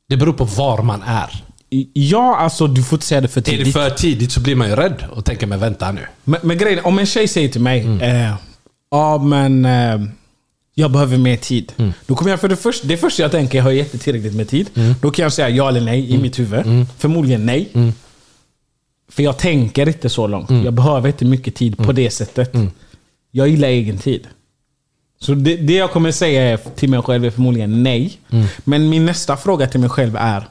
Det 0.09 0.17
beror 0.17 0.33
på 0.33 0.45
var 0.45 0.83
man 0.83 1.03
är. 1.03 1.45
Ja, 1.93 2.37
alltså 2.37 2.67
du 2.67 2.83
får 2.83 2.97
inte 2.97 3.07
säga 3.07 3.21
det 3.21 3.29
för 3.29 3.41
Är 3.41 3.45
det 3.45 3.51
tidigt. 3.51 3.73
för 3.73 3.91
tidigt 3.91 4.33
så 4.33 4.41
blir 4.41 4.55
man 4.57 4.69
ju 4.69 4.77
rädd 4.77 5.05
och 5.13 5.25
tänker 5.25 5.47
men 5.47 5.59
vänta 5.61 5.93
nu. 5.93 6.07
Men, 6.25 6.41
men 6.43 6.59
grejen 6.59 6.85
om 6.85 6.99
en 6.99 7.07
tjej 7.07 7.29
säger 7.29 7.49
till 7.49 7.61
mig, 7.61 7.87
eh, 8.03 8.35
ja 8.91 9.19
men 9.19 9.65
eh, 9.65 10.01
jag 10.75 10.93
behöver 10.93 11.19
mer 11.19 11.37
tid. 11.37 11.73
Då 12.07 12.15
kommer 12.15 12.31
jag 12.31 12.41
för 12.41 12.49
det 12.49 12.57
första, 12.57 12.87
det 12.87 12.97
första 12.97 13.23
jag 13.23 13.31
tänker, 13.31 13.59
jag 13.59 13.65
har 13.65 13.73
inte 13.73 13.99
tillräckligt 13.99 14.35
med 14.35 14.49
tid. 14.49 14.71
Då 15.01 15.11
kan 15.11 15.23
jag 15.23 15.33
säga 15.33 15.49
ja 15.49 15.69
eller 15.69 15.81
nej 15.81 16.11
i 16.11 16.19
mitt 16.19 16.39
huvud. 16.39 16.87
Förmodligen 16.99 17.47
nej. 17.47 17.69
För 19.09 19.23
jag 19.23 19.39
tänker 19.39 19.89
inte 19.89 20.09
så 20.09 20.27
långt. 20.27 20.51
Jag 20.65 20.75
behöver 20.75 21.09
inte 21.09 21.25
mycket 21.25 21.55
tid 21.55 21.77
på 21.77 21.93
det 21.93 22.11
sättet. 22.11 22.53
Jag 23.31 23.49
gillar 23.49 23.69
egen 23.69 23.99
tid. 23.99 24.29
Så 25.21 25.35
det, 25.35 25.57
det 25.57 25.73
jag 25.73 25.91
kommer 25.91 26.13
säga 26.13 26.43
är, 26.43 26.57
till 26.77 26.91
mig 26.91 27.03
själv 27.03 27.25
är 27.25 27.31
förmodligen 27.31 27.83
nej. 27.83 28.19
Men 28.65 28.89
min 28.89 29.05
nästa 29.07 29.37
fråga 29.37 29.67
till 29.67 29.81
mig 29.81 29.89
själv 29.89 30.17
är, 30.17 30.49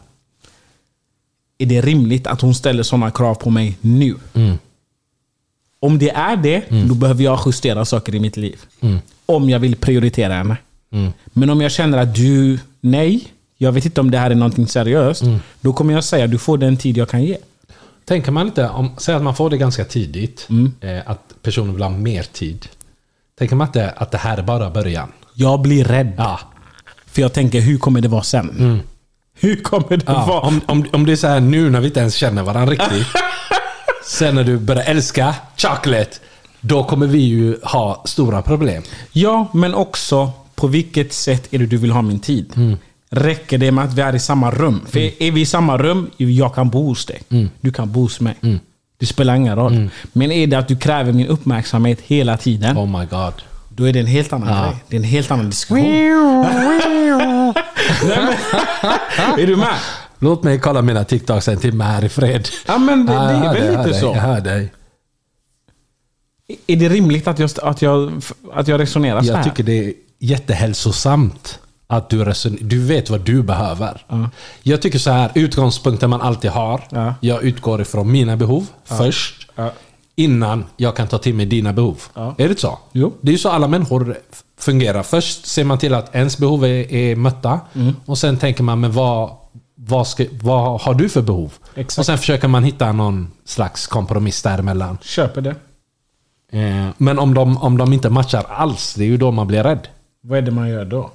är 1.57 1.65
det 1.65 1.81
rimligt 1.81 2.27
att 2.27 2.41
hon 2.41 2.55
ställer 2.55 2.83
sådana 2.83 3.11
krav 3.11 3.35
på 3.35 3.49
mig 3.49 3.77
nu? 3.81 4.15
Om 5.79 5.99
det 5.99 6.09
är 6.09 6.35
det, 6.35 6.63
då 6.87 6.95
behöver 6.95 7.23
jag 7.23 7.39
justera 7.45 7.85
saker 7.85 8.15
i 8.15 8.19
mitt 8.19 8.37
liv. 8.37 8.59
Om 9.25 9.49
jag 9.49 9.59
vill 9.59 9.75
prioritera 9.75 10.33
henne. 10.33 10.57
Men 11.33 11.49
om 11.49 11.61
jag 11.61 11.71
känner 11.71 11.97
att 11.97 12.15
du, 12.15 12.59
nej, 12.81 13.27
jag 13.57 13.71
vet 13.71 13.85
inte 13.85 14.01
om 14.01 14.11
det 14.11 14.17
här 14.17 14.31
är 14.31 14.35
någonting 14.35 14.67
seriöst. 14.67 15.23
Då 15.61 15.73
kommer 15.73 15.93
jag 15.93 16.03
säga, 16.03 16.27
du 16.27 16.37
får 16.37 16.57
den 16.57 16.77
tid 16.77 16.97
jag 16.97 17.09
kan 17.09 17.23
ge. 17.23 17.37
Tänker 18.05 18.31
man 18.31 18.47
inte, 18.47 18.69
om, 18.69 18.91
säg 18.97 19.15
att 19.15 19.23
man 19.23 19.35
får 19.35 19.49
det 19.49 19.57
ganska 19.57 19.85
tidigt, 19.85 20.47
eh, 20.81 20.99
att 21.05 21.33
personen 21.41 21.73
vill 21.73 21.83
ha 21.83 21.89
mer 21.89 22.23
tid. 22.23 22.67
Tänker 23.39 23.55
man 23.55 23.67
inte 23.67 23.89
att 23.89 24.11
det 24.11 24.17
här 24.17 24.37
är 24.37 24.43
bara 24.43 24.69
början? 24.69 25.11
Jag 25.33 25.61
blir 25.61 25.83
rädd. 25.83 26.13
Ja. 26.17 26.39
För 27.05 27.21
jag 27.21 27.33
tänker, 27.33 27.61
hur 27.61 27.77
kommer 27.77 28.01
det 28.01 28.07
vara 28.07 28.23
sen? 28.23 28.81
Hur 29.39 29.55
kommer 29.55 29.97
det 29.97 30.03
ja 30.05 30.25
vara? 30.25 30.39
om, 30.39 30.61
om, 30.65 30.85
om 30.93 31.05
det 31.05 31.11
är 31.11 31.15
så 31.15 31.27
här 31.27 31.39
nu 31.39 31.69
när 31.69 31.79
vi 31.79 31.87
inte 31.87 31.99
ens 31.99 32.15
känner 32.15 32.43
varandra 32.43 32.71
riktigt. 32.71 33.07
sen 34.05 34.35
när 34.35 34.43
du 34.43 34.57
börjar 34.57 34.83
älska 34.83 35.35
chocolate. 35.57 36.17
Då 36.61 36.83
kommer 36.83 37.07
vi 37.07 37.17
ju 37.19 37.57
ha 37.63 38.01
stora 38.05 38.41
problem. 38.41 38.83
Ja, 39.11 39.47
men 39.53 39.73
också 39.73 40.31
på 40.55 40.67
vilket 40.67 41.13
sätt 41.13 41.47
är 41.53 41.59
det 41.59 41.65
du 41.65 41.77
vill 41.77 41.91
ha 41.91 42.01
min 42.01 42.19
tid? 42.19 42.53
Mm. 42.55 42.77
Räcker 43.09 43.57
det 43.57 43.71
med 43.71 43.83
att 43.85 43.93
vi 43.93 44.01
är 44.01 44.15
i 44.15 44.19
samma 44.19 44.51
rum? 44.51 44.81
För 44.89 44.99
är 45.23 45.31
vi 45.31 45.41
i 45.41 45.45
samma 45.45 45.77
rum, 45.77 46.09
jag 46.17 46.55
kan 46.55 46.69
bo 46.69 46.87
hos 46.87 47.05
dig. 47.05 47.21
Mm. 47.29 47.49
Du 47.61 47.71
kan 47.71 47.91
bo 47.91 48.01
hos 48.01 48.19
mig. 48.19 48.35
Det 48.99 49.05
spelar 49.05 49.35
ingen 49.35 49.55
roll. 49.55 49.89
Men 50.13 50.31
är 50.31 50.47
det 50.47 50.57
att 50.57 50.67
du 50.67 50.75
kräver 50.75 51.13
min 51.13 51.27
uppmärksamhet 51.27 51.99
hela 52.01 52.37
tiden, 52.37 52.77
Oh 52.77 52.99
my 52.99 53.05
god. 53.05 53.33
då 53.69 53.83
är 53.87 53.93
det 53.93 53.99
en 53.99 54.05
helt 54.05 54.33
annan 54.33 54.49
Ja. 54.57 54.63
grej. 54.63 54.75
Det 54.87 54.95
är 54.95 54.99
en 54.99 55.03
helt 55.03 55.31
annan 55.31 55.49
diskussion. 55.49 55.85
Är 59.37 59.47
du 59.47 59.55
med? 59.55 59.67
Låt 60.19 60.43
mig 60.43 60.59
kolla 60.59 60.81
mina 60.81 61.03
TikToks 61.03 61.47
en 61.47 61.57
timme 61.57 61.83
här 61.83 62.05
i 62.05 62.09
fred. 62.09 62.47
Ja, 62.67 62.77
men 62.77 63.05
det, 63.05 63.13
det 63.13 63.19
är 63.19 63.53
väl 63.53 63.77
lite 63.77 63.99
så. 63.99 64.05
Jag 64.05 64.13
hör 64.21 64.41
dig. 64.41 64.71
Är 66.67 66.75
det 66.75 66.89
rimligt 66.89 67.27
att 67.27 67.39
jag, 67.39 67.49
att 67.63 67.81
jag, 67.81 68.21
att 68.53 68.67
jag 68.67 68.79
resonerar 68.79 69.21
så 69.21 69.27
Jag 69.27 69.35
här? 69.35 69.43
tycker 69.43 69.63
det 69.63 69.79
är 69.87 69.93
jättehälsosamt 70.19 71.59
att 71.87 72.09
du, 72.09 72.23
reson- 72.25 72.57
du 72.61 72.83
vet 72.83 73.09
vad 73.09 73.21
du 73.21 73.43
behöver. 73.43 74.05
Jag 74.63 74.81
tycker 74.81 74.99
så 74.99 75.11
här, 75.11 75.31
utgångspunkten 75.35 76.09
man 76.09 76.21
alltid 76.21 76.51
har. 76.51 76.81
Ja. 76.89 77.13
Jag 77.21 77.43
utgår 77.43 77.81
ifrån 77.81 78.11
mina 78.11 78.37
behov 78.37 78.67
först. 78.85 79.47
Ja. 79.55 79.71
Innan 80.15 80.65
jag 80.77 80.95
kan 80.95 81.07
ta 81.07 81.17
till 81.17 81.33
mig 81.35 81.45
dina 81.45 81.73
behov. 81.73 82.01
Är 82.37 82.47
det 82.49 82.59
så? 82.59 82.79
Jo. 82.91 83.13
Det 83.21 83.29
är 83.29 83.33
ju 83.33 83.37
så 83.37 83.49
alla 83.49 83.67
människor 83.67 84.17
fungerar. 84.59 85.03
Först 85.03 85.45
ser 85.45 85.63
man 85.63 85.77
till 85.77 85.93
att 85.93 86.15
ens 86.15 86.37
behov 86.37 86.65
är, 86.65 86.93
är 86.93 87.15
mötta. 87.15 87.59
Mm. 87.75 87.95
Och 88.05 88.17
sen 88.17 88.37
tänker 88.37 88.63
man, 88.63 88.79
men 88.79 88.91
vad, 88.91 89.29
vad, 89.75 90.07
ska, 90.07 90.25
vad 90.41 90.81
har 90.81 90.93
du 90.93 91.09
för 91.09 91.21
behov? 91.21 91.53
Exakt. 91.75 91.99
Och 91.99 92.05
sen 92.05 92.17
försöker 92.17 92.47
man 92.47 92.63
hitta 92.63 92.91
någon 92.91 93.31
slags 93.45 93.87
kompromiss 93.87 94.41
däremellan. 94.41 94.97
Köper 95.01 95.41
det. 95.41 95.55
Eh, 96.51 96.87
Men 96.97 97.19
om 97.19 97.33
de, 97.33 97.57
om 97.57 97.77
de 97.77 97.93
inte 97.93 98.09
matchar 98.09 98.45
alls, 98.49 98.93
det 98.93 99.03
är 99.03 99.07
ju 99.07 99.17
då 99.17 99.31
man 99.31 99.47
blir 99.47 99.63
rädd. 99.63 99.87
Vad 100.21 100.37
är 100.37 100.41
det 100.41 100.51
man 100.51 100.69
gör 100.69 100.85
då? 100.85 101.11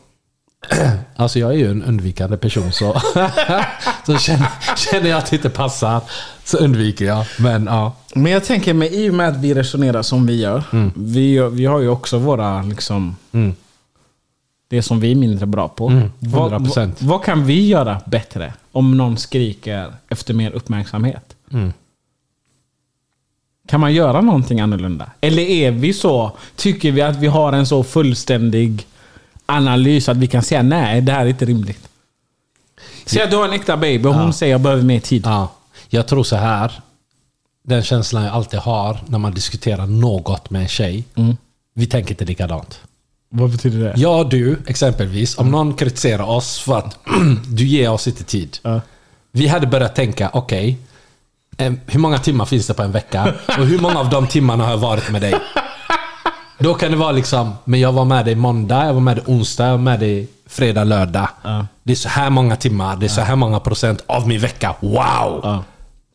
Alltså 1.16 1.38
jag 1.38 1.50
är 1.50 1.54
ju 1.56 1.70
en 1.70 1.82
undvikande 1.82 2.36
person 2.36 2.72
så, 2.72 2.92
så 4.06 4.16
känner, 4.18 4.48
känner 4.76 5.10
jag 5.10 5.18
att 5.18 5.30
det 5.30 5.36
inte 5.36 5.50
passar 5.50 6.00
så 6.44 6.56
undviker 6.58 7.04
jag. 7.04 7.24
Men 7.38 7.66
ja. 7.66 7.92
Men 8.14 8.32
jag 8.32 8.44
tänker 8.44 8.74
mig 8.74 9.04
i 9.04 9.10
och 9.10 9.14
med 9.14 9.28
att 9.28 9.36
vi 9.36 9.54
resonerar 9.54 10.02
som 10.02 10.26
vi 10.26 10.40
gör. 10.40 10.62
Mm. 10.72 10.92
Vi, 10.96 11.38
vi 11.52 11.66
har 11.66 11.80
ju 11.80 11.88
också 11.88 12.18
våra 12.18 12.62
liksom... 12.62 13.16
Det 14.68 14.82
som 14.82 15.00
vi 15.00 15.10
är 15.10 15.14
mindre 15.14 15.46
bra 15.46 15.68
på. 15.68 15.88
Mm, 15.88 16.10
Vad, 16.18 16.52
100%. 16.52 16.76
vad, 16.76 16.92
vad 17.08 17.24
kan 17.24 17.44
vi 17.44 17.66
göra 17.68 18.00
bättre 18.06 18.52
om 18.72 18.96
någon 18.96 19.16
skriker 19.16 19.92
efter 20.08 20.34
mer 20.34 20.50
uppmärksamhet? 20.50 21.36
Mm. 23.66 23.70
Kan 23.70 23.80
man 23.80 23.94
göra 23.94 24.20
någonting 24.20 24.60
annorlunda? 24.60 25.10
Eller 25.20 25.42
är 25.42 25.70
vi 25.70 25.92
så? 25.92 26.36
Tycker 26.56 26.92
vi 26.92 27.02
att 27.02 27.16
vi 27.16 27.26
har 27.26 27.52
en 27.52 27.66
så 27.66 27.84
fullständig 27.84 28.86
analys 29.46 30.08
att 30.08 30.16
vi 30.16 30.26
kan 30.26 30.42
säga 30.42 30.62
nej, 30.62 31.00
det 31.00 31.12
här 31.12 31.24
är 31.24 31.28
inte 31.28 31.44
rimligt. 31.44 31.88
Säg 33.06 33.22
att 33.22 33.30
du 33.30 33.36
har 33.36 33.44
en 33.44 33.52
äkta 33.52 33.76
baby 33.76 34.08
och 34.08 34.14
hon 34.14 34.32
säger 34.32 34.52
jag 34.52 34.60
behöver 34.60 34.82
mer 34.82 35.00
tid. 35.00 35.22
ja. 35.26 35.52
Jag 35.88 36.06
tror 36.06 36.24
så 36.24 36.36
här. 36.36 36.72
Den 37.64 37.82
känslan 37.82 38.24
jag 38.24 38.34
alltid 38.34 38.60
har 38.60 38.98
när 39.06 39.18
man 39.18 39.34
diskuterar 39.34 39.86
något 39.86 40.50
med 40.50 40.62
en 40.62 40.68
tjej. 40.68 41.04
Vi 41.74 41.86
tänker 41.86 42.10
inte 42.10 42.24
likadant. 42.24 42.80
Vad 43.28 43.50
betyder 43.50 43.84
det? 43.84 43.94
Jag 43.96 44.30
du, 44.30 44.58
exempelvis, 44.66 45.38
om 45.38 45.50
någon 45.50 45.74
kritiserar 45.74 46.24
oss 46.24 46.58
för 46.58 46.78
att 46.78 46.98
du 47.48 47.66
ger 47.66 47.90
oss 47.90 48.08
inte 48.08 48.24
tid. 48.24 48.58
Ja. 48.62 48.80
Vi 49.32 49.46
hade 49.46 49.66
börjat 49.66 49.94
tänka, 49.94 50.30
okej, 50.32 50.68
eh, 50.70 50.76
hur 51.86 51.98
många 51.98 52.18
timmar 52.18 52.44
finns 52.44 52.66
det 52.66 52.74
på 52.74 52.82
en 52.82 52.92
vecka? 52.92 53.34
Och 53.58 53.66
hur 53.66 53.78
många 53.78 53.98
av 54.00 54.10
de 54.10 54.26
timmarna 54.26 54.64
har 54.64 54.70
jag 54.70 54.78
varit 54.78 55.10
med 55.10 55.20
dig? 55.20 55.34
Då 56.58 56.74
kan 56.74 56.90
det 56.90 56.96
vara 56.96 57.12
liksom, 57.12 57.54
men 57.64 57.80
jag 57.80 57.92
var 57.92 58.04
med 58.04 58.24
dig 58.24 58.34
måndag, 58.34 58.86
jag 58.86 58.94
var 58.94 59.00
med 59.00 59.16
dig 59.16 59.24
onsdag, 59.26 59.64
jag 59.64 59.72
var 59.72 59.78
med 59.78 60.00
dig 60.00 60.28
fredag, 60.46 60.84
lördag. 60.84 61.28
Det 61.82 61.92
är 61.92 61.96
så 61.96 62.08
här 62.08 62.30
många 62.30 62.56
timmar, 62.56 62.96
det 62.96 63.06
är 63.06 63.08
så 63.08 63.20
här 63.20 63.36
många 63.36 63.60
procent 63.60 64.02
av 64.06 64.28
min 64.28 64.40
vecka. 64.40 64.74
Wow! 64.80 65.40
Ja. 65.42 65.64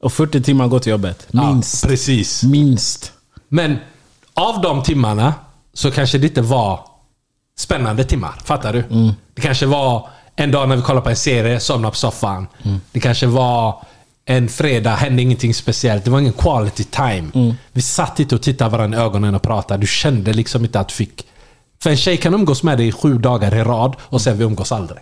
Och 0.01 0.13
40 0.13 0.41
timmar 0.41 0.67
går 0.67 0.79
till 0.79 0.91
jobbet. 0.91 1.27
Ja, 1.31 1.51
Minst. 1.53 1.87
precis. 1.87 2.43
Minst. 2.43 3.11
Men 3.49 3.77
av 4.33 4.61
de 4.61 4.83
timmarna 4.83 5.33
så 5.73 5.91
kanske 5.91 6.17
det 6.17 6.27
inte 6.27 6.41
var 6.41 6.79
spännande 7.57 8.03
timmar. 8.03 8.33
Fattar 8.43 8.73
du? 8.73 8.83
Det 9.35 9.41
kanske 9.41 9.65
var 9.65 10.09
en 10.35 10.51
dag 10.51 10.69
när 10.69 10.75
vi 10.75 10.81
kollade 10.81 11.03
på 11.03 11.09
en 11.09 11.15
serie, 11.15 11.59
somnade 11.59 11.91
på 11.91 11.97
soffan. 11.97 12.47
Det 12.91 12.99
kanske 12.99 13.27
var 13.27 13.85
en 14.25 14.49
fredag, 14.49 14.95
hände 14.95 15.21
ingenting 15.21 15.53
speciellt. 15.53 16.05
Det 16.05 16.11
var 16.11 16.19
ingen 16.19 16.33
quality 16.33 16.83
time. 16.83 17.55
Vi 17.71 17.81
satt 17.81 18.19
inte 18.19 18.35
och 18.35 18.41
tittade 18.41 18.71
varandra 18.71 18.99
i 18.99 19.01
ögonen 19.01 19.35
och 19.35 19.41
pratade. 19.41 19.81
Du 19.81 19.87
kände 19.87 20.33
liksom 20.33 20.63
inte 20.65 20.79
att 20.79 20.87
du 20.87 20.93
fick... 20.93 21.27
För 21.83 21.89
en 21.89 21.97
tjej 21.97 22.17
kan 22.17 22.33
umgås 22.33 22.63
med 22.63 22.77
dig 22.77 22.87
i 22.87 22.91
sju 22.91 23.17
dagar 23.17 23.55
i 23.55 23.63
rad 23.63 23.95
och 24.01 24.21
sen 24.21 24.37
vi 24.37 24.43
umgås 24.43 24.71
aldrig. 24.71 24.99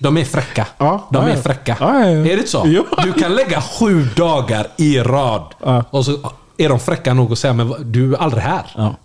De 0.00 0.16
är 0.16 0.24
fräcka. 0.24 0.66
Ja, 0.78 1.08
De 1.10 1.24
är 1.26 1.36
fräcka. 1.36 1.76
Ja, 1.80 1.98
ja. 2.00 2.26
Är 2.26 2.36
det 2.36 2.48
så? 2.48 2.62
Jo. 2.66 2.84
Du 3.04 3.12
kan 3.12 3.34
lägga 3.34 3.62
sju 3.62 4.08
dagar 4.16 4.66
i 4.76 4.98
rad. 4.98 5.54
Och 5.90 6.04
så 6.04 6.32
är 6.56 6.68
de 6.68 6.80
fräcka 6.80 7.14
nog 7.14 7.32
att 7.32 7.38
säga 7.38 7.52
men 7.52 7.92
du 7.92 8.14
är 8.14 8.18
aldrig 8.18 8.42
här. 8.42 8.62
Ja. 8.76 8.96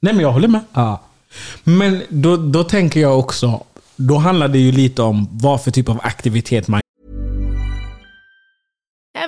Nej 0.00 0.12
men 0.14 0.22
jag 0.22 0.32
håller 0.32 0.48
med. 0.48 0.60
Men 1.64 2.02
då, 2.08 2.36
då 2.36 2.64
tänker 2.64 3.00
jag 3.00 3.18
också, 3.18 3.62
då 3.96 4.16
handlar 4.16 4.48
det 4.48 4.58
ju 4.58 4.72
lite 4.72 5.02
om 5.02 5.28
vad 5.30 5.62
för 5.62 5.70
typ 5.70 5.88
av 5.88 6.00
aktivitet 6.02 6.68
man 6.68 6.80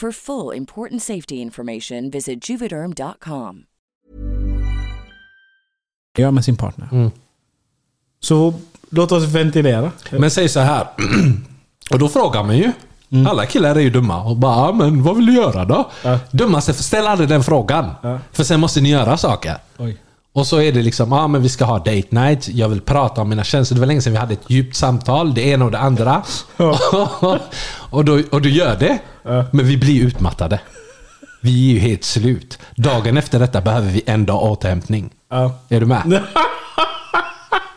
For 0.00 0.12
full 0.12 0.56
important 0.56 1.02
safety 1.02 1.34
information, 1.34 2.10
visit 2.10 2.50
juvederm.com. 2.50 3.64
gör 6.18 6.30
med 6.30 6.44
sin 6.44 6.56
partner. 6.56 6.88
Mm. 6.92 7.10
Så 8.20 8.54
låt 8.90 9.12
oss 9.12 9.24
ventilera. 9.24 9.92
Men 10.10 10.30
säg 10.30 10.48
så 10.48 10.60
här. 10.60 10.86
Och 11.90 11.98
då 11.98 12.08
frågar 12.08 12.42
man 12.44 12.56
ju. 12.58 12.72
Alla 13.28 13.46
killar 13.46 13.76
är 13.76 13.80
ju 13.80 13.90
dumma 13.90 14.22
och 14.24 14.36
bara 14.36 14.56
"Ah, 14.56 14.72
men 14.72 15.02
vad 15.02 15.16
vill 15.16 15.26
du 15.26 15.32
göra 15.34 15.64
då? 15.64 15.90
Ja. 16.04 16.18
Dummaste, 16.30 16.74
ställ 16.74 17.06
aldrig 17.06 17.28
den 17.28 17.42
frågan. 17.44 17.90
Ja. 18.02 18.18
För 18.32 18.44
sen 18.44 18.60
måste 18.60 18.80
ni 18.80 18.90
göra 18.90 19.16
saker. 19.16 19.56
Oj. 19.78 19.96
Och 20.32 20.46
så 20.46 20.60
är 20.60 20.72
det 20.72 20.82
liksom, 20.82 21.12
ja 21.12 21.18
ah, 21.18 21.28
men 21.28 21.42
vi 21.42 21.48
ska 21.48 21.64
ha 21.64 21.78
date 21.78 22.06
night, 22.10 22.48
jag 22.48 22.68
vill 22.68 22.80
prata 22.80 23.20
om 23.20 23.28
mina 23.28 23.44
känslor. 23.44 23.74
Det 23.74 23.80
var 23.80 23.86
länge 23.86 24.02
sedan 24.02 24.12
vi 24.12 24.18
hade 24.18 24.32
ett 24.32 24.50
djupt 24.50 24.76
samtal, 24.76 25.34
det 25.34 25.42
ena 25.42 25.64
och 25.64 25.70
det 25.70 25.78
andra. 25.78 26.22
och, 27.90 28.04
då, 28.04 28.22
och 28.30 28.42
du 28.42 28.50
gör 28.50 28.76
det, 28.76 28.98
men 29.52 29.66
vi 29.66 29.76
blir 29.76 30.02
utmattade. 30.02 30.60
Vi 31.40 31.70
är 31.70 31.74
ju 31.74 31.78
helt 31.78 32.04
slut. 32.04 32.58
Dagen 32.76 33.16
efter 33.16 33.38
detta 33.38 33.60
behöver 33.60 33.90
vi 33.90 34.02
en 34.06 34.26
dag 34.26 34.42
återhämtning. 34.42 35.10
Är 35.68 35.80
du 35.80 35.86
med? 35.86 36.22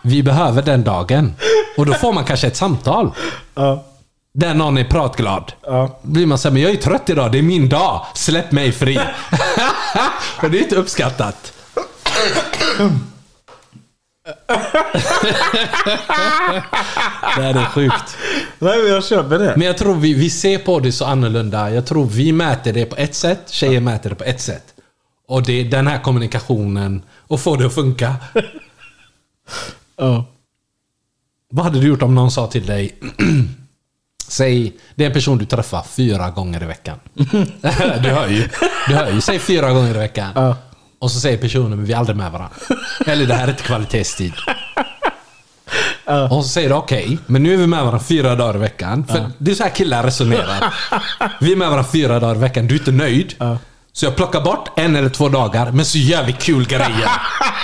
Vi 0.02 0.24
behöver 0.24 0.62
den 0.62 0.84
dagen. 0.84 1.34
Och 1.78 1.86
då 1.86 1.94
får 1.94 2.14
man 2.14 2.24
kanske 2.24 2.48
ett 2.48 2.56
samtal. 2.56 3.12
Där 4.34 4.54
någon 4.54 4.78
är 4.78 4.84
pratglad. 4.84 5.54
Ja. 5.66 6.00
blir 6.02 6.26
man 6.26 6.38
såhär, 6.38 6.54
men 6.54 6.62
jag 6.62 6.72
är 6.72 6.76
trött 6.76 7.10
idag, 7.10 7.32
det 7.32 7.38
är 7.38 7.44
min 7.44 7.70
dag. 7.70 8.06
Släpp 8.14 8.52
mig 8.52 8.72
fri. 8.72 9.00
och 10.42 10.52
det 10.52 10.58
är 10.58 10.64
inte 10.64 10.76
uppskattat. 10.76 11.54
Det 17.36 17.42
här 17.42 17.54
är 17.54 17.66
sjukt. 17.66 18.18
Nej, 18.60 18.78
men 18.78 18.92
jag 18.92 19.06
köper 19.06 19.40
det. 19.40 19.54
Men 19.58 19.68
jag 19.68 19.78
tror 19.78 19.96
vi, 19.96 20.14
vi 20.14 20.30
ser 20.30 20.58
på 20.58 20.80
det 20.80 20.92
så 20.92 21.06
annorlunda. 21.06 21.72
Jag 21.72 21.86
tror 21.86 22.06
vi 22.06 22.32
mäter 22.32 22.74
det 22.74 22.86
på 22.86 22.96
ett 22.96 23.16
sätt, 23.16 23.50
tjejer 23.50 23.82
mäter 23.82 24.10
det 24.10 24.16
på 24.16 24.24
ett 24.24 24.42
sätt. 24.42 24.74
Och 25.28 25.44
det 25.44 25.54
är 25.54 25.66
den 25.66 25.88
här 25.88 26.00
kommunikationen 26.00 27.04
och 27.18 27.40
få 27.40 27.56
det 27.56 27.66
att 27.66 27.76
funka. 27.76 28.16
Ja. 29.98 30.26
Vad 31.52 31.66
hade 31.66 31.80
du 31.80 31.88
gjort 31.88 32.02
om 32.02 32.16
någon 32.16 32.32
sa 32.32 32.48
till 32.48 32.66
dig 32.66 32.96
Säg, 34.28 34.74
det 34.96 35.04
är 35.04 35.08
en 35.08 35.14
person 35.14 35.38
du 35.38 35.46
träffar 35.46 35.84
fyra 35.84 36.30
gånger 36.30 36.64
i 36.64 36.66
veckan. 36.66 37.00
du 38.04 38.10
hör 38.10 38.28
ju. 38.28 38.50
Du 38.88 38.96
hör 38.96 39.12
ju. 39.12 39.22
Säg 39.22 39.40
fyra 39.40 39.72
gånger 39.72 39.96
i 39.96 39.98
veckan. 39.98 40.32
Ja. 40.36 40.58
Och 41.02 41.12
så 41.12 41.20
säger 41.20 41.38
personen, 41.38 41.70
men 41.70 41.86
vi 41.86 41.94
är 41.94 41.98
aldrig 41.98 42.18
med 42.18 42.32
varandra. 42.32 42.56
Eller 43.06 43.26
det 43.26 43.34
här 43.34 43.44
är 43.44 43.50
inte 43.52 43.64
kvalitetstid. 43.64 44.34
Och 46.30 46.44
så 46.44 46.50
säger 46.50 46.70
du 46.70 46.76
okej, 46.76 47.18
men 47.28 47.44
nu 47.44 47.54
är 47.54 47.58
vi 47.58 47.68
med 47.68 47.80
varandra 47.80 48.00
fyra 48.00 48.36
dagar 48.36 48.56
i 48.56 48.58
veckan. 48.58 49.06
För 49.08 49.32
det 49.38 49.52
är 49.52 49.56
så 49.56 49.64
här 49.64 49.70
killar 49.70 50.04
resonerar. 50.04 50.74
Vi 51.40 51.52
är 51.52 51.56
med 51.56 51.68
varandra 51.70 51.92
fyra 51.92 52.20
dagar 52.20 52.36
i 52.36 52.40
veckan, 52.40 52.68
du 52.68 52.76
är 52.76 52.80
inte 52.80 52.92
nöjd. 52.92 53.36
Så 53.94 54.06
jag 54.06 54.16
plockar 54.16 54.42
bort 54.42 54.80
en 54.80 54.96
eller 54.96 55.10
två 55.10 55.30
dagar, 55.30 55.72
men 55.72 55.86
så 55.86 55.98
gör 55.98 56.24
vi 56.24 56.34
kul 56.34 56.66
grejer. 56.68 57.10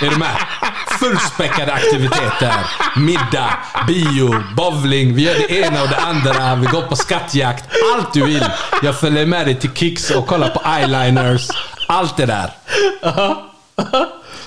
är 0.02 0.10
du 0.10 0.16
med? 0.16 0.36
Fullspäckade 1.00 1.72
aktiviteter. 1.72 2.54
Middag, 2.96 3.58
bio, 3.86 4.42
bowling. 4.56 5.14
Vi 5.14 5.22
gör 5.22 5.34
det 5.34 5.50
ena 5.60 5.82
och 5.82 5.88
det 5.88 5.96
andra. 5.96 6.54
Vi 6.54 6.66
går 6.66 6.82
på 6.82 6.96
skattjakt. 6.96 7.64
Allt 7.94 8.12
du 8.12 8.24
vill. 8.24 8.44
Jag 8.82 9.00
följer 9.00 9.26
med 9.26 9.46
dig 9.46 9.54
till 9.54 9.70
Kicks 9.74 10.10
och 10.10 10.26
kollar 10.26 10.48
på 10.48 10.62
eyeliners. 10.66 11.48
Allt 11.88 12.16
det 12.16 12.26
där. 12.26 12.50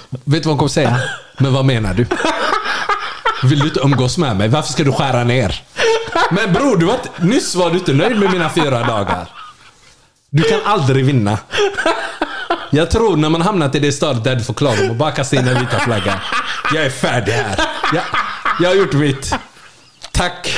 Vet 0.10 0.24
du 0.26 0.40
vad 0.40 0.46
hon 0.46 0.58
kommer 0.58 0.70
säga? 0.70 1.00
Men 1.38 1.54
vad 1.54 1.66
menar 1.66 1.94
du? 1.94 2.06
Vill 3.44 3.60
du 3.60 3.66
inte 3.68 3.80
umgås 3.80 4.18
med 4.18 4.36
mig? 4.36 4.48
Varför 4.48 4.74
ska 4.74 4.84
du 4.84 4.92
skära 4.92 5.24
ner? 5.24 5.64
Men 6.32 6.54
bror, 6.54 6.78
du 6.78 6.86
var 6.86 6.94
inte, 6.94 7.10
nyss 7.18 7.56
var 7.56 7.70
du 7.70 7.78
inte 7.78 7.94
nöjd 7.94 8.20
med 8.20 8.32
mina 8.32 8.50
fyra 8.50 8.84
dagar. 8.84 9.30
Du 10.30 10.44
kan 10.44 10.60
aldrig 10.66 11.06
vinna. 11.06 11.38
Jag 12.70 12.92
tror 12.92 13.18
när 13.18 13.30
man 13.30 13.42
hamnat 13.42 13.76
i 13.76 13.80
det 13.80 13.92
stadiet 13.92 14.24
där 14.24 14.36
du 14.36 14.44
får 14.44 14.54
klaga 14.54 14.90
och 14.90 14.96
bara 14.96 15.12
kasta 15.12 15.36
in 15.36 15.48
en 15.48 15.60
vita 15.60 15.80
flagga. 15.80 16.22
Jag 16.74 16.86
är 16.86 16.90
färdig 16.90 17.32
här. 17.32 17.60
Jag, 17.94 18.04
jag 18.60 18.70
har 18.70 18.76
gjort 18.76 18.94
mitt. 18.94 19.34
Tack. 20.12 20.56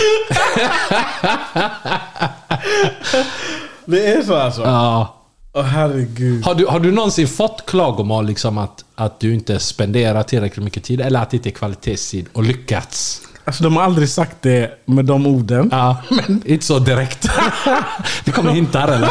Det 3.86 4.07
är 4.13 4.21
så 4.23 4.36
alltså? 4.36 4.61
Ja. 4.61 5.19
Åh 5.56 5.64
herregud. 5.64 6.45
Har 6.45 6.56
du, 6.56 6.66
har 6.66 6.80
du 6.80 6.91
någonsin 6.91 7.28
fått 7.28 7.66
klagomål 7.66 8.26
liksom 8.26 8.58
att, 8.58 8.86
att 8.95 9.20
du 9.20 9.34
inte 9.34 9.60
spenderar 9.60 10.24
tillräckligt 10.24 10.64
mycket 10.64 10.84
tid 10.84 11.01
eller 11.01 11.20
att 11.22 11.30
det 11.30 11.38
inte 11.38 11.49
är 11.49 11.51
kvalitetstid 11.51 12.26
och 12.34 12.43
lyckats? 12.43 13.22
Alltså 13.45 13.64
de 13.64 13.76
har 13.76 13.84
aldrig 13.84 14.10
sagt 14.10 14.38
det 14.41 14.80
med 14.86 15.06
de 15.06 15.28
orden. 15.28 15.70
Ja, 15.72 15.97
men 16.10 16.41
inte 16.45 16.66
så 16.66 16.80
direkt. 16.80 17.28
Det 18.26 18.32
kommer 18.32 18.51
hintar 18.51 18.88
eller? 18.88 19.10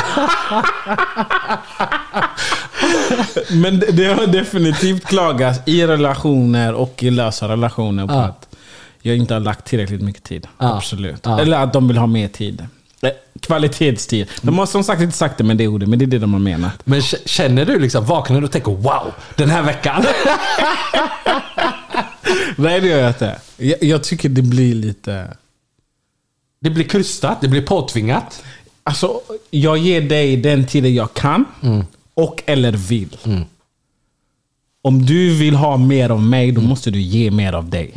Men 3.63 3.81
det, 3.81 3.87
det 3.93 4.05
har 4.05 4.27
definitivt 4.27 5.05
klagats 5.05 5.61
i 5.67 5.87
relationer 5.87 6.73
och 6.75 7.03
i 7.03 7.11
lösa 7.11 7.49
relationer 7.49 8.07
på 8.07 8.13
Ja. 8.15 8.23
att 8.25 8.49
jag 9.03 9.17
inte 9.17 9.35
har 9.35 9.41
lagt 9.41 9.67
tillräckligt 9.67 10.03
mycket 10.03 10.23
tid. 10.25 10.47
Ja. 10.59 10.77
Absolut. 10.77 11.21
Ja. 11.25 11.41
Eller 11.41 11.59
att 11.59 11.73
de 11.73 11.89
vill 11.89 11.97
ha 11.99 12.07
mer 12.07 12.29
tid. 12.29 12.67
Kvalitetstid. 13.43 14.29
De 14.43 14.59
har 14.59 14.67
som 14.67 14.85
sagt 14.85 15.03
inte 15.03 15.17
sagt 15.17 15.39
det 15.39 15.45
med 15.45 15.57
det 15.57 15.69
ordet, 15.69 15.89
men 15.89 15.99
det 15.99 16.05
är 16.05 16.07
det 16.07 16.19
de 16.19 16.33
har 16.33 16.41
menat. 16.41 16.73
Men 16.85 17.03
känner 17.03 17.65
du 17.65 17.79
liksom, 17.79 18.05
vaknar 18.05 18.41
du 18.41 18.47
och 18.47 18.53
tänker 18.53 18.73
wow, 18.73 19.13
den 19.37 19.51
här 19.51 19.63
veckan? 19.63 20.05
Nej, 22.57 22.81
det 22.81 22.87
gör 22.89 22.99
jag 22.99 23.11
inte. 23.11 23.41
Jag, 23.57 23.83
jag 23.83 24.05
tycker 24.05 24.29
det 24.29 24.43
blir 24.43 24.75
lite... 24.75 25.37
Det 26.61 26.71
blir 26.71 26.85
krystat, 26.85 27.41
det 27.41 27.49
blir 27.49 27.63
påtvingat. 27.63 28.45
Alltså, 28.83 29.21
jag 29.51 29.79
ger 29.79 30.01
dig 30.01 30.37
den 30.37 30.67
tiden 30.67 30.95
jag 30.95 31.15
kan. 31.15 31.45
Och 32.15 32.43
eller 32.47 32.73
vill. 32.73 33.17
Om 34.83 35.07
du 35.07 35.35
vill 35.39 35.55
ha 35.55 35.77
mer 35.77 36.11
av 36.11 36.23
mig, 36.23 36.53
då 36.53 36.61
måste 36.61 36.91
du 36.91 37.01
ge 37.01 37.31
mer 37.31 37.53
av 37.53 37.69
dig. 37.71 37.93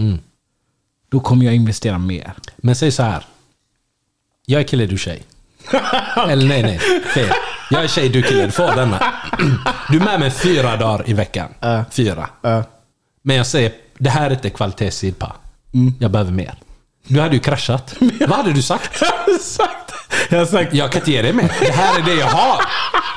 Då 1.09 1.19
kommer 1.19 1.45
jag 1.45 1.55
investera 1.55 1.97
mer. 1.97 2.33
Men 2.57 2.75
säg 2.75 2.91
så 2.91 3.03
här. 3.03 3.25
Jag 4.45 4.61
är 4.61 4.65
kille, 4.67 4.85
du 4.85 4.93
är 4.93 4.97
tjej. 4.97 5.23
Eller 6.29 6.47
nej, 6.47 6.63
nej. 6.63 6.79
Fel. 7.13 7.29
Jag 7.69 7.83
är 7.83 7.87
tjej, 7.87 8.09
du 8.09 8.19
är 8.19 8.23
kille. 8.23 8.45
Du 8.45 8.51
får 8.51 8.75
denna. 8.75 8.99
Du 9.89 9.97
är 9.97 10.03
med 10.05 10.19
mig 10.19 10.31
fyra 10.31 10.77
dagar 10.77 11.09
i 11.09 11.13
veckan. 11.13 11.47
Fyra. 11.91 12.29
Men 13.23 13.35
jag 13.35 13.47
säger, 13.47 13.71
det 13.97 14.09
här 14.09 14.25
är 14.29 14.31
inte 14.33 14.49
kvalitetstid 14.49 15.19
pa. 15.19 15.35
Jag 15.99 16.11
behöver 16.11 16.31
mer. 16.31 16.53
Du 17.07 17.21
hade 17.21 17.33
ju 17.33 17.39
kraschat. 17.39 17.95
Vad 18.19 18.37
hade 18.37 18.53
du 18.53 18.61
sagt? 18.61 19.01
Jag 19.01 19.33
har 19.33 19.39
sagt, 19.39 19.91
jag 20.29 20.37
har 20.39 20.45
sagt 20.45 20.73
Jag 20.73 20.91
kan 20.91 21.01
inte 21.01 21.11
ge 21.11 21.21
dig 21.21 21.33
mer. 21.33 21.51
Det 21.59 21.71
här 21.71 21.99
är 21.99 22.03
det 22.05 22.13
jag 22.13 22.27
har. 22.27 22.61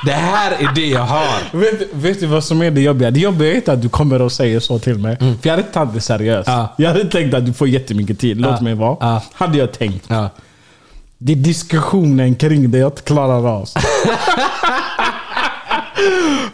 Det 0.05 0.11
här 0.13 0.51
är 0.51 0.71
det 0.75 0.85
jag 0.87 1.01
har. 1.01 1.57
Vet, 1.59 1.93
vet 1.93 2.19
du 2.19 2.25
vad 2.25 2.43
som 2.43 2.61
är 2.61 2.71
det 2.71 2.81
jobbiga? 2.81 3.11
Det 3.11 3.19
jobbiga 3.19 3.51
är 3.51 3.55
inte 3.55 3.73
att 3.73 3.81
du 3.81 3.89
kommer 3.89 4.21
och 4.21 4.31
säger 4.31 4.59
så 4.59 4.79
till 4.79 4.97
mig. 4.97 5.17
För 5.17 5.25
jag 5.41 5.51
hade 5.51 5.61
inte 5.61 5.73
tagit 5.73 5.93
det 5.93 6.01
seriöst. 6.01 6.47
Ja. 6.47 6.73
Jag 6.77 6.87
hade 6.89 7.05
tänkt 7.05 7.33
att 7.33 7.45
du 7.45 7.53
får 7.53 7.67
jättemycket 7.67 8.19
tid. 8.19 8.41
Låt 8.41 8.51
Ja. 8.57 8.61
mig 8.61 8.73
vara. 8.73 8.97
Ja. 8.99 9.21
Hade 9.33 9.57
jag 9.57 9.71
tänkt. 9.71 10.09
Det 11.21 11.31
är 11.31 11.35
diskussionen 11.35 12.35
kring 12.35 12.71
det 12.71 12.77
jag 12.77 12.87
inte 12.87 13.01
klarar 13.01 13.47
av. 13.47 13.65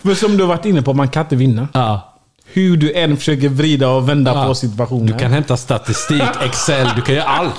För 0.02 0.14
som 0.16 0.38
du 0.38 0.46
varit 0.46 0.66
inne 0.66 0.82
på, 0.82 0.94
man 0.94 1.08
kan 1.08 1.24
inte 1.24 1.36
vinna. 1.36 1.68
Ja. 1.74 2.14
Hur 2.46 2.78
du 2.78 2.94
än 2.94 3.18
försöker 3.18 3.50
vrida 3.50 3.90
och 3.90 4.10
vända 4.10 4.34
Ja. 4.36 4.46
på 4.48 4.56
situationen. 4.56 5.06
Du 5.06 5.14
kan 5.18 5.32
hämta 5.32 5.58
statistik, 5.58 6.24
Excel, 6.44 6.88
du 6.96 7.02
kan 7.02 7.16
göra 7.16 7.26
allt. 7.28 7.54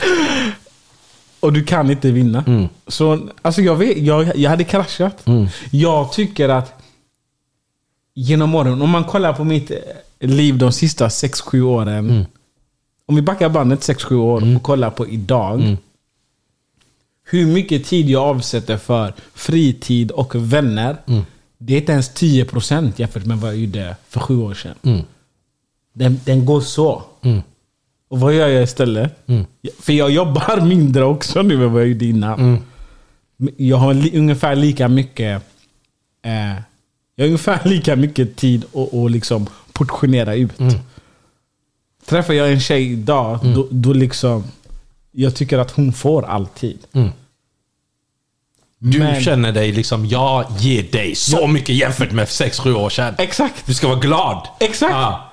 Och 1.40 1.52
du 1.52 1.64
kan 1.64 1.90
inte 1.90 2.10
vinna. 2.10 2.44
Mm. 2.46 2.68
Så 2.86 3.28
alltså 3.42 3.62
jag, 3.62 3.76
vet, 3.76 3.98
jag, 3.98 4.36
jag 4.36 4.50
hade 4.50 4.64
kraschat. 4.64 5.24
Jag 5.70 6.12
tycker 6.12 6.48
att 6.48 6.72
genom 8.14 8.54
åren, 8.54 8.82
om 8.82 8.90
man 8.90 9.04
kollar 9.04 9.32
på 9.32 9.44
mitt 9.44 9.70
eh, 9.70 9.76
liv 10.28 10.58
de 10.58 10.72
sista 10.72 11.08
6-7 11.08 11.60
åren. 11.62 12.10
Mm. 12.10 12.24
Om 13.08 13.16
vi 13.16 13.22
backar 13.22 13.48
bandet 13.48 13.80
6-7 13.80 14.14
år 14.14 14.56
och 14.56 14.62
kollar 14.62 14.90
på 14.90 15.06
idag. 15.08 15.76
Mm. 17.32 17.46
Hur 17.46 17.54
mycket 17.54 17.84
tid 17.84 18.10
jag 18.10 18.22
avsätter 18.22 18.76
för 18.76 19.14
fritid 19.34 20.10
och 20.10 20.34
vänner. 20.34 20.96
Mm. 21.06 21.22
Det 21.58 21.74
är 21.74 21.78
inte 21.78 21.92
ens 21.92 22.10
10% 22.10 22.92
jämfört 22.96 23.26
med 23.26 23.38
vad 23.38 23.50
jag 23.50 23.58
gjorde 23.58 23.96
för 24.08 24.20
sju 24.20 24.38
år 24.38 24.54
sedan. 24.54 24.74
Mm. 24.82 25.00
Den, 25.92 26.20
den 26.24 26.44
går 26.46 26.60
så. 26.60 27.02
Och 28.08 28.20
vad 28.20 28.34
gör 28.34 28.48
jag 28.48 28.62
istället? 28.62 29.28
Mm. 29.28 29.44
För 29.80 29.92
jag 29.92 30.10
jobbar 30.10 30.60
mindre 30.66 31.04
också 31.04 31.42
nu 31.42 31.64
än 31.64 31.72
vad 31.72 31.82
jag 31.82 31.88
gjorde 31.88 32.04
innan. 32.04 32.40
Mm. 32.40 32.62
Jag 33.56 33.76
har 33.76 33.94
li, 33.94 34.18
ungefär 34.18 34.56
lika 34.56 34.88
mycket 34.88 35.42
Eh, 36.26 36.62
jag 37.16 37.24
har 37.24 37.26
ungefär 37.26 37.60
lika 37.68 37.96
mycket 37.96 38.36
tid 38.36 38.64
att 38.74 38.94
att 38.94 39.10
liksom 39.10 39.46
portionera 39.72 40.34
ut. 40.34 40.60
Mm. 40.60 40.74
Träffar 42.06 42.34
jag 42.34 42.52
en 42.52 42.60
tjej 42.60 42.92
idag, 42.92 43.38
då, 43.42 43.68
då 43.70 43.92
liksom... 43.92 44.44
Jag 45.18 45.34
tycker 45.34 45.58
att 45.58 45.70
hon 45.70 45.92
får 45.92 46.22
all 46.26 46.46
tid. 46.46 46.78
Du 48.78 48.98
Men- 48.98 49.22
känner 49.22 49.52
dig 49.52 49.72
liksom, 49.72 50.06
jag 50.06 50.44
ger 50.58 50.82
dig 50.82 51.14
så 51.14 51.46
mycket 51.46 51.74
jämfört 51.74 52.12
med 52.12 52.28
6-7 52.28 52.74
år 52.74 52.90
sedan. 52.90 53.14
Exakt! 53.18 53.66
Du 53.66 53.74
ska 53.74 53.88
vara 53.88 53.98
glad. 53.98 54.48
Exakt! 54.60 54.92
Ja. 54.92 55.30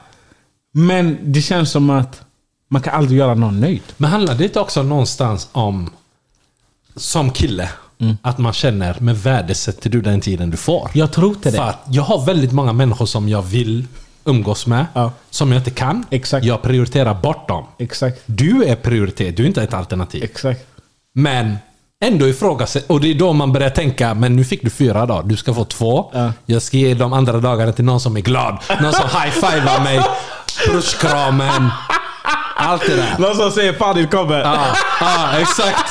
Men 0.72 1.18
det 1.24 1.42
känns 1.42 1.72
som 1.72 1.90
att 1.90 2.22
man 2.70 2.82
kan 2.82 2.94
aldrig 2.94 3.20
göra 3.20 3.34
någon 3.36 3.60
nöjd. 3.60 3.82
Men 3.98 4.12
handlar 4.12 4.36
det 4.36 4.44
inte 4.44 4.60
också 4.60 4.84
någonstans 4.84 5.50
om, 5.52 5.90
som 6.96 7.32
kille, 7.32 7.70
Mm. 8.00 8.18
att 8.22 8.38
man 8.38 8.54
känner, 8.54 8.98
men 9.00 9.16
värdesätter 9.16 9.90
du 9.90 10.02
den 10.02 10.22
tiden 10.22 10.50
du 10.50 10.58
får? 10.58 10.90
Jag 10.94 11.12
tror 11.14 11.30
inte 11.36 11.52
det. 11.52 11.58
För 11.58 11.64
att 11.64 11.84
jag 11.90 12.04
har 12.04 12.26
väldigt 12.26 12.52
många 12.52 12.74
människor 12.74 13.06
som 13.06 13.30
jag 13.30 13.42
vill 13.42 13.88
umgås 14.26 14.68
med, 14.68 14.86
Ja. 14.94 15.12
som 15.30 15.52
jag 15.52 15.60
inte 15.60 15.72
kan. 15.72 16.06
Exakt. 16.10 16.46
Jag 16.46 16.62
prioriterar 16.62 17.14
bort 17.14 17.48
dem. 17.48 17.66
Exakt. 17.80 18.22
Du 18.26 18.64
är 18.64 18.76
prioritet, 18.76 19.38
du 19.38 19.44
är 19.44 19.48
inte 19.48 19.64
ett 19.64 19.74
alternativ. 19.74 20.24
Exakt. 20.24 20.66
Men 21.16 21.58
ändå 22.06 22.28
ifrågasätta. 22.28 22.94
Och 22.94 23.02
det 23.02 23.08
är 23.12 23.16
då 23.16 23.34
man 23.34 23.54
börjar 23.54 23.70
tänka, 23.70 24.14
men 24.14 24.36
nu 24.36 24.44
fick 24.46 24.64
du 24.64 24.70
fyra 24.70 25.06
dagar. 25.06 25.24
Du 25.24 25.38
ska 25.38 25.54
få 25.54 25.66
två. 25.66 26.12
Ja. 26.14 26.32
Jag 26.46 26.62
ska 26.62 26.78
ge 26.78 26.94
de 26.94 27.14
andra 27.14 27.40
dagarna 27.40 27.72
till 27.72 27.86
någon 27.86 28.00
som 28.00 28.18
är 28.18 28.22
glad. 28.22 28.58
Någon 28.82 28.94
som 28.94 29.10
high-fivar 29.10 29.84
mig. 29.84 30.02
Pushkramen. 30.68 31.70
Allt 32.56 32.86
det 32.86 32.96
där. 32.96 33.16
Någon 33.20 33.36
som 33.36 33.52
säger 33.52 33.74
fan 33.74 33.96
det 33.96 34.06
kommer. 34.08 34.40
Ja, 34.40 34.66
ja, 35.02 35.40
exakt. 35.40 35.90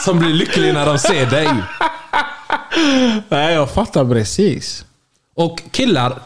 Som 0.00 0.18
blir 0.18 0.34
lycklig 0.34 0.74
när 0.74 0.86
de 0.86 0.98
ser 0.98 1.26
dig. 1.26 1.48
Nej, 3.28 3.54
jag 3.54 3.70
fattar 3.70 4.04
precis. 4.04 4.84
Och 5.36 5.62
killar, 5.70 6.20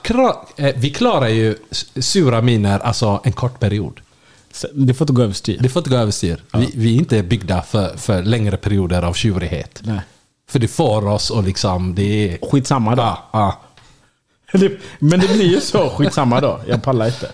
eh, 0.56 0.74
vi 0.76 0.90
klarar 0.90 1.28
ju 1.28 1.56
sura 1.96 2.42
miner 2.42 2.78
alltså 2.78 3.20
en 3.24 3.32
kort 3.32 3.60
period. 3.60 4.00
Det 4.72 4.94
får 4.94 5.04
inte 5.04 5.12
gå 5.12 5.22
överstyr. 5.22 5.58
Det 5.60 5.68
får 5.68 5.80
inte 5.80 5.90
gå 5.90 5.96
överstyr. 5.96 6.42
Vi, 6.52 6.72
vi 6.74 6.94
är 6.94 6.98
inte 6.98 7.22
byggda 7.22 7.62
för, 7.62 7.96
för 7.96 8.22
längre 8.22 8.56
perioder 8.56 9.02
av 9.02 9.12
tjurighet. 9.12 9.80
Nej. 9.84 10.00
För 10.48 10.58
det 10.58 10.68
får 10.68 11.06
oss 11.06 11.30
och 11.30 11.42
liksom, 11.42 11.94
det 11.94 12.02
är... 12.02 12.50
Skitsamma 12.50 12.94
då. 12.94 13.02
Ja, 13.02 13.28
ja. 13.32 13.60
Men 14.98 15.20
det 15.20 15.34
blir 15.34 15.50
ju 15.50 15.60
så. 15.60 15.90
Skitsamma 15.90 16.40
då. 16.40 16.60
Jag 16.68 16.82
pallar 16.82 17.06
inte. 17.06 17.32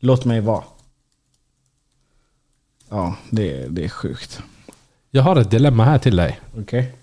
Låt 0.00 0.24
mig 0.24 0.40
vara. 0.40 0.64
Ja, 2.88 3.16
det, 3.30 3.66
det 3.68 3.84
är 3.84 3.88
sjukt. 3.88 4.42
Jag 5.10 5.22
har 5.22 5.36
ett 5.36 5.50
dilemma 5.50 5.84
här 5.84 5.98
till 5.98 6.16
dig. 6.16 6.40
Okej. 6.58 6.94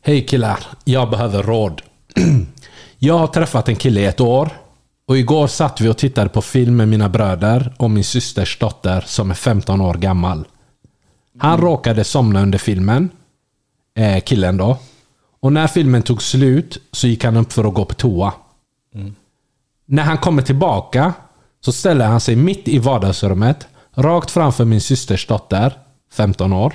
Hej 0.00 0.26
killar, 0.26 0.66
jag 0.84 1.10
behöver 1.10 1.42
råd. 1.42 1.82
jag 3.02 3.18
har 3.18 3.26
träffat 3.26 3.68
en 3.68 3.76
kille 3.76 4.00
i 4.00 4.04
ett 4.04 4.20
år. 4.20 4.50
Och 5.06 5.18
igår 5.18 5.46
satt 5.46 5.80
vi 5.80 5.88
och 5.88 5.98
tittade 5.98 6.28
på 6.28 6.42
film 6.42 6.76
med 6.76 6.88
mina 6.88 7.08
bröder 7.08 7.74
och 7.78 7.90
min 7.90 8.04
systers 8.04 8.58
dotter 8.58 9.00
som 9.06 9.30
är 9.30 9.34
15 9.34 9.80
år 9.80 9.94
gammal. 9.94 10.46
Han 11.38 11.60
råkade 11.60 12.04
somna 12.04 12.42
under 12.42 12.58
filmen. 12.58 13.10
Eh, 13.96 14.20
killen 14.20 14.56
då. 14.56 14.78
Och 15.40 15.52
när 15.52 15.66
filmen 15.66 16.02
tog 16.02 16.22
slut 16.22 16.78
så 16.92 17.06
gick 17.06 17.24
han 17.24 17.36
upp 17.36 17.52
för 17.52 17.64
att 17.64 17.74
gå 17.74 17.84
på 17.84 17.94
toa. 17.94 18.32
När 19.86 20.02
han 20.02 20.18
kommer 20.18 20.42
tillbaka 20.42 21.12
så 21.60 21.72
ställer 21.72 22.06
han 22.06 22.20
sig 22.20 22.36
mitt 22.36 22.68
i 22.68 22.78
vardagsrummet, 22.78 23.68
rakt 23.94 24.30
framför 24.30 24.64
min 24.64 24.80
systers 24.80 25.26
dotter, 25.26 25.78
15 26.12 26.52
år, 26.52 26.72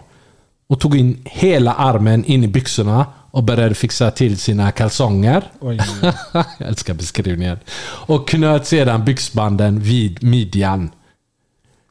och 0.67 0.80
tog 0.80 0.97
in 0.97 1.21
hela 1.26 1.73
armen 1.73 2.26
in 2.26 2.43
i 2.43 2.47
byxorna 2.47 3.05
och 3.36 3.43
började 3.43 3.75
fixa 3.75 4.11
till 4.11 4.38
sina 4.38 4.71
kalsonger. 4.71 5.43
Oj. 5.59 5.79
Jag 6.33 6.45
älskar 6.67 6.93
beskrivningen. 6.93 7.59
Och 8.07 8.27
knöt 8.27 8.67
sedan 8.67 9.05
byxbanden 9.05 9.79
vid 9.79 10.23
midjan. 10.23 10.91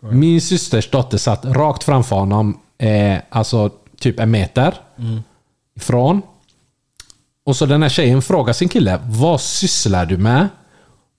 Min 0.01 0.41
systers 0.41 0.91
dotter 0.91 1.19
satt 1.19 1.45
rakt 1.45 1.85
framför 1.85 2.17
honom, 2.17 2.61
eh, 2.79 3.19
alltså 3.31 3.71
typ 4.01 4.21
en 4.21 4.31
meter 4.31 4.75
ifrån. 5.77 6.23
Och 7.47 7.57
så 7.57 7.67
den 7.67 7.83
här 7.83 7.89
tjejen 7.89 8.23
frågar 8.23 8.53
sin 8.53 8.69
kille, 8.69 9.01
vad 9.07 9.41
sysslar 9.41 10.07
du 10.07 10.17
med? 10.17 10.49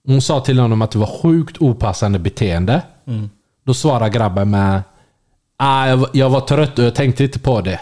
Hon 0.06 0.22
sa 0.22 0.40
till 0.40 0.58
honom 0.58 0.82
att 0.82 0.90
det 0.90 0.98
var 0.98 1.20
sjukt 1.22 1.56
opassande 1.62 2.18
beteende. 2.18 2.82
Då 3.66 3.74
svarar 3.74 4.08
grabben 4.08 4.50
med, 4.50 4.82
ah, 5.56 5.86
jag, 5.86 5.96
var- 5.96 6.10
jag 6.12 6.30
var 6.30 6.40
trött 6.40 6.78
och 6.78 6.84
jag 6.84 6.94
tänkte 6.94 7.24
inte 7.24 7.38
på 7.38 7.60
det. 7.60 7.80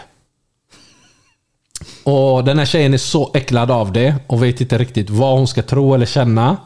Och 2.03 2.43
den 2.43 2.59
här 2.59 2.65
tjejen 2.65 2.93
är 2.93 2.97
så 2.97 3.31
äcklad 3.33 3.71
av 3.71 3.91
det 3.91 4.15
och 4.27 4.43
vet 4.43 4.61
inte 4.61 4.77
riktigt 4.77 5.09
vad 5.09 5.37
hon 5.37 5.47
ska 5.47 5.61
tro 5.61 5.93
eller 5.93 6.05
känna. 6.05 6.57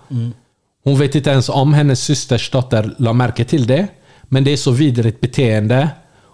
Hon 0.83 0.99
vet 0.99 1.15
inte 1.15 1.29
ens 1.29 1.49
om 1.49 1.73
hennes 1.73 2.03
systers 2.03 2.49
dotter 2.51 2.95
la 2.97 3.13
märke 3.13 3.45
till 3.45 3.67
det. 3.67 3.87
Men 4.23 4.43
det 4.43 4.51
är 4.51 4.57
så 4.57 4.71
vidrigt 4.71 5.21
beteende 5.21 5.89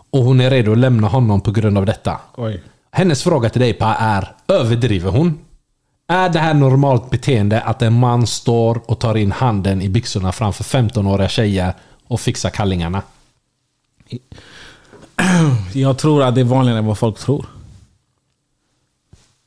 och 0.10 0.24
hon 0.24 0.42
är 0.42 0.50
redo 0.50 0.72
att 0.72 0.78
lämna 0.78 1.08
honom 1.08 1.42
på 1.42 1.52
grund 1.52 1.78
av 1.78 1.86
detta. 1.86 2.20
Oj. 2.38 2.62
Hennes 2.92 3.24
fråga 3.24 3.50
till 3.50 3.62
dig 3.62 3.74
Pa 3.74 3.94
är, 3.94 4.32
överdriver 4.48 5.12
hon? 5.12 5.40
Är 6.08 6.30
det 6.30 6.40
här 6.40 6.54
normalt 6.54 7.10
beteende 7.10 7.62
att 7.62 7.82
en 7.82 7.94
man 8.00 8.28
står 8.28 8.82
och 8.86 9.00
tar 9.00 9.18
in 9.18 9.32
handen 9.32 9.82
i 9.82 9.90
byxorna 9.90 10.32
framför 10.32 10.64
15-åriga 10.64 11.30
tjejer 11.30 11.74
och 12.08 12.20
fixar 12.20 12.50
kallingarna? 12.50 13.02
Jag 15.74 15.98
tror 15.98 16.24
att 16.24 16.36
det 16.36 16.42
är 16.42 16.46
vanligare 16.46 16.80
än 16.80 16.86
vad 16.86 16.98
folk 16.98 17.20
tror. 17.20 17.46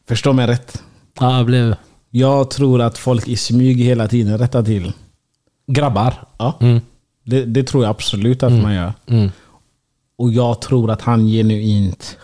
Förstå 0.08 0.32
mig 0.32 0.46
rätt. 0.46 0.82
Ja, 1.20 1.36
jag 1.36 1.46
blev... 1.46 1.76
Jag 2.10 2.50
tror 2.50 2.80
att 2.82 2.98
folk 2.98 3.28
i 3.28 3.36
smyg 3.36 3.80
hela 3.80 4.08
tiden 4.08 4.38
rättar 4.38 4.62
till. 4.62 4.92
Grabbar? 5.66 6.14
Ja. 6.38 6.58
Mm. 6.60 6.80
Det, 7.24 7.44
det 7.44 7.62
tror 7.62 7.84
jag 7.84 7.90
absolut 7.90 8.42
att 8.42 8.52
man 8.52 8.74
gör. 8.74 8.92
Mm. 9.06 9.30
Och 10.18 10.32
jag 10.32 10.60
tror 10.60 10.90
att 10.90 11.02
han 11.02 11.26
genuint... 11.26 12.18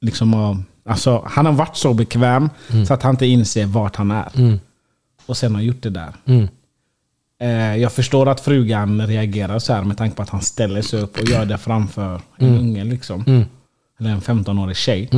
Liksom 0.00 0.64
alltså, 0.84 1.22
han 1.26 1.46
har 1.46 1.52
varit 1.52 1.76
så 1.76 1.94
bekväm 1.94 2.50
så 2.86 2.94
att 2.94 3.02
han 3.02 3.14
inte 3.14 3.26
inser 3.26 3.66
vart 3.66 3.96
han 3.96 4.10
är. 4.10 4.28
Mm. 4.34 4.60
Och 5.26 5.36
sen 5.36 5.54
har 5.54 5.62
gjort 5.62 5.82
det 5.82 5.90
där. 5.90 6.12
Mm. 6.24 6.48
Eh, 7.40 7.76
jag 7.76 7.92
förstår 7.92 8.28
att 8.28 8.40
frugan 8.40 9.06
reagerar 9.06 9.58
så 9.58 9.72
här 9.72 9.82
med 9.82 9.96
tanke 9.96 10.16
på 10.16 10.22
att 10.22 10.30
han 10.30 10.42
ställer 10.42 10.82
sig 10.82 11.00
upp 11.00 11.18
och 11.18 11.28
gör 11.28 11.44
det 11.44 11.58
framför 11.58 12.20
en 12.36 12.58
unge. 12.58 12.84
Liksom. 12.84 13.24
Mm. 13.26 13.44
Eller 14.00 14.10
en 14.10 14.20
15-årig 14.20 14.76
tjej. 14.76 15.08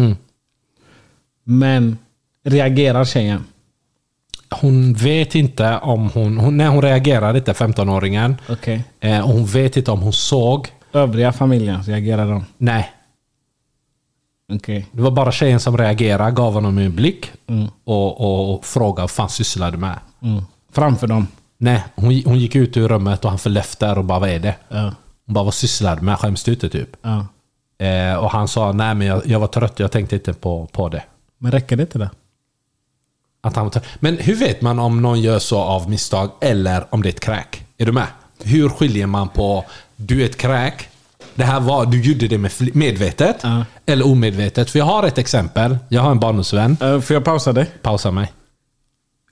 Men 1.50 1.98
reagerar 2.44 3.04
tjejen? 3.04 3.44
Hon 4.50 4.94
vet 4.94 5.34
inte 5.34 5.78
om 5.78 6.10
hon... 6.14 6.38
hon 6.38 6.56
när 6.56 6.68
hon 6.68 6.82
reagerar 6.82 7.36
inte, 7.36 7.52
15-åringen. 7.52 8.34
Okej. 8.48 8.84
Eh, 9.00 9.26
hon 9.26 9.46
vet 9.46 9.76
inte 9.76 9.90
om 9.90 10.00
hon 10.00 10.12
såg. 10.12 10.68
Övriga 10.92 11.32
familjen, 11.32 11.82
reagerar 11.82 12.30
de? 12.30 12.44
Nej. 12.58 12.90
Okej. 14.52 14.86
Det 14.92 15.02
var 15.02 15.10
bara 15.10 15.32
tjejen 15.32 15.60
som 15.60 15.76
reagerade, 15.78 16.30
gav 16.30 16.52
honom 16.52 16.78
en 16.78 16.96
blick 16.96 17.30
Mm. 17.46 17.66
och, 17.84 18.20
och, 18.20 18.54
och 18.54 18.64
frågade 18.64 19.02
vad 19.02 19.10
fan 19.10 19.28
sysslar 19.28 19.70
du 19.70 19.78
med? 19.78 19.98
Mm. 20.22 20.42
Framför 20.72 21.06
dem? 21.06 21.26
Nej, 21.58 21.84
hon, 21.96 22.22
hon 22.24 22.38
gick 22.38 22.54
ut 22.56 22.76
ur 22.76 22.88
rummet 22.88 23.24
och 23.24 23.30
han 23.30 23.38
föll 23.38 23.56
efter 23.56 23.98
och 23.98 24.04
bara 24.04 24.18
vad 24.18 24.28
är 24.30 24.38
det? 24.38 24.54
Ja. 24.68 24.92
Hon 25.26 25.34
bara 25.34 25.44
vad 25.44 25.54
sysslar 25.54 25.96
du 25.96 26.02
med? 26.02 26.18
Skäms 26.18 26.44
du 26.44 26.52
inte 26.52 26.68
typ? 26.68 26.88
ja. 27.02 27.26
Eh, 27.86 28.14
och 28.16 28.30
han 28.30 28.48
sa 28.48 28.72
nej 28.72 28.94
men 28.94 29.06
jag, 29.06 29.26
jag 29.26 29.40
var 29.40 29.46
trött, 29.46 29.78
jag 29.80 29.92
tänkte 29.92 30.14
inte 30.16 30.32
på, 30.32 30.66
på 30.72 30.88
det. 30.88 31.02
Men 31.38 31.52
räcker 31.52 31.76
det 31.76 31.82
inte 31.82 31.98
det? 31.98 32.10
Att 33.40 33.56
han 33.56 33.70
trött. 33.70 33.84
Men 34.00 34.18
hur 34.18 34.34
vet 34.36 34.60
man 34.60 34.78
om 34.78 35.02
någon 35.02 35.20
gör 35.20 35.38
så 35.38 35.58
av 35.58 35.90
misstag 35.90 36.30
eller 36.40 36.94
om 36.94 37.02
det 37.02 37.08
är 37.08 37.12
ett 37.12 37.20
kräk? 37.20 37.64
Är 37.78 37.86
du 37.86 37.92
med? 37.92 38.06
Hur 38.42 38.68
skiljer 38.68 39.06
man 39.06 39.28
på 39.28 39.64
du 39.96 40.22
är 40.22 40.24
ett 40.24 40.36
kräk, 40.36 40.88
det 41.34 41.44
här 41.44 41.60
var, 41.60 41.86
du 41.86 42.02
gjorde 42.02 42.28
det 42.28 42.38
med 42.38 42.52
medvetet 42.74 43.36
Ja. 43.42 43.64
eller 43.86 44.06
omedvetet? 44.06 44.70
För 44.70 44.78
jag 44.78 44.86
har 44.86 45.02
ett 45.02 45.18
exempel. 45.18 45.78
Jag 45.88 46.02
har 46.02 46.10
en 46.10 46.20
barndomsvän. 46.20 46.76
Uh, 46.82 47.00
får 47.00 47.14
jag 47.14 47.24
pausa 47.24 47.52
dig? 47.52 47.66
Pausa 47.82 48.10
mig. 48.10 48.32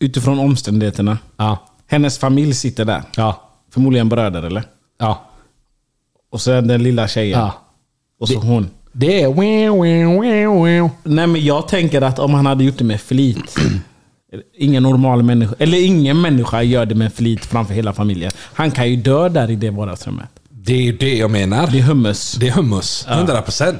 Utifrån 0.00 0.38
omständigheterna. 0.38 1.18
Ja. 1.36 1.58
Hennes 1.86 2.18
familj 2.18 2.54
sitter 2.54 2.84
där. 2.84 3.02
Ja. 3.16 3.42
Förmodligen 3.70 4.08
bröder 4.08 4.42
eller? 4.42 4.64
Ja. 4.98 5.24
Och 6.30 6.46
är 6.46 6.62
den 6.62 6.82
lilla 6.82 7.08
tjejen. 7.08 7.48
Och 8.20 8.28
så 8.28 8.38
hon. 8.38 8.70
Det 8.98 9.22
är... 9.22 10.90
Nej 11.08 11.26
men 11.26 11.44
jag 11.44 11.68
tänker 11.68 12.02
att 12.02 12.18
om 12.18 12.34
han 12.34 12.46
hade 12.46 12.64
gjort 12.64 12.78
det 12.78 12.84
med 12.84 13.00
flit. 13.00 13.56
ingen 14.58 14.82
normal 14.82 15.22
människa, 15.22 15.54
eller 15.58 15.86
ingen 15.86 16.20
människa 16.20 16.62
gör 16.62 16.86
det 16.86 16.94
med 16.94 17.12
flit 17.14 17.46
framför 17.46 17.74
hela 17.74 17.92
familjen. 17.92 18.30
Han 18.52 18.70
kan 18.70 18.90
ju 18.90 18.96
dö 18.96 19.28
där 19.28 19.50
i 19.50 19.56
det 19.56 19.70
vardagsrummet. 19.70 20.28
Det 20.50 20.72
är 20.74 20.82
ju 20.82 20.92
det 20.96 21.14
jag 21.16 21.30
menar. 21.30 21.66
Det 21.72 21.78
är 21.78 21.82
hummus. 21.82 22.32
Det 22.40 22.48
är 22.48 22.52
hummus. 22.52 23.06
100%. 23.08 23.74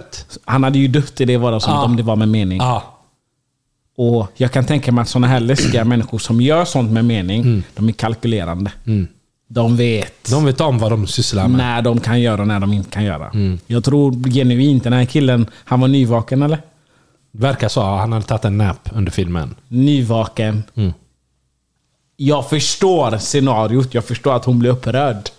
Han 0.44 0.64
hade 0.64 0.78
ju 0.78 0.88
dött 0.88 1.20
i 1.20 1.24
det 1.24 1.36
vardagsrummet 1.36 1.80
Ja. 1.80 1.84
om 1.84 1.96
det 1.96 2.02
var 2.02 2.16
med 2.16 2.28
mening. 2.28 2.58
Ja. 2.58 2.92
Och 3.98 4.32
jag 4.36 4.52
kan 4.52 4.64
tänka 4.64 4.92
mig 4.92 5.02
att 5.02 5.08
sådana 5.08 5.26
här 5.26 5.40
läskiga 5.40 5.84
människor 5.84 6.18
som 6.18 6.40
gör 6.40 6.64
sånt 6.64 6.90
med 6.92 7.04
mening, 7.04 7.62
de 7.76 7.88
är 7.88 7.92
kalkylerande. 7.92 8.70
De 9.48 9.76
vet 9.76 10.30
De 10.30 10.44
vet 10.44 10.60
om 10.60 10.78
vad 10.78 10.92
de 10.92 11.06
sysslar 11.06 11.48
med. 11.48 11.58
när 11.58 11.82
de 11.82 12.00
kan 12.00 12.20
göra 12.20 12.40
och 12.40 12.46
när 12.48 12.60
de 12.60 12.72
inte 12.72 12.90
kan 12.90 13.04
göra. 13.04 13.30
Jag 13.66 13.84
tror 13.84 14.30
genuint, 14.30 14.84
den 14.84 14.92
här 14.92 15.04
killen, 15.04 15.46
han 15.64 15.80
var 15.80 15.88
nyvaken 15.88 16.42
eller? 16.42 16.58
Verkar 17.32 17.68
så. 17.68 17.82
Han 17.82 18.12
hade 18.12 18.24
tagit 18.24 18.44
en 18.44 18.58
nap 18.58 18.88
under 18.92 19.12
filmen. 19.12 19.54
Nyvaken. 19.68 20.62
Mm. 20.74 20.92
Jag 22.16 22.48
förstår 22.50 23.18
scenariot. 23.18 23.94
Jag 23.94 24.04
förstår 24.04 24.36
att 24.36 24.44
hon 24.44 24.58
blir 24.58 24.70
upprörd. 24.70 25.30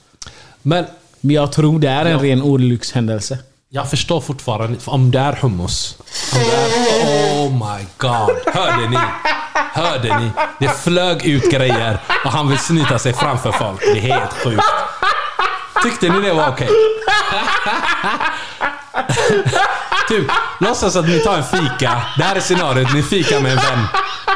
Men 0.62 0.86
Men 1.22 1.36
jag 1.36 1.51
tror 1.51 1.80
det 1.80 1.89
är 1.89 2.05
en 2.05 2.20
ren 2.20 2.41
olyckshändelse. 2.41 3.39
jag 3.70 3.89
förstår 3.89 4.22
fortfarande. 4.22 4.78
Om 4.86 5.12
det 5.12 5.20
är 5.20 5.34
hummus. 5.34 5.97
Om 6.34 6.39
det 6.39 6.55
är, 6.55 7.47
oh 7.47 7.51
my 7.51 7.86
god. 7.97 8.53
Hörde 8.55 8.89
ni? 8.89 8.97
Hörde 9.78 10.19
ni? 10.19 10.32
Det 10.59 10.69
flög 10.84 11.25
ut 11.25 11.51
grejer 11.51 11.97
och 12.25 12.32
han 12.32 12.49
vill 12.49 12.57
snyta 12.57 12.99
sig 12.99 13.13
framför 13.13 13.51
folk. 13.51 13.82
Det 13.82 13.99
är 13.99 14.01
helt 14.01 14.34
sjukt. 14.43 14.63
Tyckte 15.84 16.09
ni 16.09 16.21
det 16.21 16.34
var 16.34 16.49
okej? 16.49 16.69
typ, 20.09 20.32
låtsas 20.59 20.95
att 20.95 21.07
ni 21.07 21.19
tar 21.19 21.38
en 21.38 21.43
fika. 21.43 22.01
Det 22.17 22.23
här 22.23 22.36
är 22.36 22.39
scenariot. 22.39 22.93
Ni 22.93 23.03
fikar 23.03 23.41
med 23.41 23.51
en 23.51 23.57
vän. 23.57 23.86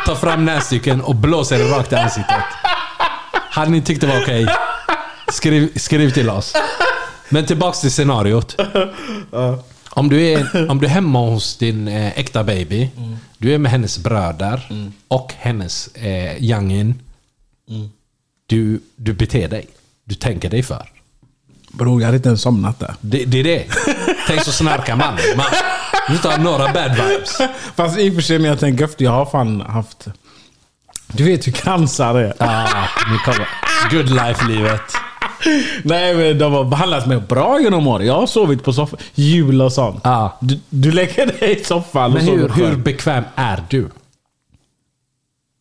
Tar 0.06 0.16
fram 0.16 0.46
näsduken 0.46 1.02
och 1.02 1.16
blåser 1.16 1.58
det 1.58 1.72
rakt 1.72 1.92
i 1.92 1.96
ansiktet. 1.96 2.44
Hade 3.52 3.72
ni 3.72 3.82
tyckt 3.82 4.02
det 4.02 4.08
var 4.08 4.22
okej? 4.22 4.48
Skriv, 5.32 5.72
skriv 5.76 6.10
till 6.10 6.30
oss. 6.30 6.54
Men 7.30 7.46
tillbaks 7.46 7.82
till 7.82 7.92
scenariot. 7.92 8.56
Om 9.94 10.10
du, 10.10 10.22
är, 10.22 10.70
om 10.70 10.80
du 10.80 10.86
är 10.86 10.90
hemma 10.90 11.20
hos 11.20 11.58
din 11.58 11.88
eh, 11.88 12.20
äkta 12.20 12.44
baby. 12.44 12.90
Du 13.38 13.54
är 13.54 13.58
med 13.58 13.72
hennes 13.72 13.98
bröder 13.98 14.70
och 15.08 15.34
hennes 15.38 15.88
eh, 15.88 16.44
youngin. 16.44 17.00
Du, 18.46 18.82
du 18.96 19.14
beter 19.14 19.48
dig. 19.48 19.68
Du 20.04 20.16
tänker 20.16 20.50
dig 20.50 20.64
för. 20.64 20.90
Bror, 21.72 22.02
jag 22.02 22.06
hade 22.06 22.18
inte 22.18 22.30
ens 22.30 22.42
somnat 22.42 22.80
där. 22.80 22.96
Det, 23.02 23.26
det 23.26 23.40
är 23.40 23.44
det. 23.44 23.66
Tänk 24.28 24.44
så 24.44 24.52
snarkar 24.52 24.96
man. 24.96 25.18
man 25.38 25.46
du 26.08 26.18
tar 26.18 26.38
några 26.38 26.74
bad 26.74 26.92
vibes. 26.92 27.42
Fast 27.76 28.00
i 28.00 28.10
och 28.10 28.14
för 28.14 28.22
sig 28.22 28.40
när 28.40 28.50
jag 28.50 28.60
tänker 28.60 28.86
efter, 28.86 29.06
jag 29.06 29.12
har 29.12 29.26
fan 29.26 29.62
haft... 29.62 30.08
Du 31.08 31.24
vet 31.24 31.48
hur 31.48 31.52
cancer 31.52 32.16
är. 32.16 32.34
Ah, 32.40 32.88
nu 33.12 33.18
kommer 33.18 33.48
good 33.92 34.10
life-livet. 34.10 34.82
Nej 35.84 36.16
men 36.16 36.38
de 36.38 36.54
har 36.54 36.64
behandlat 36.64 37.08
mig 37.08 37.18
bra 37.20 37.60
genom 37.62 37.88
åren. 37.88 38.08
Jag 38.08 38.14
har 38.14 38.28
sovit 38.28 38.64
på 38.64 38.74
soffan. 38.74 39.00
Jul 39.16 39.62
och 39.62 39.74
sånt. 39.74 40.02
Ja. 40.04 40.38
Du, 40.42 40.60
du 40.70 40.92
lägger 40.92 41.26
dig 41.26 41.60
i 41.62 41.64
soffan 41.64 42.12
Men 42.12 42.22
och 42.22 42.26
sover 42.28 42.38
hur, 42.42 42.50
hur 42.50 42.66
själv. 42.66 42.84
bekväm 42.84 43.24
är 43.36 43.64
du? 43.70 43.90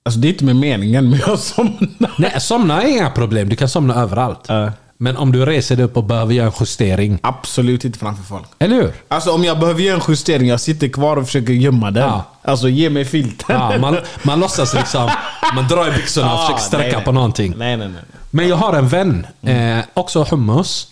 Alltså 0.04 0.20
det 0.20 0.28
är 0.28 0.32
inte 0.32 0.44
med 0.44 0.56
meningen, 0.56 1.10
men 1.10 1.18
jag 1.26 1.38
somnar. 1.38 2.10
Nej, 2.18 2.40
somna 2.40 2.82
är 2.82 2.88
inga 2.88 3.10
problem. 3.10 3.48
Du 3.48 3.56
kan 3.56 3.68
somna 3.68 3.94
överallt. 3.94 4.40
Ja. 4.48 4.72
Men 5.02 5.16
om 5.16 5.32
du 5.32 5.46
reser 5.46 5.76
dig 5.76 5.84
upp 5.84 5.96
och 5.96 6.04
behöver 6.04 6.34
göra 6.34 6.46
en 6.46 6.52
justering. 6.60 7.18
Absolut 7.22 7.84
inte 7.84 7.98
framför 7.98 8.22
folk. 8.22 8.46
Eller 8.58 8.76
hur? 8.76 8.92
Alltså 9.08 9.30
om 9.30 9.44
jag 9.44 9.58
behöver 9.58 9.80
göra 9.80 9.96
en 9.96 10.02
justering, 10.08 10.48
jag 10.48 10.60
sitter 10.60 10.88
kvar 10.88 11.16
och 11.16 11.26
försöker 11.26 11.52
gömma 11.52 11.90
den. 11.90 12.02
Ja. 12.02 12.24
Alltså 12.42 12.68
ge 12.68 12.90
mig 12.90 13.04
filten. 13.04 13.56
Ja, 13.56 13.78
man, 13.78 13.96
man 14.22 14.40
låtsas 14.40 14.74
liksom... 14.74 15.10
Man 15.54 15.68
drar 15.68 15.88
i 15.88 15.90
byxorna 15.90 16.34
och 16.34 16.40
försöker 16.40 16.60
sträcka 16.60 16.84
nej, 16.84 16.92
nej. 16.96 17.04
på 17.04 17.12
någonting. 17.12 17.54
Nej, 17.56 17.76
nej, 17.76 17.88
nej. 17.88 18.02
Men 18.30 18.48
jag 18.48 18.56
har 18.56 18.72
en 18.72 18.88
vän, 18.88 19.26
eh, 19.42 19.78
också 19.94 20.26
hummus. 20.30 20.88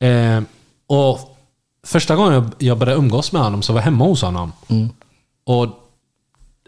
Eh, 0.00 0.42
och 0.86 1.36
första 1.86 2.16
gången 2.16 2.50
jag, 2.58 2.78
började 2.78 2.98
umgås 2.98 3.32
med 3.32 3.42
honom 3.42 3.62
så 3.62 3.72
var 3.72 3.80
jag 3.80 3.84
hemma 3.84 4.04
hos 4.04 4.22
honom. 4.22 4.52
Och 5.46 5.68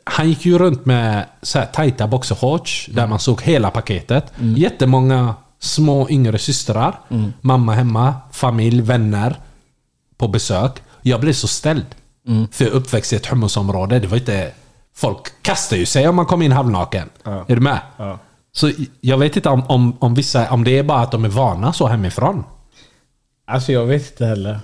han 0.04 0.28
gick 0.28 0.46
ju 0.46 0.58
runt 0.58 0.86
med 0.86 1.26
så 1.42 1.58
här 1.58 1.66
tajta 1.66 2.06
boxershorts 2.06 2.88
där 2.92 3.06
man 3.06 3.18
såg 3.18 3.42
hela 3.42 3.70
paketet. 3.70 4.32
Jättemånga 4.56 5.34
små 5.58 6.08
yngre 6.10 6.38
systrar. 6.38 7.00
Mamma 7.40 7.74
hemma, 7.74 8.14
familj, 8.32 8.80
vänner 8.80 9.36
på 10.16 10.28
besök. 10.28 10.82
Jag 11.02 11.20
blev 11.20 11.32
så 11.32 11.48
ställd. 11.48 11.86
För 12.50 12.64
jag 12.64 12.72
är 12.72 12.76
uppväxt 12.76 13.12
i 13.12 13.16
ett 13.16 13.26
hummusområde. 13.26 13.98
Det 13.98 14.06
var 14.06 14.16
inte... 14.16 14.52
Folk 14.94 15.42
kastar 15.42 15.76
ju 15.76 15.86
sig 15.86 16.08
om 16.08 16.16
man 16.16 16.26
kommer 16.26 16.44
in 16.44 16.52
halvnaken. 16.52 17.08
Är 17.24 17.54
du 17.54 17.60
med? 17.60 17.80
Ja. 17.96 18.18
Så 18.52 18.70
jag 19.00 19.18
vet 19.18 19.36
inte 19.36 19.48
om, 19.48 19.62
om, 19.66 19.96
om 19.98 20.14
vissa... 20.14 20.50
Om 20.50 20.64
det 20.64 20.78
är 20.78 20.82
bara 20.82 21.00
att 21.00 21.12
de 21.12 21.24
är 21.24 21.28
vana 21.28 21.72
så 21.72 21.86
hemifrån. 21.86 22.44
Alltså 23.46 23.72
jag 23.72 23.86
vet 23.86 24.10
inte 24.10 24.26
heller. 24.26 24.60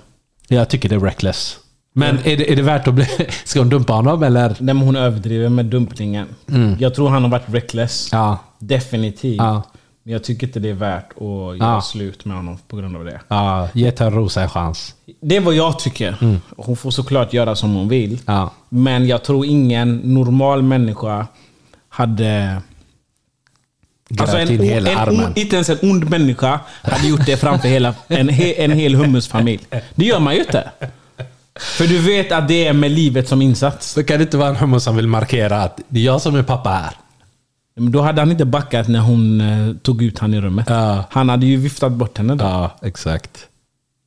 Jag 0.47 0.69
tycker 0.69 0.89
det 0.89 0.95
är 0.95 0.99
reckless. 0.99 1.57
Men 1.93 2.17
är, 2.17 2.37
det, 2.37 2.51
är 2.51 2.55
det 2.55 2.61
värt 2.61 2.87
att 2.87 2.93
bli... 2.93 3.05
Ska 3.43 3.59
hon 3.59 3.69
dumpa 3.69 3.93
honom 3.93 4.23
eller? 4.23 4.49
Nej, 4.49 4.73
men 4.73 4.77
hon 4.77 4.95
överdriver 4.95 5.49
med 5.49 5.65
dumpningen. 5.65 6.27
Jag 6.79 6.95
tror 6.95 7.09
han 7.09 7.23
har 7.23 7.29
varit 7.29 7.49
reckless. 7.49 8.09
Ja. 8.11 8.37
Definitivt. 8.59 9.37
Ja. 9.37 9.63
Men 10.03 10.13
jag 10.13 10.23
tycker 10.23 10.47
inte 10.47 10.59
det 10.59 10.69
är 10.69 10.73
värt 10.73 11.09
att 11.15 11.21
göra 11.21 11.55
Ja. 11.59 11.81
slut 11.81 12.25
med 12.25 12.37
honom 12.37 12.57
på 12.67 12.75
grund 12.75 12.95
av 12.97 13.05
det. 13.05 13.21
Ja, 13.27 13.69
ge 13.73 13.91
Törnrosa 13.91 14.41
en 14.41 14.49
chans. 14.49 14.95
Det 15.21 15.35
är 15.35 15.41
vad 15.41 15.53
jag 15.53 15.79
tycker. 15.79 16.39
Hon 16.57 16.77
får 16.77 16.91
såklart 16.91 17.33
göra 17.33 17.55
som 17.55 17.73
hon 17.75 17.89
vill. 17.89 18.19
Ja. 18.25 18.51
Men 18.69 19.07
jag 19.07 19.23
tror 19.23 19.45
ingen 19.45 19.97
normal 19.97 20.61
människa 20.63 21.27
hade... 21.89 22.61
Alltså 24.19 24.39
in 24.39 24.59
hela 24.59 24.91
en, 24.91 24.97
armen. 24.97 25.25
ond- 25.25 25.37
inte 25.37 25.55
ens 25.55 25.69
en 25.69 25.77
ond 25.81 26.09
människa 26.09 26.59
hade 26.83 27.07
gjort 27.07 27.25
det 27.25 27.37
framför 27.37 27.67
hela, 27.67 27.93
en, 28.07 28.29
en 28.29 28.71
hel 28.71 28.95
hummusfamilj. 28.95 29.63
Det 29.95 30.05
gör 30.05 30.19
man 30.19 30.33
ju 30.33 30.39
inte. 30.39 30.69
För 31.55 31.87
du 31.87 31.99
vet 31.99 32.31
att 32.31 32.47
det 32.47 32.67
är 32.67 32.73
med 32.73 32.91
livet 32.91 33.27
som 33.27 33.41
insats. 33.41 33.91
Så 33.91 34.03
kan 34.03 34.17
det 34.17 34.23
inte 34.23 34.37
vara 34.37 34.49
en 34.49 34.55
hummus 34.55 34.83
som 34.83 34.95
vill 34.95 35.07
markera 35.07 35.63
att 35.63 35.79
det 35.87 35.99
är 35.99 36.03
jag 36.03 36.21
som 36.21 36.35
är 36.35 36.43
pappa 36.43 36.69
här. 36.69 36.93
Men 37.75 37.91
då 37.91 38.01
hade 38.01 38.21
han 38.21 38.31
inte 38.31 38.45
backat 38.45 38.87
när 38.87 38.99
hon 38.99 39.41
eh, 39.41 39.75
tog 39.75 40.03
ut 40.03 40.19
han 40.19 40.33
i 40.33 40.41
rummet. 40.41 40.65
Ja. 40.69 41.03
Han 41.09 41.29
hade 41.29 41.45
ju 41.45 41.57
viftat 41.57 41.91
bort 41.91 42.17
henne 42.17 42.35
då. 42.35 42.45
Ja, 42.45 42.71
exakt. 42.81 43.47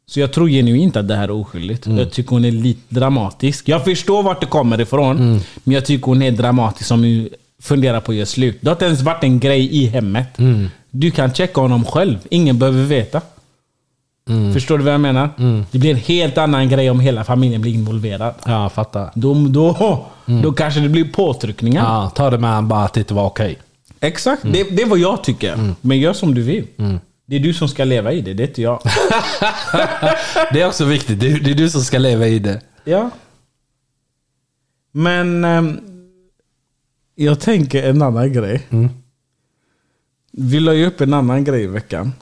Så 0.08 0.20
jag 0.20 0.32
tror 0.32 0.48
genuint 0.48 0.96
att 0.96 1.08
det 1.08 1.16
här 1.16 1.24
är 1.24 1.30
oskyldigt. 1.30 1.86
Mm. 1.86 1.98
Jag 1.98 2.12
tycker 2.12 2.30
hon 2.30 2.44
är 2.44 2.50
lite 2.50 2.94
dramatisk. 2.94 3.68
Jag 3.68 3.84
förstår 3.84 4.22
vart 4.22 4.40
det 4.40 4.46
kommer 4.46 4.80
ifrån. 4.80 5.18
Mm. 5.18 5.40
Men 5.64 5.74
jag 5.74 5.84
tycker 5.84 6.06
hon 6.06 6.22
är 6.22 6.30
dramatisk 6.30 6.88
som 6.88 7.28
funderar 7.62 8.00
på 8.00 8.12
att 8.12 8.16
göra 8.16 8.26
slut. 8.26 8.58
Det 8.60 8.68
har 8.68 8.74
inte 8.74 8.84
ens 8.84 9.02
varit 9.02 9.24
en 9.24 9.40
grej 9.40 9.76
i 9.76 9.86
hemmet. 9.86 10.38
Mm. 10.38 10.70
Du 10.90 11.10
kan 11.10 11.34
checka 11.34 11.60
honom 11.60 11.84
själv. 11.84 12.18
Ingen 12.30 12.58
behöver 12.58 12.84
veta. 12.84 13.20
Mm. 14.28 14.52
Förstår 14.52 14.78
du 14.78 14.84
vad 14.84 14.94
jag 14.94 15.00
menar? 15.00 15.30
Det 15.70 15.78
blir 15.78 15.90
en 15.90 15.96
helt 15.96 16.38
annan 16.38 16.68
grej 16.68 16.90
om 16.90 17.00
hela 17.00 17.24
familjen 17.24 17.60
blir 17.62 17.72
involverad. 17.74 18.34
Ja, 18.46 18.68
fattar. 18.68 19.10
Då, 19.14 19.34
då, 19.48 20.06
då 20.42 20.52
kanske 20.52 20.80
det 20.80 20.88
blir 20.88 21.04
påtryckningar. 21.04 21.82
Ja, 21.82 22.10
ta 22.14 22.30
det 22.30 22.38
med 22.38 22.50
han 22.50 22.68
bara 22.68 22.84
att 22.84 22.92
det 22.92 23.00
inte 23.00 23.14
var 23.14 23.26
okej. 23.26 23.58
Exakt, 24.00 24.42
det, 24.42 24.50
det 24.76 24.82
är 24.82 24.86
vad 24.86 24.98
jag 24.98 25.24
tycker. 25.24 25.74
Men 25.80 25.98
gör 25.98 26.12
som 26.12 26.34
du 26.34 26.42
vill. 26.42 26.66
Det 27.26 27.36
är 27.36 27.40
du 27.40 27.54
som 27.54 27.68
ska 27.68 27.84
leva 27.84 28.12
i 28.12 28.20
det, 28.20 28.34
det 28.34 28.42
är 28.42 28.48
inte 28.48 28.62
jag. 28.62 28.80
Det 30.52 30.62
är 30.62 30.66
också 30.66 30.84
viktigt. 30.84 31.20
Det 31.20 31.32
är, 31.32 31.40
det 31.40 31.50
är 31.50 31.54
du 31.54 31.70
som 31.70 31.80
ska 31.80 31.98
leva 31.98 32.26
i 32.26 32.38
det. 32.38 32.60
Ja. 32.84 33.10
Men 34.92 35.44
ehm, 35.44 35.80
jag 37.14 37.40
tänker 37.40 37.82
en 37.90 38.02
annan 38.02 38.32
grej. 38.32 38.60
Vi 40.32 40.60
la 40.60 40.72
ju 40.74 40.86
upp 40.86 41.00
en 41.00 41.14
annan 41.14 41.44
grej 41.44 41.62
i 41.62 41.66
veckan. 41.66 42.12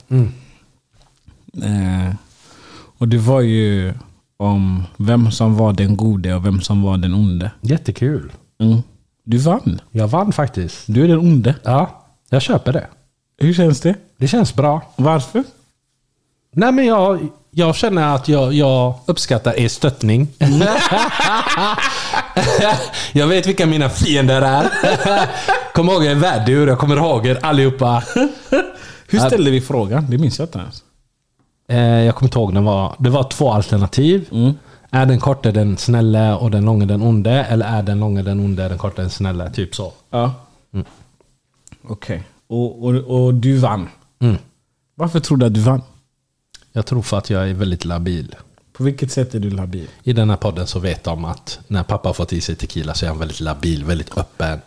Eh, 1.63 2.13
och 2.97 3.07
det 3.07 3.17
var 3.17 3.41
ju 3.41 3.93
om 4.37 4.83
vem 4.97 5.31
som 5.31 5.55
var 5.57 5.73
den 5.73 5.97
gode 5.97 6.33
och 6.35 6.45
vem 6.45 6.61
som 6.61 6.83
var 6.83 6.97
den 6.97 7.13
onde. 7.13 7.51
Jättekul. 7.61 8.31
Mm. 8.59 8.81
Du 9.23 9.37
vann. 9.37 9.81
Jag 9.91 10.07
vann 10.07 10.31
faktiskt. 10.31 10.83
Du 10.85 11.03
är 11.03 11.07
den 11.07 11.19
onde. 11.19 11.55
Ja, 11.63 12.05
jag 12.29 12.41
köper 12.41 12.73
det. 12.73 12.87
Hur 13.37 13.53
känns 13.53 13.81
det? 13.81 13.95
Det 14.17 14.27
känns 14.27 14.55
bra. 14.55 14.81
Varför? 14.95 15.43
Nej 16.51 16.71
men 16.71 16.85
jag, 16.85 17.27
jag 17.51 17.75
känner 17.75 18.15
att 18.15 18.27
jag, 18.27 18.53
jag 18.53 18.95
uppskattar 19.05 19.59
er 19.59 19.67
stöttning. 19.67 20.27
jag 23.13 23.27
vet 23.27 23.47
vilka 23.47 23.65
mina 23.65 23.89
fiender 23.89 24.41
är. 24.41 24.69
Kommer 25.73 25.93
ihåg 25.93 26.05
er 26.05 26.15
värdur, 26.15 26.67
jag 26.67 26.79
kommer 26.79 26.95
ihåg 26.95 27.27
er 27.27 27.39
allihopa. 27.41 28.03
Hur 29.07 29.19
ställde 29.19 29.51
vi 29.51 29.61
frågan? 29.61 30.09
Det 30.09 30.17
minns 30.17 30.39
jag 30.39 30.45
inte 30.45 30.59
ens. 30.59 30.83
Eh, 31.67 31.79
jag 31.79 32.15
kommer 32.15 32.27
inte 32.27 32.39
ihåg, 32.39 32.53
den 32.53 32.65
var, 32.65 32.95
det 32.99 33.09
var 33.09 33.23
två 33.23 33.51
alternativ. 33.51 34.29
Är 34.89 35.05
den 35.05 35.19
korta 35.19 35.51
den 35.51 35.77
snälle 35.77 36.33
och 36.33 36.51
den 36.51 36.65
långa 36.65 36.85
den 36.85 37.01
onde? 37.01 37.31
Eller 37.31 37.65
är 37.65 37.83
den 37.83 37.99
långa 37.99 38.23
den 38.23 38.39
onde, 38.39 38.69
den 38.69 38.77
korta 38.77 39.01
den 39.01 39.11
snälle? 39.11 39.51
Typ 39.51 39.75
så. 39.75 39.93
Ja. 40.09 40.33
Okej. 41.87 42.23
Och, 42.47 42.83
och, 42.83 42.95
och 42.95 43.33
du 43.33 43.57
vann. 43.57 43.89
Mm. 44.19 44.37
Varför 44.95 45.19
tror 45.19 45.37
du 45.37 45.45
att 45.45 45.53
du 45.53 45.59
vann? 45.59 45.81
Jag 46.71 46.85
tror 46.85 47.01
för 47.01 47.17
att 47.17 47.29
jag 47.29 47.49
är 47.49 47.53
väldigt 47.53 47.85
labil. 47.85 48.35
På 48.73 48.83
vilket 48.83 49.11
sätt 49.11 49.35
är 49.35 49.39
du 49.39 49.49
labil? 49.49 49.87
I 50.03 50.13
den 50.13 50.29
här 50.29 50.37
podden 50.37 50.67
så 50.67 50.79
vet 50.79 51.03
de 51.03 51.25
att 51.25 51.59
när 51.67 51.83
pappa 51.83 52.09
har 52.09 52.13
fått 52.13 52.33
i 52.33 52.41
sig 52.41 52.55
tequila 52.55 52.93
så 52.93 53.05
är 53.05 53.09
han 53.09 53.19
väldigt 53.19 53.39
labil, 53.39 53.85
väldigt 53.85 54.17
öppen. 54.17 54.59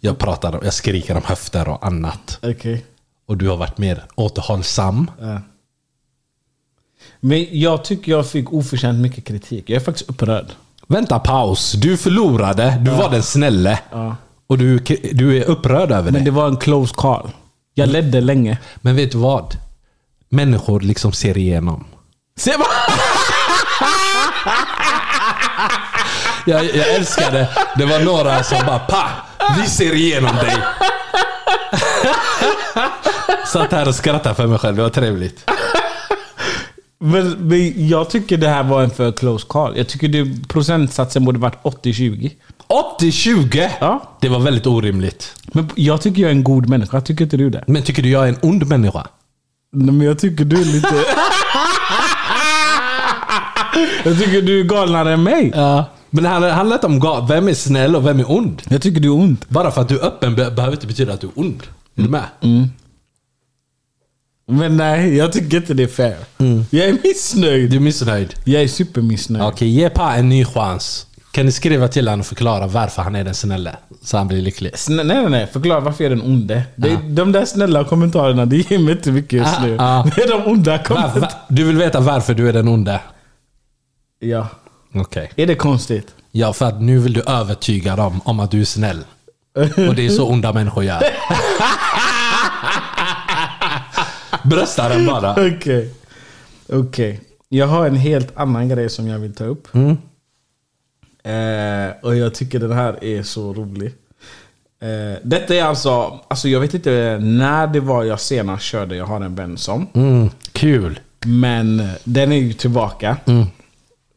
Jag 0.00 0.18
pratar, 0.18 0.60
jag 0.64 0.74
skriker 0.74 1.16
om 1.16 1.22
höfter 1.24 1.68
och 1.68 1.86
annat. 1.86 2.38
Okej. 2.42 2.84
Och 3.26 3.36
du 3.36 3.48
har 3.48 3.56
varit 3.56 3.78
mer 3.78 4.04
återhållsam. 4.14 5.10
Ja. 5.20 5.40
Men 7.20 7.46
jag 7.50 7.84
tycker 7.84 8.12
jag 8.12 8.30
fick 8.30 8.52
oförtjänt 8.52 8.98
mycket 8.98 9.24
kritik. 9.24 9.64
Jag 9.70 9.76
är 9.76 9.80
faktiskt 9.84 10.10
upprörd. 10.10 10.46
Vänta 10.86 11.18
paus, 11.18 11.72
du 11.72 11.96
förlorade, 11.96 12.78
du 12.84 12.90
var 12.90 13.10
den 13.10 13.22
snälle. 13.22 13.78
Och 14.46 14.58
du, 14.58 14.78
du 15.12 15.38
är 15.38 15.44
upprörd 15.44 15.90
över 15.92 16.10
Men 16.10 16.14
det. 16.14 16.20
det 16.20 16.30
var 16.30 16.48
en 16.48 16.56
close 16.56 16.94
call. 16.96 17.30
Jag 17.74 17.88
ledde 17.88 18.20
länge. 18.20 18.58
Men 18.76 18.96
vet 18.96 19.12
du 19.12 19.18
vad? 19.18 19.56
Människor 20.28 20.80
liksom 20.80 21.12
ser 21.12 21.38
igenom. 21.38 21.84
Se 22.38 22.54
vad? 22.58 22.66
jag, 26.46 26.64
jag 26.64 26.94
älskar 26.94 27.30
det. 27.32 27.48
Det 27.76 27.84
var 27.84 28.00
några 28.00 28.42
som 28.42 28.66
bara 28.66 28.78
pa! 28.78 29.04
Vi 29.60 29.66
ser 29.68 29.94
igenom 29.94 30.36
dig. 30.36 30.56
Satt 33.46 33.72
här 33.72 33.88
och 33.88 33.94
skrattade 33.94 34.34
för 34.34 34.46
mig 34.46 34.58
själv. 34.58 34.76
Det 34.76 34.82
var 34.82 34.90
trevligt. 34.90 35.50
Men, 37.00 37.30
men 37.30 37.88
jag 37.88 38.10
tycker 38.10 38.36
det 38.36 38.48
här 38.48 38.62
var 38.64 38.82
en 38.82 38.90
för 38.90 39.12
close 39.12 39.46
call. 39.48 39.76
Jag 39.76 39.88
tycker 39.88 40.08
det, 40.08 40.48
procentsatsen 40.48 41.24
borde 41.24 41.38
varit 41.38 41.62
80-20. 41.62 42.30
80-20? 43.00 43.68
Ja. 43.80 44.16
Det 44.20 44.28
var 44.28 44.38
väldigt 44.38 44.66
orimligt. 44.66 45.34
Men 45.52 45.70
jag 45.74 46.00
tycker 46.00 46.22
jag 46.22 46.28
är 46.30 46.34
en 46.34 46.44
god 46.44 46.68
människa. 46.68 47.00
Tycker 47.00 47.24
inte 47.24 47.36
du 47.36 47.50
det? 47.50 47.64
Men 47.66 47.82
tycker 47.82 48.02
du 48.02 48.08
jag 48.10 48.24
är 48.24 48.28
en 48.28 48.38
ond 48.42 48.66
människa? 48.68 49.06
Nej, 49.72 49.94
men 49.94 50.06
jag 50.06 50.18
tycker 50.18 50.44
du 50.44 50.60
är 50.60 50.64
lite... 50.64 50.94
jag 54.04 54.18
tycker 54.18 54.42
du 54.42 54.60
är 54.60 54.64
galnare 54.64 55.12
än 55.12 55.22
mig. 55.22 55.52
Ja. 55.54 55.84
Men 56.10 56.22
det 56.24 56.28
handlar, 56.28 56.74
inte 56.74 56.86
om 56.86 57.00
ga- 57.02 57.28
vem 57.28 57.48
är 57.48 57.54
snäll 57.54 57.96
och 57.96 58.06
vem 58.06 58.20
är 58.20 58.30
ond. 58.32 58.62
Jag 58.68 58.82
tycker 58.82 59.00
du 59.00 59.08
är 59.08 59.12
ond. 59.14 59.36
Bara 59.48 59.70
för 59.70 59.80
att 59.80 59.88
du 59.88 59.98
är 59.98 60.04
öppen 60.04 60.34
be- 60.34 60.50
behöver 60.50 60.74
inte 60.76 60.86
betyda 60.86 61.12
att 61.12 61.20
du 61.20 61.26
är 61.26 61.32
ond. 61.38 61.62
Är 61.96 62.02
du 62.02 62.08
med? 62.08 62.22
Men 64.50 64.76
nej, 64.76 65.16
jag 65.16 65.32
tycker 65.32 65.56
inte 65.56 65.74
det 65.74 65.82
är 65.82 65.86
fair. 65.88 66.16
Jag 66.70 66.88
är 66.88 66.96
missnöjd. 67.04 67.70
Du 67.70 67.76
är 67.76 67.80
missnöjd? 67.80 68.34
Jag 68.44 68.62
är 68.62 68.68
supermissnöjd. 68.68 69.44
Okej, 69.44 69.68
ge 69.68 69.90
Pa 69.90 70.12
en 70.14 70.28
ny 70.28 70.44
chans. 70.44 71.06
Kan 71.32 71.46
ni 71.46 71.52
skriva 71.52 71.88
till 71.88 72.08
honom 72.08 72.20
och 72.20 72.26
förklara 72.26 72.66
varför 72.66 73.02
han 73.02 73.14
är 73.16 73.24
den 73.24 73.34
snälle? 73.34 73.76
Så 74.02 74.16
han 74.16 74.28
blir 74.28 74.42
lycklig. 74.42 74.78
Snä, 74.78 75.02
nej, 75.02 75.16
nej, 75.16 75.30
nej. 75.30 75.46
Förklara 75.46 75.80
varför 75.80 76.04
jag 76.04 76.12
är 76.12 76.16
den 76.16 76.24
onde. 76.26 76.62
Det, 76.76 76.96
De 77.08 77.32
där 77.32 77.44
snälla 77.44 77.84
kommentarerna, 77.84 78.46
det 78.46 78.56
ger 78.70 78.78
mig 78.78 78.92
inte 78.94 79.12
mycket 79.12 79.32
just 79.32 79.58
Ah, 79.58 79.62
nu. 79.62 79.76
ah. 79.80 80.06
Det 80.16 80.22
är 80.22 80.28
de 80.28 80.50
onda 80.50 80.78
kommentarerna. 80.78 81.20
va, 81.26 81.32
du 81.48 81.64
vill 81.64 81.76
veta 81.76 82.00
varför 82.00 82.34
du 82.34 82.48
är 82.48 82.52
den 82.52 82.68
onde? 82.68 83.00
Ja. 84.20 84.46
Okej. 84.94 85.30
Är 85.36 85.46
det 85.46 85.54
konstigt? 85.54 86.06
Ja, 86.32 86.52
för 86.52 86.66
att 86.66 86.80
nu 86.82 86.98
vill 86.98 87.12
du 87.12 87.20
övertyga 87.26 87.96
dem 87.96 88.20
om 88.24 88.40
att 88.40 88.50
du 88.50 88.60
är 88.60 88.64
snäll. 88.64 89.04
Och 89.88 89.94
det 89.94 90.06
är 90.06 90.10
så 90.10 90.28
onda 90.28 90.52
människor 90.52 90.84
gör. 90.84 91.02
Brösta 94.48 94.88
den 94.88 95.06
bara. 95.06 95.32
Okej. 95.56 95.94
Okej. 96.68 97.20
Jag 97.48 97.66
har 97.66 97.86
en 97.86 97.96
helt 97.96 98.36
annan 98.36 98.68
grej 98.68 98.88
som 98.88 99.08
jag 99.08 99.18
vill 99.18 99.34
ta 99.34 99.44
upp. 99.44 99.74
Mm. 99.74 99.96
Eh, 101.22 101.94
och 102.02 102.16
jag 102.16 102.34
tycker 102.34 102.60
den 102.60 102.72
här 102.72 103.04
är 103.04 103.22
så 103.22 103.52
rolig. 103.52 103.94
Eh, 104.80 105.18
detta 105.22 105.54
är 105.54 105.62
alltså, 105.62 106.20
alltså, 106.28 106.48
jag 106.48 106.60
vet 106.60 106.74
inte 106.74 107.18
när 107.22 107.66
det 107.66 107.80
var 107.80 108.04
jag 108.04 108.20
senast 108.20 108.64
körde 108.64 108.96
Jag 108.96 109.06
har 109.06 109.20
en 109.20 109.34
vän 109.34 109.56
som. 109.58 109.86
Mm, 109.94 110.30
kul. 110.52 111.00
Men 111.26 111.88
den 112.04 112.32
är 112.32 112.36
ju 112.36 112.52
tillbaka. 112.52 113.16
Mm. 113.26 113.46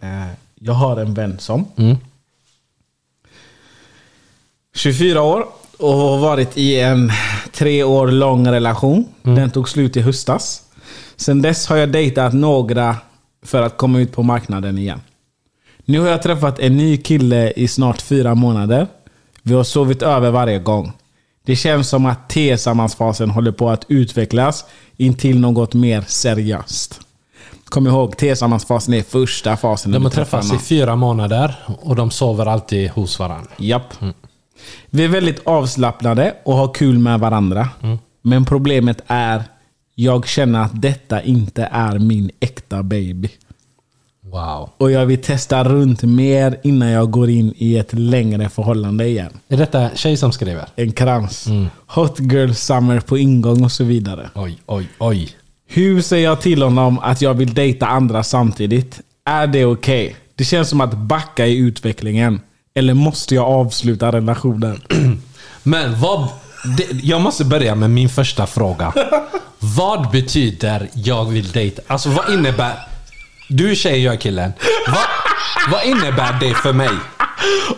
Eh, 0.02 0.28
jag 0.56 0.74
har 0.74 0.98
en 0.98 1.14
vän 1.14 1.40
som. 1.40 1.66
Mm. 1.76 1.98
24 4.74 5.22
år 5.22 5.46
och 5.82 5.94
har 5.94 6.18
varit 6.18 6.58
i 6.58 6.80
en 6.80 7.12
tre 7.54 7.84
år 7.84 8.08
lång 8.08 8.48
relation. 8.48 9.06
Mm. 9.24 9.36
Den 9.36 9.52
tog 9.52 9.70
slut 9.70 9.98
i 9.98 10.02
höstas. 10.02 10.64
Sen 11.16 11.42
dess 11.42 11.68
har 11.68 11.78
jag 11.78 11.92
dejtat 11.92 12.34
några 12.34 12.96
för 13.46 13.62
att 13.62 13.78
komma 13.78 14.00
ut 14.00 14.12
på 14.12 14.24
marknaden 14.24 14.78
igen. 14.78 15.02
Nu 15.86 16.00
har 16.00 16.08
jag 16.08 16.22
träffat 16.22 16.60
en 16.60 16.78
ny 16.78 16.98
kille 16.98 17.52
i 17.52 17.68
snart 17.68 18.02
fyra 18.02 18.36
månader. 18.36 18.88
Vi 19.44 19.54
har 19.54 19.64
sovit 19.64 20.02
över 20.02 20.32
varje 20.32 20.60
gång. 20.60 20.94
Det 21.46 21.56
känns 21.56 21.90
som 21.90 22.06
att 22.06 22.30
tillsammansfasen 22.30 23.30
håller 23.30 23.52
på 23.52 23.70
att 23.70 23.86
utvecklas 23.88 24.66
in 24.98 25.14
till 25.14 25.40
något 25.40 25.74
mer 25.74 26.04
seriöst. 26.08 27.00
Kom 27.66 27.88
ihåg, 27.88 28.18
tillsammansfasen 28.18 28.94
är 28.94 29.02
första 29.02 29.58
fasen. 29.58 29.92
De 29.92 30.04
har 30.04 30.12
träffats 30.12 30.54
i 30.54 30.58
fyra 30.58 30.96
månader 30.96 31.56
och 31.82 31.96
de 31.96 32.12
sover 32.12 32.46
alltid 32.46 32.90
hos 32.90 33.20
varandra. 33.20 33.52
Japp. 33.58 33.94
Vi 34.90 35.04
är 35.04 35.08
väldigt 35.08 35.48
avslappnade 35.48 36.36
och 36.44 36.54
har 36.54 36.74
kul 36.74 37.00
med 37.00 37.20
varandra. 37.20 37.70
Men 38.22 38.46
problemet 38.46 39.02
är, 39.08 39.44
jag 39.96 40.28
känner 40.28 40.62
att 40.62 40.82
detta 40.82 41.22
inte 41.22 41.70
är 41.72 42.00
min 42.00 42.32
äkta 42.40 42.84
baby. 42.84 43.30
Wow. 44.24 44.70
Och 44.78 44.92
jag 44.92 45.06
vill 45.06 45.22
testa 45.22 45.64
runt 45.64 46.04
mer 46.04 46.58
innan 46.64 46.90
jag 46.90 47.12
går 47.12 47.30
in 47.30 47.54
i 47.58 47.78
ett 47.78 47.94
längre 47.94 48.50
förhållande 48.50 49.08
igen. 49.08 49.32
Är 49.48 49.58
detta 49.58 49.90
tjej 49.96 50.18
som 50.18 50.32
skriver? 50.32 50.66
En 50.76 50.92
krans. 50.92 51.48
Hot 51.88 52.20
girl 52.20 52.52
summer 52.54 53.00
på 53.00 53.18
ingång 53.18 53.64
och 53.64 53.72
så 53.72 53.84
vidare. 53.84 54.30
Oj, 54.36 54.58
oj, 54.66 54.90
oj. 55.00 55.30
Hur 55.68 56.02
säger 56.02 56.24
jag 56.24 56.42
till 56.42 56.62
honom 56.62 57.00
att 57.00 57.22
jag 57.22 57.34
vill 57.34 57.54
dejta 57.54 57.88
andra 57.88 58.24
samtidigt? 58.24 59.02
Är 59.26 59.48
det 59.48 59.66
okej? 59.66 60.16
Det 60.36 60.44
känns 60.44 60.70
som 60.70 60.82
att 60.82 60.94
backa 60.94 61.48
i 61.48 61.58
utvecklingen. 61.58 62.40
Eller 62.74 62.94
måste 62.94 63.36
jag 63.36 63.46
avsluta 63.46 64.12
relationen? 64.12 64.82
Men 65.64 66.00
vad... 66.02 66.28
Det, 66.78 66.88
jag 67.04 67.22
måste 67.22 67.46
börja 67.46 67.76
med 67.76 67.90
min 67.90 68.10
första 68.10 68.48
fråga. 68.48 68.94
vad 69.60 70.12
betyder 70.12 70.90
jag 70.94 71.26
vill 71.26 71.52
dejta? 71.52 71.82
Alltså 71.88 72.10
vad 72.10 72.34
innebär... 72.34 72.74
Du 73.50 73.72
är 73.72 73.76
tjej, 73.76 74.04
jag 74.04 74.14
är 74.14 74.18
killen. 74.18 74.54
Vad, 74.88 75.06
vad 75.72 75.86
innebär 75.86 76.38
det 76.40 76.54
för 76.54 76.74
mig? 76.74 76.90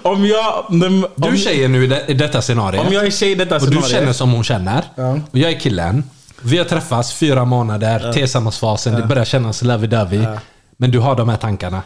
Om 0.01 0.25
jag... 0.25 0.65
Om, 0.69 1.07
Du 1.15 1.27
är 1.27 1.37
tjejen 1.37 1.71
nu 1.71 1.83
i, 1.83 1.87
det, 1.87 2.05
i 2.07 2.13
detta 2.13 2.41
scenario. 2.41 2.79
om 2.79 2.93
jag 2.93 3.05
är 3.05 3.11
tjej 3.11 3.31
i 3.31 3.35
detta 3.35 3.55
och 3.55 3.61
scenario. 3.61 3.81
du 3.81 3.89
känner 3.89 4.13
som 4.13 4.31
hon 4.31 4.43
känner. 4.43 4.83
Och 5.31 5.37
jag 5.39 5.51
är 5.51 5.59
killen. 5.59 6.03
Vi 6.41 6.57
har 6.57 6.65
träffats 6.65 7.13
fyra 7.13 7.45
månader, 7.45 8.13
tillsammansfasen, 8.13 8.93
det 8.93 9.07
börjar 9.07 9.25
kännas 9.25 9.63
lovey-dovey. 9.63 10.37
Men 10.77 10.91
du 10.91 10.99
har 10.99 11.15
de 11.15 11.29
här 11.29 11.37
tankarna. 11.37 11.81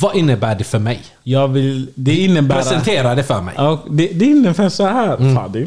Vad 0.00 0.16
innebär 0.16 0.54
det 0.54 0.64
för 0.64 0.78
mig? 0.78 1.00
Jag 1.22 1.48
vill... 1.48 1.88
Det 1.94 2.16
innebär... 2.16 2.56
Presentera 2.56 3.14
det 3.14 3.22
för 3.22 3.42
mig. 3.42 3.54
Ja, 3.56 3.84
det, 3.90 4.06
det 4.14 4.24
innebär 4.24 4.68
så 4.68 4.86
här 4.86 5.16
Mm. 5.16 5.34
Fadi. 5.36 5.66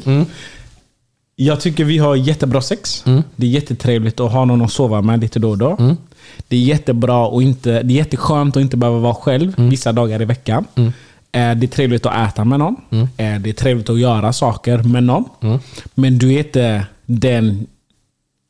Jag 1.35 1.59
tycker 1.61 1.83
vi 1.83 1.97
har 1.97 2.15
jättebra 2.15 2.61
sex. 2.61 3.03
Mm. 3.05 3.23
Det 3.35 3.45
är 3.45 3.49
jättetrevligt 3.49 4.19
att 4.19 4.31
ha 4.31 4.45
någon 4.45 4.61
att 4.61 4.71
sova 4.71 5.01
med 5.01 5.19
lite 5.21 5.39
då 5.39 5.49
och 5.49 5.57
då. 5.57 5.95
Det 6.47 6.55
är 6.55 6.59
jättebra 6.59 7.27
och 7.27 7.43
inte, 7.43 7.69
det 7.83 7.93
är 7.93 7.97
jätteskönt 7.97 8.57
att 8.57 8.61
inte 8.61 8.77
behöva 8.77 8.99
vara 8.99 9.13
själv 9.15 9.53
Mm. 9.57 9.69
vissa 9.69 9.91
dagar 9.91 10.21
i 10.21 10.25
veckan. 10.25 10.65
Eh, 10.75 10.91
Det 11.31 11.39
är 11.65 11.67
trevligt 11.67 12.05
att 12.05 12.29
äta 12.29 12.45
med 12.45 12.59
någon. 12.59 12.75
Mm. 12.89 13.03
Eh, 13.17 13.41
Det 13.41 13.49
är 13.49 13.53
trevligt 13.53 13.89
att 13.89 13.99
göra 13.99 14.33
saker 14.33 14.77
med 14.77 15.03
någon. 15.03 15.25
Men 15.95 16.17
du 16.17 16.33
är 16.33 16.37
inte 16.37 16.85
den... 17.05 17.67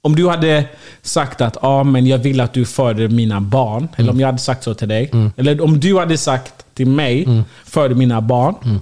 Om 0.03 0.15
du 0.15 0.29
hade 0.29 0.67
sagt 1.01 1.41
att 1.41 1.63
ah, 1.63 1.83
men 1.83 2.05
jag 2.05 2.17
vill 2.17 2.39
att 2.41 2.53
du 2.53 2.65
föder 2.65 3.07
mina 3.07 3.41
barn. 3.41 3.87
Eller 3.95 4.11
om 4.11 4.19
jag 4.19 4.27
hade 4.27 4.37
sagt 4.37 4.63
så 4.63 4.73
till 4.73 4.87
dig. 4.87 5.11
Eller 5.35 5.61
om 5.61 5.79
du 5.79 5.99
hade 5.99 6.17
sagt 6.17 6.65
till 6.73 6.87
mig, 6.87 7.43
föder 7.65 7.95
mina 7.95 8.21
barn. 8.21 8.79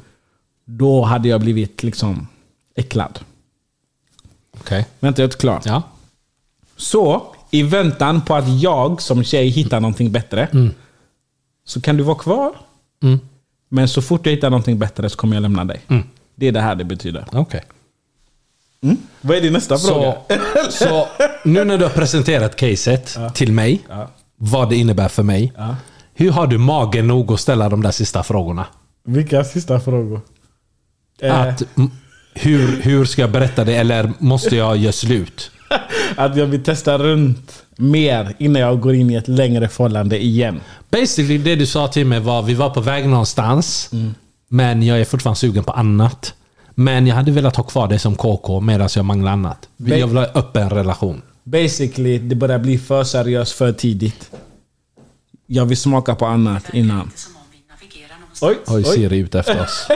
Då 0.65 1.01
hade 1.01 1.27
jag 1.29 1.41
blivit 1.41 1.83
liksom 1.83 2.27
äcklad. 2.75 3.19
Okej. 4.59 4.85
Vänta, 4.99 5.21
jag 5.21 5.23
är 5.23 5.27
inte 5.27 5.37
klar. 5.37 5.61
Ja. 5.65 5.83
Så, 6.77 7.23
i 7.51 7.63
väntan 7.63 8.21
på 8.21 8.35
att 8.35 8.61
jag 8.61 9.01
som 9.01 9.23
tjej 9.23 9.47
hittar 9.47 9.79
någonting 9.79 10.11
bättre. 10.11 10.47
Så 11.65 11.81
kan 11.81 11.97
du 11.97 12.03
vara 12.03 12.17
kvar. 12.17 12.51
Mm. 13.03 13.19
Men 13.69 13.87
så 13.87 14.01
fort 14.01 14.25
jag 14.25 14.33
hittar 14.33 14.49
någonting 14.49 14.79
bättre 14.79 15.09
så 15.09 15.17
kommer 15.17 15.35
jag 15.35 15.41
lämna 15.41 15.65
dig. 15.65 15.81
Det 16.35 16.47
är 16.47 16.51
det 16.51 16.61
här 16.61 16.75
det 16.75 16.83
betyder. 16.83 17.25
Okej. 18.83 18.97
Vad 19.21 19.37
är 19.37 19.41
din 19.41 19.53
nästa 19.53 19.77
fråga? 19.77 20.13
Så, 20.69 20.71
så 20.71 21.07
nu 21.43 21.63
när 21.63 21.77
du 21.77 21.83
har 21.83 21.91
presenterat 21.91 22.55
caset 22.55 23.17
till 23.33 23.51
mig, 23.51 23.81
vad 24.37 24.69
det 24.69 24.75
innebär 24.75 25.07
för 25.07 25.23
mig. 25.23 25.53
Hur 26.13 26.31
har 26.31 26.47
du 26.47 26.57
magen 26.57 27.07
nog 27.07 27.31
att 27.31 27.39
ställa 27.39 27.69
de 27.69 27.81
där 27.83 27.91
sista 27.91 28.23
frågorna? 28.23 28.65
Vilka 29.05 29.43
sista 29.43 29.79
frågor? 29.79 30.21
Eh, 31.21 31.41
Att, 31.41 31.63
hur, 32.33 32.81
hur 32.81 33.05
ska 33.05 33.21
jag 33.21 33.31
berätta 33.31 33.63
det 33.63 33.75
eller 33.75 34.13
måste 34.19 34.55
jag 34.55 34.77
göra 34.77 34.91
slut? 34.91 35.51
att 36.15 36.37
jag 36.37 36.45
vill 36.45 36.63
testa 36.63 36.97
runt 36.97 37.63
mer 37.77 38.35
innan 38.39 38.61
jag 38.61 38.79
går 38.79 38.93
in 38.95 39.09
i 39.09 39.15
ett 39.15 39.27
längre 39.27 39.67
förhållande 39.67 40.23
igen. 40.23 40.59
Basically 40.91 41.37
det 41.37 41.55
du 41.55 41.65
sa 41.65 41.87
till 41.87 42.05
mig 42.05 42.19
var 42.19 42.41
vi 42.41 42.53
var 42.53 42.69
på 42.69 42.81
väg 42.81 43.07
någonstans. 43.09 43.89
Mm. 43.93 44.15
Men 44.49 44.83
jag 44.83 44.99
är 45.01 45.05
fortfarande 45.05 45.39
sugen 45.39 45.63
på 45.63 45.71
annat. 45.71 46.33
Men 46.79 47.07
jag 47.07 47.15
hade 47.15 47.31
velat 47.31 47.55
ha 47.55 47.63
kvar 47.63 47.87
det 47.87 47.99
som 47.99 48.15
KK 48.15 48.59
medan 48.59 48.89
jag 48.95 49.05
manglar 49.05 49.31
annat. 49.31 49.69
Jag 49.77 50.07
vill 50.07 50.17
ha 50.17 50.25
en 50.25 50.35
öppen 50.35 50.69
relation. 50.69 51.21
Basically, 51.43 52.19
det 52.19 52.35
börjar 52.35 52.59
bli 52.59 52.77
för 52.77 53.03
seriöst 53.03 53.51
för 53.51 53.73
tidigt. 53.73 54.31
Jag 55.45 55.65
vill 55.65 55.77
smaka 55.77 56.15
på 56.15 56.25
annat 56.25 56.73
innan. 56.73 57.11
Oj, 58.41 58.57
Oj, 58.67 58.75
oj. 58.75 58.83
Siri 58.83 59.19
är 59.19 59.23
ute 59.23 59.39
efter 59.39 59.61
oss. 59.61 59.87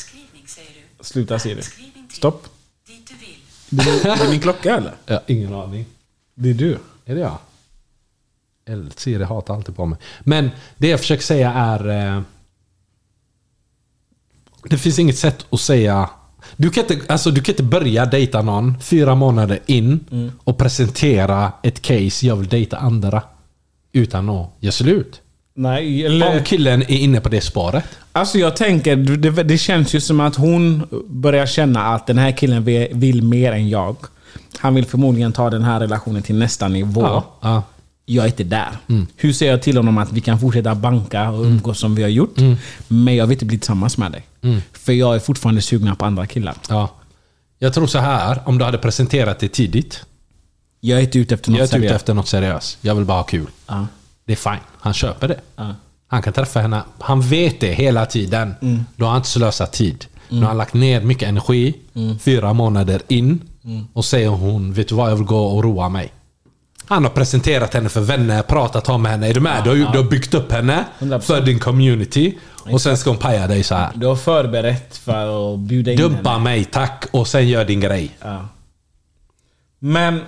Sluta 1.00 1.38
Siri. 1.38 1.62
Stopp. 2.12 2.46
Det 3.70 3.82
är, 3.82 4.02
det 4.02 4.24
är 4.24 4.30
min 4.30 4.40
klocka 4.40 4.76
eller? 4.76 4.92
Har 5.06 5.22
ingen 5.26 5.54
aning. 5.54 5.86
Det 6.34 6.50
är 6.50 6.54
du. 6.54 6.78
Är 7.04 7.14
det 7.14 7.20
jag? 7.20 7.38
Eller 8.66 8.90
Siri 8.96 9.24
hatar 9.24 9.54
alltid 9.54 9.76
på 9.76 9.86
mig. 9.86 9.98
Men 10.20 10.50
det 10.76 10.88
jag 10.88 11.00
försöker 11.00 11.24
säga 11.24 11.52
är... 11.52 12.22
Det 14.70 14.78
finns 14.78 14.98
inget 14.98 15.18
sätt 15.18 15.46
att 15.50 15.60
säga... 15.60 16.10
Du 16.56 16.70
kan, 16.70 16.84
inte, 16.90 17.12
alltså, 17.12 17.30
du 17.30 17.42
kan 17.42 17.52
inte 17.52 17.62
börja 17.62 18.06
dejta 18.06 18.42
någon 18.42 18.80
fyra 18.80 19.14
månader 19.14 19.58
in 19.66 20.00
och 20.44 20.58
presentera 20.58 21.52
ett 21.62 21.82
case, 21.82 22.26
jag 22.26 22.36
vill 22.36 22.48
dejta 22.48 22.76
andra. 22.76 23.22
utan 23.92 24.28
att 24.30 24.50
göra 24.60 24.72
slut. 24.72 25.20
Nej, 25.54 26.06
eller... 26.06 26.36
Om 26.36 26.44
killen 26.44 26.82
är 26.82 26.96
inne 26.98 27.20
på 27.20 27.28
det 27.28 27.40
spåret. 27.40 27.84
Alltså 28.12 28.38
jag 28.38 28.56
tänker, 28.56 28.96
det, 28.96 29.42
det 29.42 29.58
känns 29.58 29.94
ju 29.94 30.00
som 30.00 30.20
att 30.20 30.36
hon 30.36 30.86
börjar 31.08 31.46
känna 31.46 31.82
att 31.82 32.06
den 32.06 32.18
här 32.18 32.32
killen 32.32 32.64
vill, 32.64 32.88
vill 32.92 33.22
mer 33.22 33.52
än 33.52 33.68
jag. 33.68 33.96
Han 34.58 34.74
vill 34.74 34.86
förmodligen 34.86 35.32
ta 35.32 35.50
den 35.50 35.62
här 35.62 35.80
relationen 35.80 36.22
till 36.22 36.34
nästa 36.34 36.68
nivå. 36.68 37.02
Ja, 37.02 37.24
ja. 37.40 37.62
Jag 38.10 38.24
är 38.24 38.28
inte 38.28 38.44
där. 38.44 38.68
Hur 39.16 39.32
säger 39.32 39.52
jag 39.52 39.62
till 39.62 39.76
honom 39.76 39.98
att 39.98 40.12
vi 40.12 40.20
kan 40.20 40.40
fortsätta 40.40 40.74
banka 40.74 41.30
och 41.30 41.44
umgås 41.44 41.78
som 41.78 41.94
vi 41.94 42.02
har 42.02 42.08
gjort? 42.08 42.36
Men 42.88 43.16
jag 43.16 43.26
vill 43.26 43.34
inte 43.34 43.44
bli 43.44 43.58
tillsammans 43.58 43.98
med 43.98 44.12
dig. 44.12 44.22
För 44.72 44.92
jag 44.92 45.14
är 45.14 45.18
fortfarande 45.18 45.62
sugen 45.62 45.96
på 45.96 46.04
andra 46.04 46.26
killar. 46.26 46.54
Ja. 46.68 46.90
Jag 47.58 47.74
tror 47.74 47.86
så 47.86 47.98
här, 47.98 48.42
om 48.44 48.58
du 48.58 48.64
hade 48.64 48.78
presenterat 48.78 49.38
det 49.38 49.48
tidigt. 49.48 50.04
Jag 50.80 50.98
är 50.98 51.02
inte 51.02 51.18
ute 51.18 51.34
efter 51.34 51.50
något 51.50 51.58
Jag 51.58 51.62
är 51.62 51.66
inte 51.66 51.76
ute 51.76 51.82
seriöst. 51.88 52.02
efter 52.02 52.14
något 52.14 52.28
seriöst. 52.28 52.78
Jag 52.80 52.94
vill 52.94 53.04
bara 53.04 53.18
ha 53.18 53.22
kul. 53.24 53.46
Ja. 53.66 53.86
Det 54.24 54.32
är 54.32 54.36
fine. 54.36 54.60
Han 54.78 54.92
köper 54.94 55.28
det. 55.28 55.40
Ja. 55.56 55.74
Han 56.06 56.22
kan 56.22 56.32
träffa 56.32 56.60
henne. 56.60 56.82
Han 56.98 57.20
vet 57.20 57.60
det 57.60 57.72
hela 57.72 58.06
tiden. 58.06 58.54
Mm. 58.62 58.84
Då 58.96 59.04
har 59.04 59.10
han 59.10 59.18
inte 59.20 59.28
slösat 59.28 59.72
tid. 59.72 60.06
Nu 60.28 60.40
har 60.40 60.46
han 60.46 60.56
lagt 60.56 60.74
ner 60.74 61.00
mycket 61.00 61.28
energi. 61.28 61.74
Mm. 61.94 62.18
Fyra 62.18 62.52
månader 62.52 63.02
in. 63.08 63.40
Och 63.92 64.04
säger 64.04 64.28
hon, 64.28 64.72
vet 64.72 64.88
du 64.88 64.94
vad? 64.94 65.10
Jag 65.10 65.16
vill 65.16 65.24
gå 65.26 65.46
och 65.46 65.64
roa 65.64 65.88
mig. 65.88 66.12
Han 66.88 67.04
har 67.04 67.10
presenterat 67.10 67.74
henne 67.74 67.88
för 67.88 68.00
vänner, 68.00 68.42
pratat 68.42 68.88
om 68.88 69.04
henne. 69.04 69.28
Är 69.28 69.34
du 69.34 69.40
med? 69.40 69.64
Du, 69.64 69.70
har, 69.70 69.76
ju- 69.76 69.86
du 69.92 69.98
har 69.98 70.10
byggt 70.10 70.34
upp 70.34 70.52
henne 70.52 70.84
100%. 70.98 71.20
för 71.20 71.40
din 71.40 71.58
community. 71.58 72.38
Och 72.72 72.80
sen 72.80 72.98
ska 72.98 73.10
hon 73.10 73.18
paja 73.18 73.46
dig 73.46 73.62
så 73.62 73.74
här. 73.74 73.92
Du 73.94 74.06
har 74.06 74.16
förberett 74.16 74.96
för 74.96 75.52
att 75.54 75.58
bjuda 75.58 75.92
in 75.92 75.98
Dumpa 75.98 76.30
henne. 76.30 76.44
mig, 76.44 76.64
tack. 76.64 77.06
Och 77.10 77.28
sen 77.28 77.48
gör 77.48 77.64
din 77.64 77.80
grej. 77.80 78.16
Ja. 78.20 78.48
Men... 79.78 80.20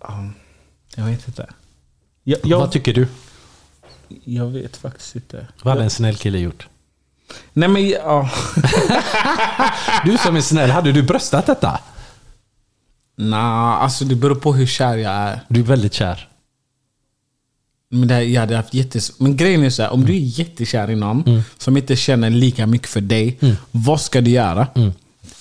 Ja, 0.00 0.24
Jag 0.96 1.04
vet 1.04 1.28
inte. 1.28 1.46
Jag, 2.24 2.38
jag, 2.44 2.58
Vad 2.58 2.72
tycker 2.72 2.92
du? 2.94 3.08
jag 4.24 4.46
vet 4.46 4.76
faktiskt 4.76 5.14
inte. 5.14 5.46
Vad 5.62 5.72
hade 5.72 5.84
en 5.84 5.90
snäll 5.90 6.16
kille 6.16 6.38
gjort? 6.38 6.68
Nej 7.52 7.68
men 7.68 7.88
ja... 7.88 8.30
Du 10.04 10.18
som 10.18 10.36
är 10.36 10.40
snäll, 10.40 10.70
hade 10.70 10.92
du 10.92 11.02
bröstat 11.02 11.46
detta? 11.46 11.80
Nah, 13.16 13.82
alltså 13.82 14.04
det 14.04 14.14
beror 14.14 14.34
på 14.34 14.52
hur 14.52 14.66
kär 14.66 14.96
jag 14.96 15.12
är. 15.12 15.40
Du 15.48 15.60
är 15.60 15.64
väldigt 15.64 15.94
kär. 15.94 16.28
Men 17.90 18.08
det, 18.08 18.22
jag 18.24 18.40
hade 18.40 18.56
haft 18.56 18.74
jättes... 18.74 19.20
Men 19.20 19.36
grejen 19.36 19.62
är 19.62 19.70
så 19.70 19.82
här, 19.82 19.92
om 19.92 20.04
du 20.04 20.12
är 20.12 20.20
jättekär 20.20 20.90
i 20.90 20.96
någon 20.96 21.42
som 21.58 21.76
inte 21.76 21.96
känner 21.96 22.30
lika 22.30 22.66
mycket 22.66 22.88
för 22.88 23.00
dig, 23.00 23.38
vad 23.70 24.00
ska 24.00 24.20
du 24.20 24.30
göra? 24.30 24.66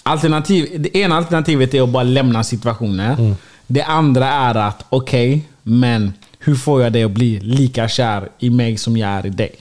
Alternativ, 0.04 0.82
det 0.82 0.98
ena 0.98 1.16
alternativet 1.16 1.74
är 1.74 1.82
att 1.82 1.90
bara 1.90 2.04
lämna 2.04 2.44
situationen. 2.44 3.36
Det 3.68 3.82
andra 3.84 4.28
är 4.30 4.56
att, 4.56 4.86
okej, 4.90 5.48
men 5.64 6.14
hur 6.40 6.56
får 6.56 6.82
jag 6.82 6.94
dig 6.94 7.04
att 7.04 7.12
bli 7.12 7.40
lika 7.40 7.88
kär 7.88 8.30
i 8.40 8.50
mig 8.50 8.78
som 8.78 8.98
jag 8.98 9.10
är 9.10 9.26
i 9.26 9.30
dig? 9.30 9.56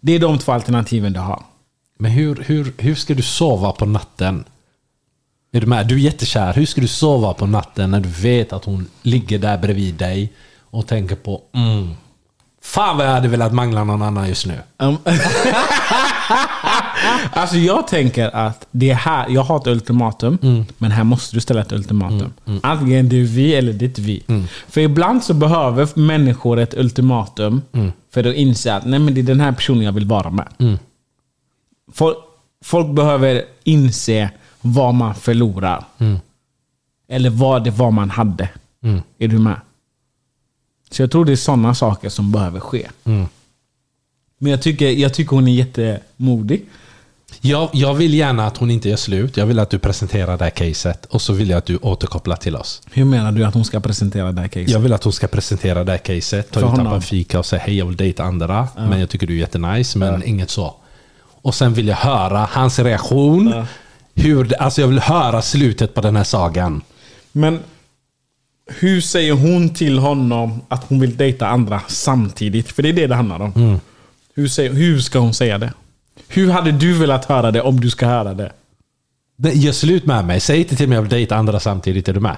Det 0.00 0.12
är 0.14 0.18
de 0.18 0.38
två 0.38 0.52
alternativen 0.52 1.12
du 1.12 1.20
har. 1.20 1.42
Men 1.98 2.10
hur, 2.10 2.44
hur, 2.46 2.72
hur 2.78 2.94
ska 2.94 3.14
du 3.14 3.22
sova 3.22 3.72
på 3.72 3.86
natten? 3.86 4.44
Är 5.52 5.60
du 5.60 5.66
med? 5.66 5.86
Du 5.86 5.94
är 5.94 5.98
jättekär. 5.98 6.52
Hur 6.52 6.66
ska 6.66 6.80
du 6.80 6.88
sova 6.88 7.34
på 7.34 7.46
natten 7.46 7.90
när 7.90 8.00
du 8.00 8.08
vet 8.08 8.52
att 8.52 8.64
hon 8.64 8.86
ligger 9.02 9.38
där 9.38 9.58
bredvid 9.58 9.94
dig 9.94 10.32
och 10.70 10.86
tänker 10.86 11.16
på 11.16 11.42
mm, 11.54 11.94
Fan 12.62 12.96
vad 12.96 13.06
jag 13.06 13.12
hade 13.12 13.28
velat 13.28 13.52
mangla 13.52 13.84
någon 13.84 14.02
annan 14.02 14.28
just 14.28 14.46
nu. 14.46 14.58
Um, 14.78 14.98
alltså 17.32 17.56
jag 17.56 17.88
tänker 17.88 18.36
att 18.36 18.66
det 18.70 18.90
är 18.90 18.94
här, 18.94 19.26
jag 19.28 19.42
har 19.42 19.56
ett 19.56 19.66
ultimatum, 19.66 20.38
men 20.78 20.90
här 20.90 21.04
måste 21.04 21.36
du 21.36 21.40
ställa 21.40 21.60
ett 21.60 21.72
ultimatum. 21.72 22.32
Antingen 22.62 23.08
det 23.08 23.16
är 23.16 23.24
vi 23.24 23.54
eller 23.54 23.72
det 23.72 23.98
är 23.98 24.02
vi. 24.02 24.22
För 24.68 24.80
ibland 24.80 25.24
så 25.24 25.34
behöver 25.34 25.98
människor 25.98 26.58
ett 26.58 26.74
ultimatum 26.74 27.62
för 28.14 28.24
att 28.24 28.34
inse 28.34 28.74
att 28.74 28.86
nej, 28.86 28.98
men 28.98 29.14
det 29.14 29.20
är 29.20 29.22
den 29.22 29.40
här 29.40 29.52
personen 29.52 29.82
jag 29.82 29.92
vill 29.92 30.06
vara 30.06 30.30
med. 30.30 30.78
Folk, 31.92 32.16
folk 32.64 32.88
behöver 32.88 33.44
inse 33.64 34.30
vad 34.60 34.94
man 34.94 35.14
förlorar. 35.14 35.84
Eller 37.08 37.30
vad 37.30 37.64
det 37.64 37.70
var 37.70 37.90
man 37.90 38.10
hade. 38.10 38.48
Är 39.18 39.28
du 39.28 39.38
med? 39.38 39.60
Så 40.90 41.02
jag 41.02 41.10
tror 41.10 41.24
det 41.24 41.32
är 41.32 41.36
sådana 41.36 41.74
saker 41.74 42.08
som 42.08 42.32
behöver 42.32 42.60
ske. 42.60 42.88
Men 44.38 44.50
jag 44.52 44.62
tycker, 44.62 44.88
jag 44.90 45.14
tycker 45.14 45.36
hon 45.36 45.48
är 45.48 45.52
jättemodig. 45.52 46.64
Jag, 47.40 47.68
jag 47.72 47.94
vill 47.94 48.14
gärna 48.14 48.46
att 48.46 48.56
hon 48.56 48.70
inte 48.70 48.88
gör 48.88 48.96
slut. 48.96 49.36
Jag 49.36 49.46
vill 49.46 49.58
att 49.58 49.70
du 49.70 49.78
presenterar 49.78 50.38
det 50.38 50.44
här 50.44 50.50
caset 50.50 51.04
och 51.06 51.22
så 51.22 51.32
vill 51.32 51.50
jag 51.50 51.58
att 51.58 51.66
du 51.66 51.76
återkopplar 51.76 52.36
till 52.36 52.56
oss. 52.56 52.82
Hur 52.92 53.04
menar 53.04 53.32
du 53.32 53.44
att 53.44 53.54
hon 53.54 53.64
ska 53.64 53.80
presentera 53.80 54.32
det 54.32 54.40
här 54.40 54.48
caset? 54.48 54.70
Jag 54.70 54.80
vill 54.80 54.92
att 54.92 55.04
hon 55.04 55.12
ska 55.12 55.26
presentera 55.26 55.84
det 55.84 55.90
här 55.92 55.98
caset, 55.98 56.50
ta 56.50 56.60
För 56.60 56.66
ut 56.66 56.70
honom. 56.70 56.86
på 56.86 56.94
en 56.94 57.02
fika 57.02 57.38
och 57.38 57.46
säga 57.46 57.62
hej 57.62 57.76
jag 57.78 57.86
vill 57.86 57.96
dejta 57.96 58.24
andra. 58.24 58.68
Men 58.76 59.00
jag 59.00 59.10
tycker 59.10 59.26
du 59.26 59.34
är 59.34 59.38
jättenice, 59.38 59.98
men 59.98 60.22
inget 60.22 60.50
så. 60.50 60.74
Och 61.42 61.54
sen 61.54 61.74
vill 61.74 61.88
jag 61.88 61.96
höra 61.96 62.48
hans 62.52 62.78
reaktion. 62.78 63.64
Hur, 64.18 64.44
det- 64.44 64.56
alltså 64.56 64.80
jag 64.80 64.88
vill 64.88 64.98
höra 64.98 65.42
slutet 65.42 65.94
på 65.94 66.00
den 66.00 66.16
här 66.16 66.24
sagan. 66.24 66.82
Men 67.32 67.60
hur 68.70 69.00
säger 69.00 69.32
hon 69.32 69.74
till 69.74 69.98
honom 69.98 70.60
att 70.68 70.84
hon 70.88 71.00
vill 71.00 71.16
dejta 71.16 71.48
andra 71.48 71.80
samtidigt? 71.88 72.72
För 72.72 72.82
det 72.82 72.88
är 72.88 72.92
det 72.92 73.06
det 73.06 73.14
handlar 73.14 73.40
om. 73.40 73.52
Mm. 73.56 73.80
Hur, 74.34 74.48
säger, 74.48 74.72
hur 74.72 75.00
ska 75.00 75.18
hon 75.18 75.34
säga 75.34 75.58
det? 75.58 75.72
Hur 76.28 76.50
hade 76.50 76.72
du 76.72 76.92
velat 76.98 77.24
höra 77.24 77.50
det 77.50 77.60
om 77.62 77.80
du 77.80 77.90
ska 77.90 78.06
höra 78.06 78.34
det? 78.34 78.52
Gör 79.52 79.72
slut 79.72 80.06
med 80.06 80.24
mig. 80.24 80.40
Säg 80.40 80.58
inte 80.58 80.76
till 80.76 80.88
mig 80.88 80.96
att 80.96 80.98
jag 80.98 81.02
vill 81.02 81.10
dejta 81.10 81.36
andra 81.36 81.60
samtidigt. 81.60 82.08
Är 82.08 82.12
du 82.12 82.20
med? 82.20 82.36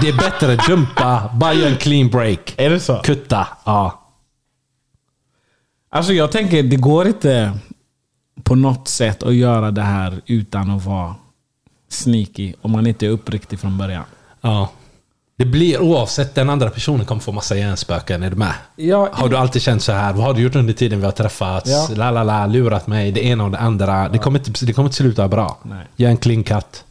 Det 0.00 0.08
är 0.08 0.16
bättre 0.18 0.58
jumpa, 0.68 1.30
bara 1.40 1.54
gör 1.54 1.66
en 1.68 1.76
clean 1.76 2.08
break. 2.10 2.54
Är 2.56 2.70
det 2.70 2.80
så? 2.80 2.96
Kutta. 2.96 3.48
Ja. 3.64 4.00
Alltså 5.90 6.12
jag 6.12 6.32
tänker, 6.32 6.62
det 6.62 6.76
går 6.76 7.06
inte 7.06 7.52
på 8.44 8.54
något 8.54 8.88
sätt 8.88 9.22
att 9.22 9.34
göra 9.34 9.70
det 9.70 9.82
här 9.82 10.20
utan 10.26 10.70
att 10.70 10.84
vara 10.84 11.14
sneaky. 11.88 12.54
Om 12.62 12.70
man 12.70 12.86
inte 12.86 13.06
är 13.06 13.10
uppriktig 13.10 13.60
från 13.60 13.78
början. 13.78 14.04
ja. 14.40 14.70
Det 15.36 15.44
blir 15.44 15.80
oavsett, 15.82 16.34
den 16.34 16.50
andra 16.50 16.70
personen 16.70 17.06
kommer 17.06 17.20
få 17.20 17.32
massa 17.32 17.56
hjärnspöken. 17.56 18.22
Är 18.22 18.30
du 18.30 18.36
med? 18.36 18.54
Ja, 18.76 19.08
Har 19.12 19.28
du 19.28 19.36
alltid 19.36 19.62
känt 19.62 19.82
så 19.82 19.92
här? 19.92 20.12
Vad 20.12 20.24
har 20.24 20.34
du 20.34 20.42
gjort 20.42 20.54
under 20.56 20.74
tiden 20.74 20.98
vi 20.98 21.04
har 21.04 21.12
träffats? 21.12 21.70
Ja. 21.70 21.88
La, 21.94 22.10
la, 22.10 22.22
la, 22.22 22.46
lurat 22.46 22.86
mig, 22.86 23.12
det 23.12 23.24
ena 23.24 23.44
och 23.44 23.50
det 23.50 23.58
andra. 23.58 24.08
Det, 24.08 24.18
kommer 24.18 24.38
inte, 24.38 24.66
det 24.66 24.72
kommer 24.72 24.88
inte 24.88 24.96
sluta 24.96 25.28
bra. 25.28 25.58
Nej. 25.62 25.86
Gör 25.96 26.10
en 26.10 26.16
clean 26.16 26.44
cut. 26.44 26.84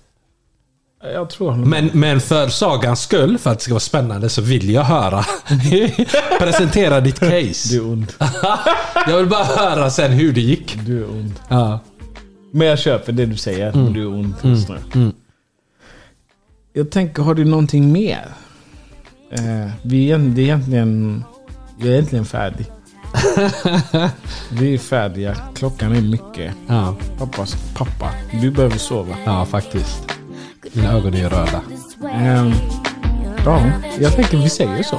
Jag 1.04 1.30
tror 1.30 1.56
Men, 1.56 1.90
men 1.94 2.22
för 2.22 2.48
sagans 2.48 3.02
skull, 3.02 3.38
för 3.38 3.52
att 3.52 3.58
det 3.58 3.64
ska 3.64 3.74
vara 3.74 3.80
spännande, 3.80 4.30
så 4.30 4.42
vill 4.42 4.70
jag 4.70 4.84
höra. 4.84 5.26
Presentera 6.40 7.02
ditt 7.02 7.20
case. 7.20 7.70
Du 7.70 7.78
är 7.78 7.92
ond. 7.92 8.14
Jag 9.08 9.18
vill 9.18 9.28
bara 9.28 9.44
höra 9.44 9.90
sen 9.90 10.12
hur 10.12 10.34
det 10.34 10.42
gick. 10.42 10.78
Du 10.86 11.04
är 11.04 11.10
ond. 11.10 11.40
Ja. 11.50 11.80
Men 12.52 12.68
jag 12.68 12.80
köper 12.80 13.12
det 13.12 13.26
du 13.26 13.38
säger. 13.38 13.70
Mm. 13.70 13.94
Du 13.94 14.02
är 14.02 14.08
ond 14.08 14.34
just 14.42 14.70
nu. 14.70 15.12
Jag 16.74 16.92
tänker, 16.92 17.24
har 17.24 17.34
du 17.34 17.46
någonting 17.46 17.92
mer? 17.92 18.26
Eh, 19.32 19.72
vi 19.82 20.12
är, 20.12 20.18
det 20.18 20.42
är 20.42 20.44
egentligen... 20.44 21.24
Jag 21.78 21.88
är 21.88 21.94
egentligen 21.94 22.26
färdig. 22.26 22.66
vi 24.52 24.74
är 24.74 24.78
färdiga. 24.78 25.36
Klockan 25.56 25.96
är 25.96 26.02
mycket. 26.02 26.54
Ja. 26.68 26.96
Pappas, 27.18 27.56
pappa, 27.76 28.10
du 28.42 28.52
behöver 28.52 28.78
sova. 28.78 29.16
ja, 29.26 29.46
faktiskt. 29.46 30.14
Mina 30.72 30.92
ögon 30.94 31.14
är 31.14 31.30
röda. 31.30 31.62
Ehm, 32.14 32.52
ja, 33.46 33.64
jag 34.00 34.16
tänker 34.16 34.38
vi 34.38 34.50
säger 34.50 34.84
så. 34.84 34.96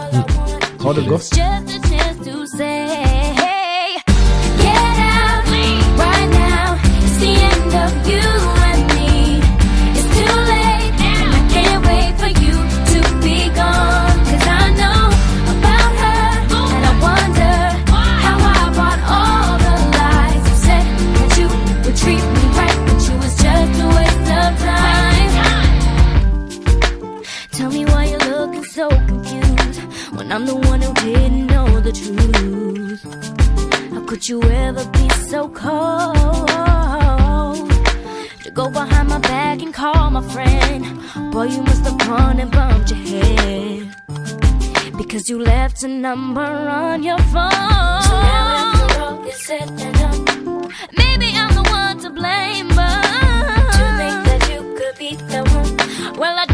Ha 0.82 0.92
det 0.92 1.08
gott. 1.08 1.30
Could 34.14 34.28
you 34.28 34.40
ever 34.44 34.84
be 34.90 35.08
so 35.28 35.48
cold 35.48 36.46
to 38.44 38.50
go 38.52 38.70
behind 38.70 39.08
my 39.08 39.18
back 39.18 39.60
and 39.60 39.74
call 39.74 40.08
my 40.08 40.22
friend? 40.28 40.84
Boy, 41.32 41.46
you 41.46 41.60
must 41.62 41.84
have 41.84 42.08
run 42.08 42.38
and 42.38 42.48
bumped 42.48 42.92
your 42.92 43.00
head 43.00 43.92
because 44.96 45.28
you 45.28 45.40
left 45.40 45.82
a 45.82 45.88
number 45.88 46.40
on 46.40 47.02
your 47.02 47.18
phone. 47.34 47.50
So 48.08 48.14
now 48.30 48.46
after 48.54 49.00
all 49.00 49.24
is 49.24 49.44
said 49.44 49.68
and 49.68 49.94
done, 49.98 50.72
maybe 50.96 51.32
I'm 51.34 51.52
the 51.60 51.68
one 51.68 51.98
to 51.98 52.10
blame, 52.10 52.68
but 52.68 53.02
to 53.78 53.84
think 54.00 54.18
that 54.30 54.48
you 54.52 54.60
could 54.78 54.96
be 54.96 55.16
the 55.16 55.42
one. 55.42 56.16
Well, 56.20 56.36
I 56.38 56.46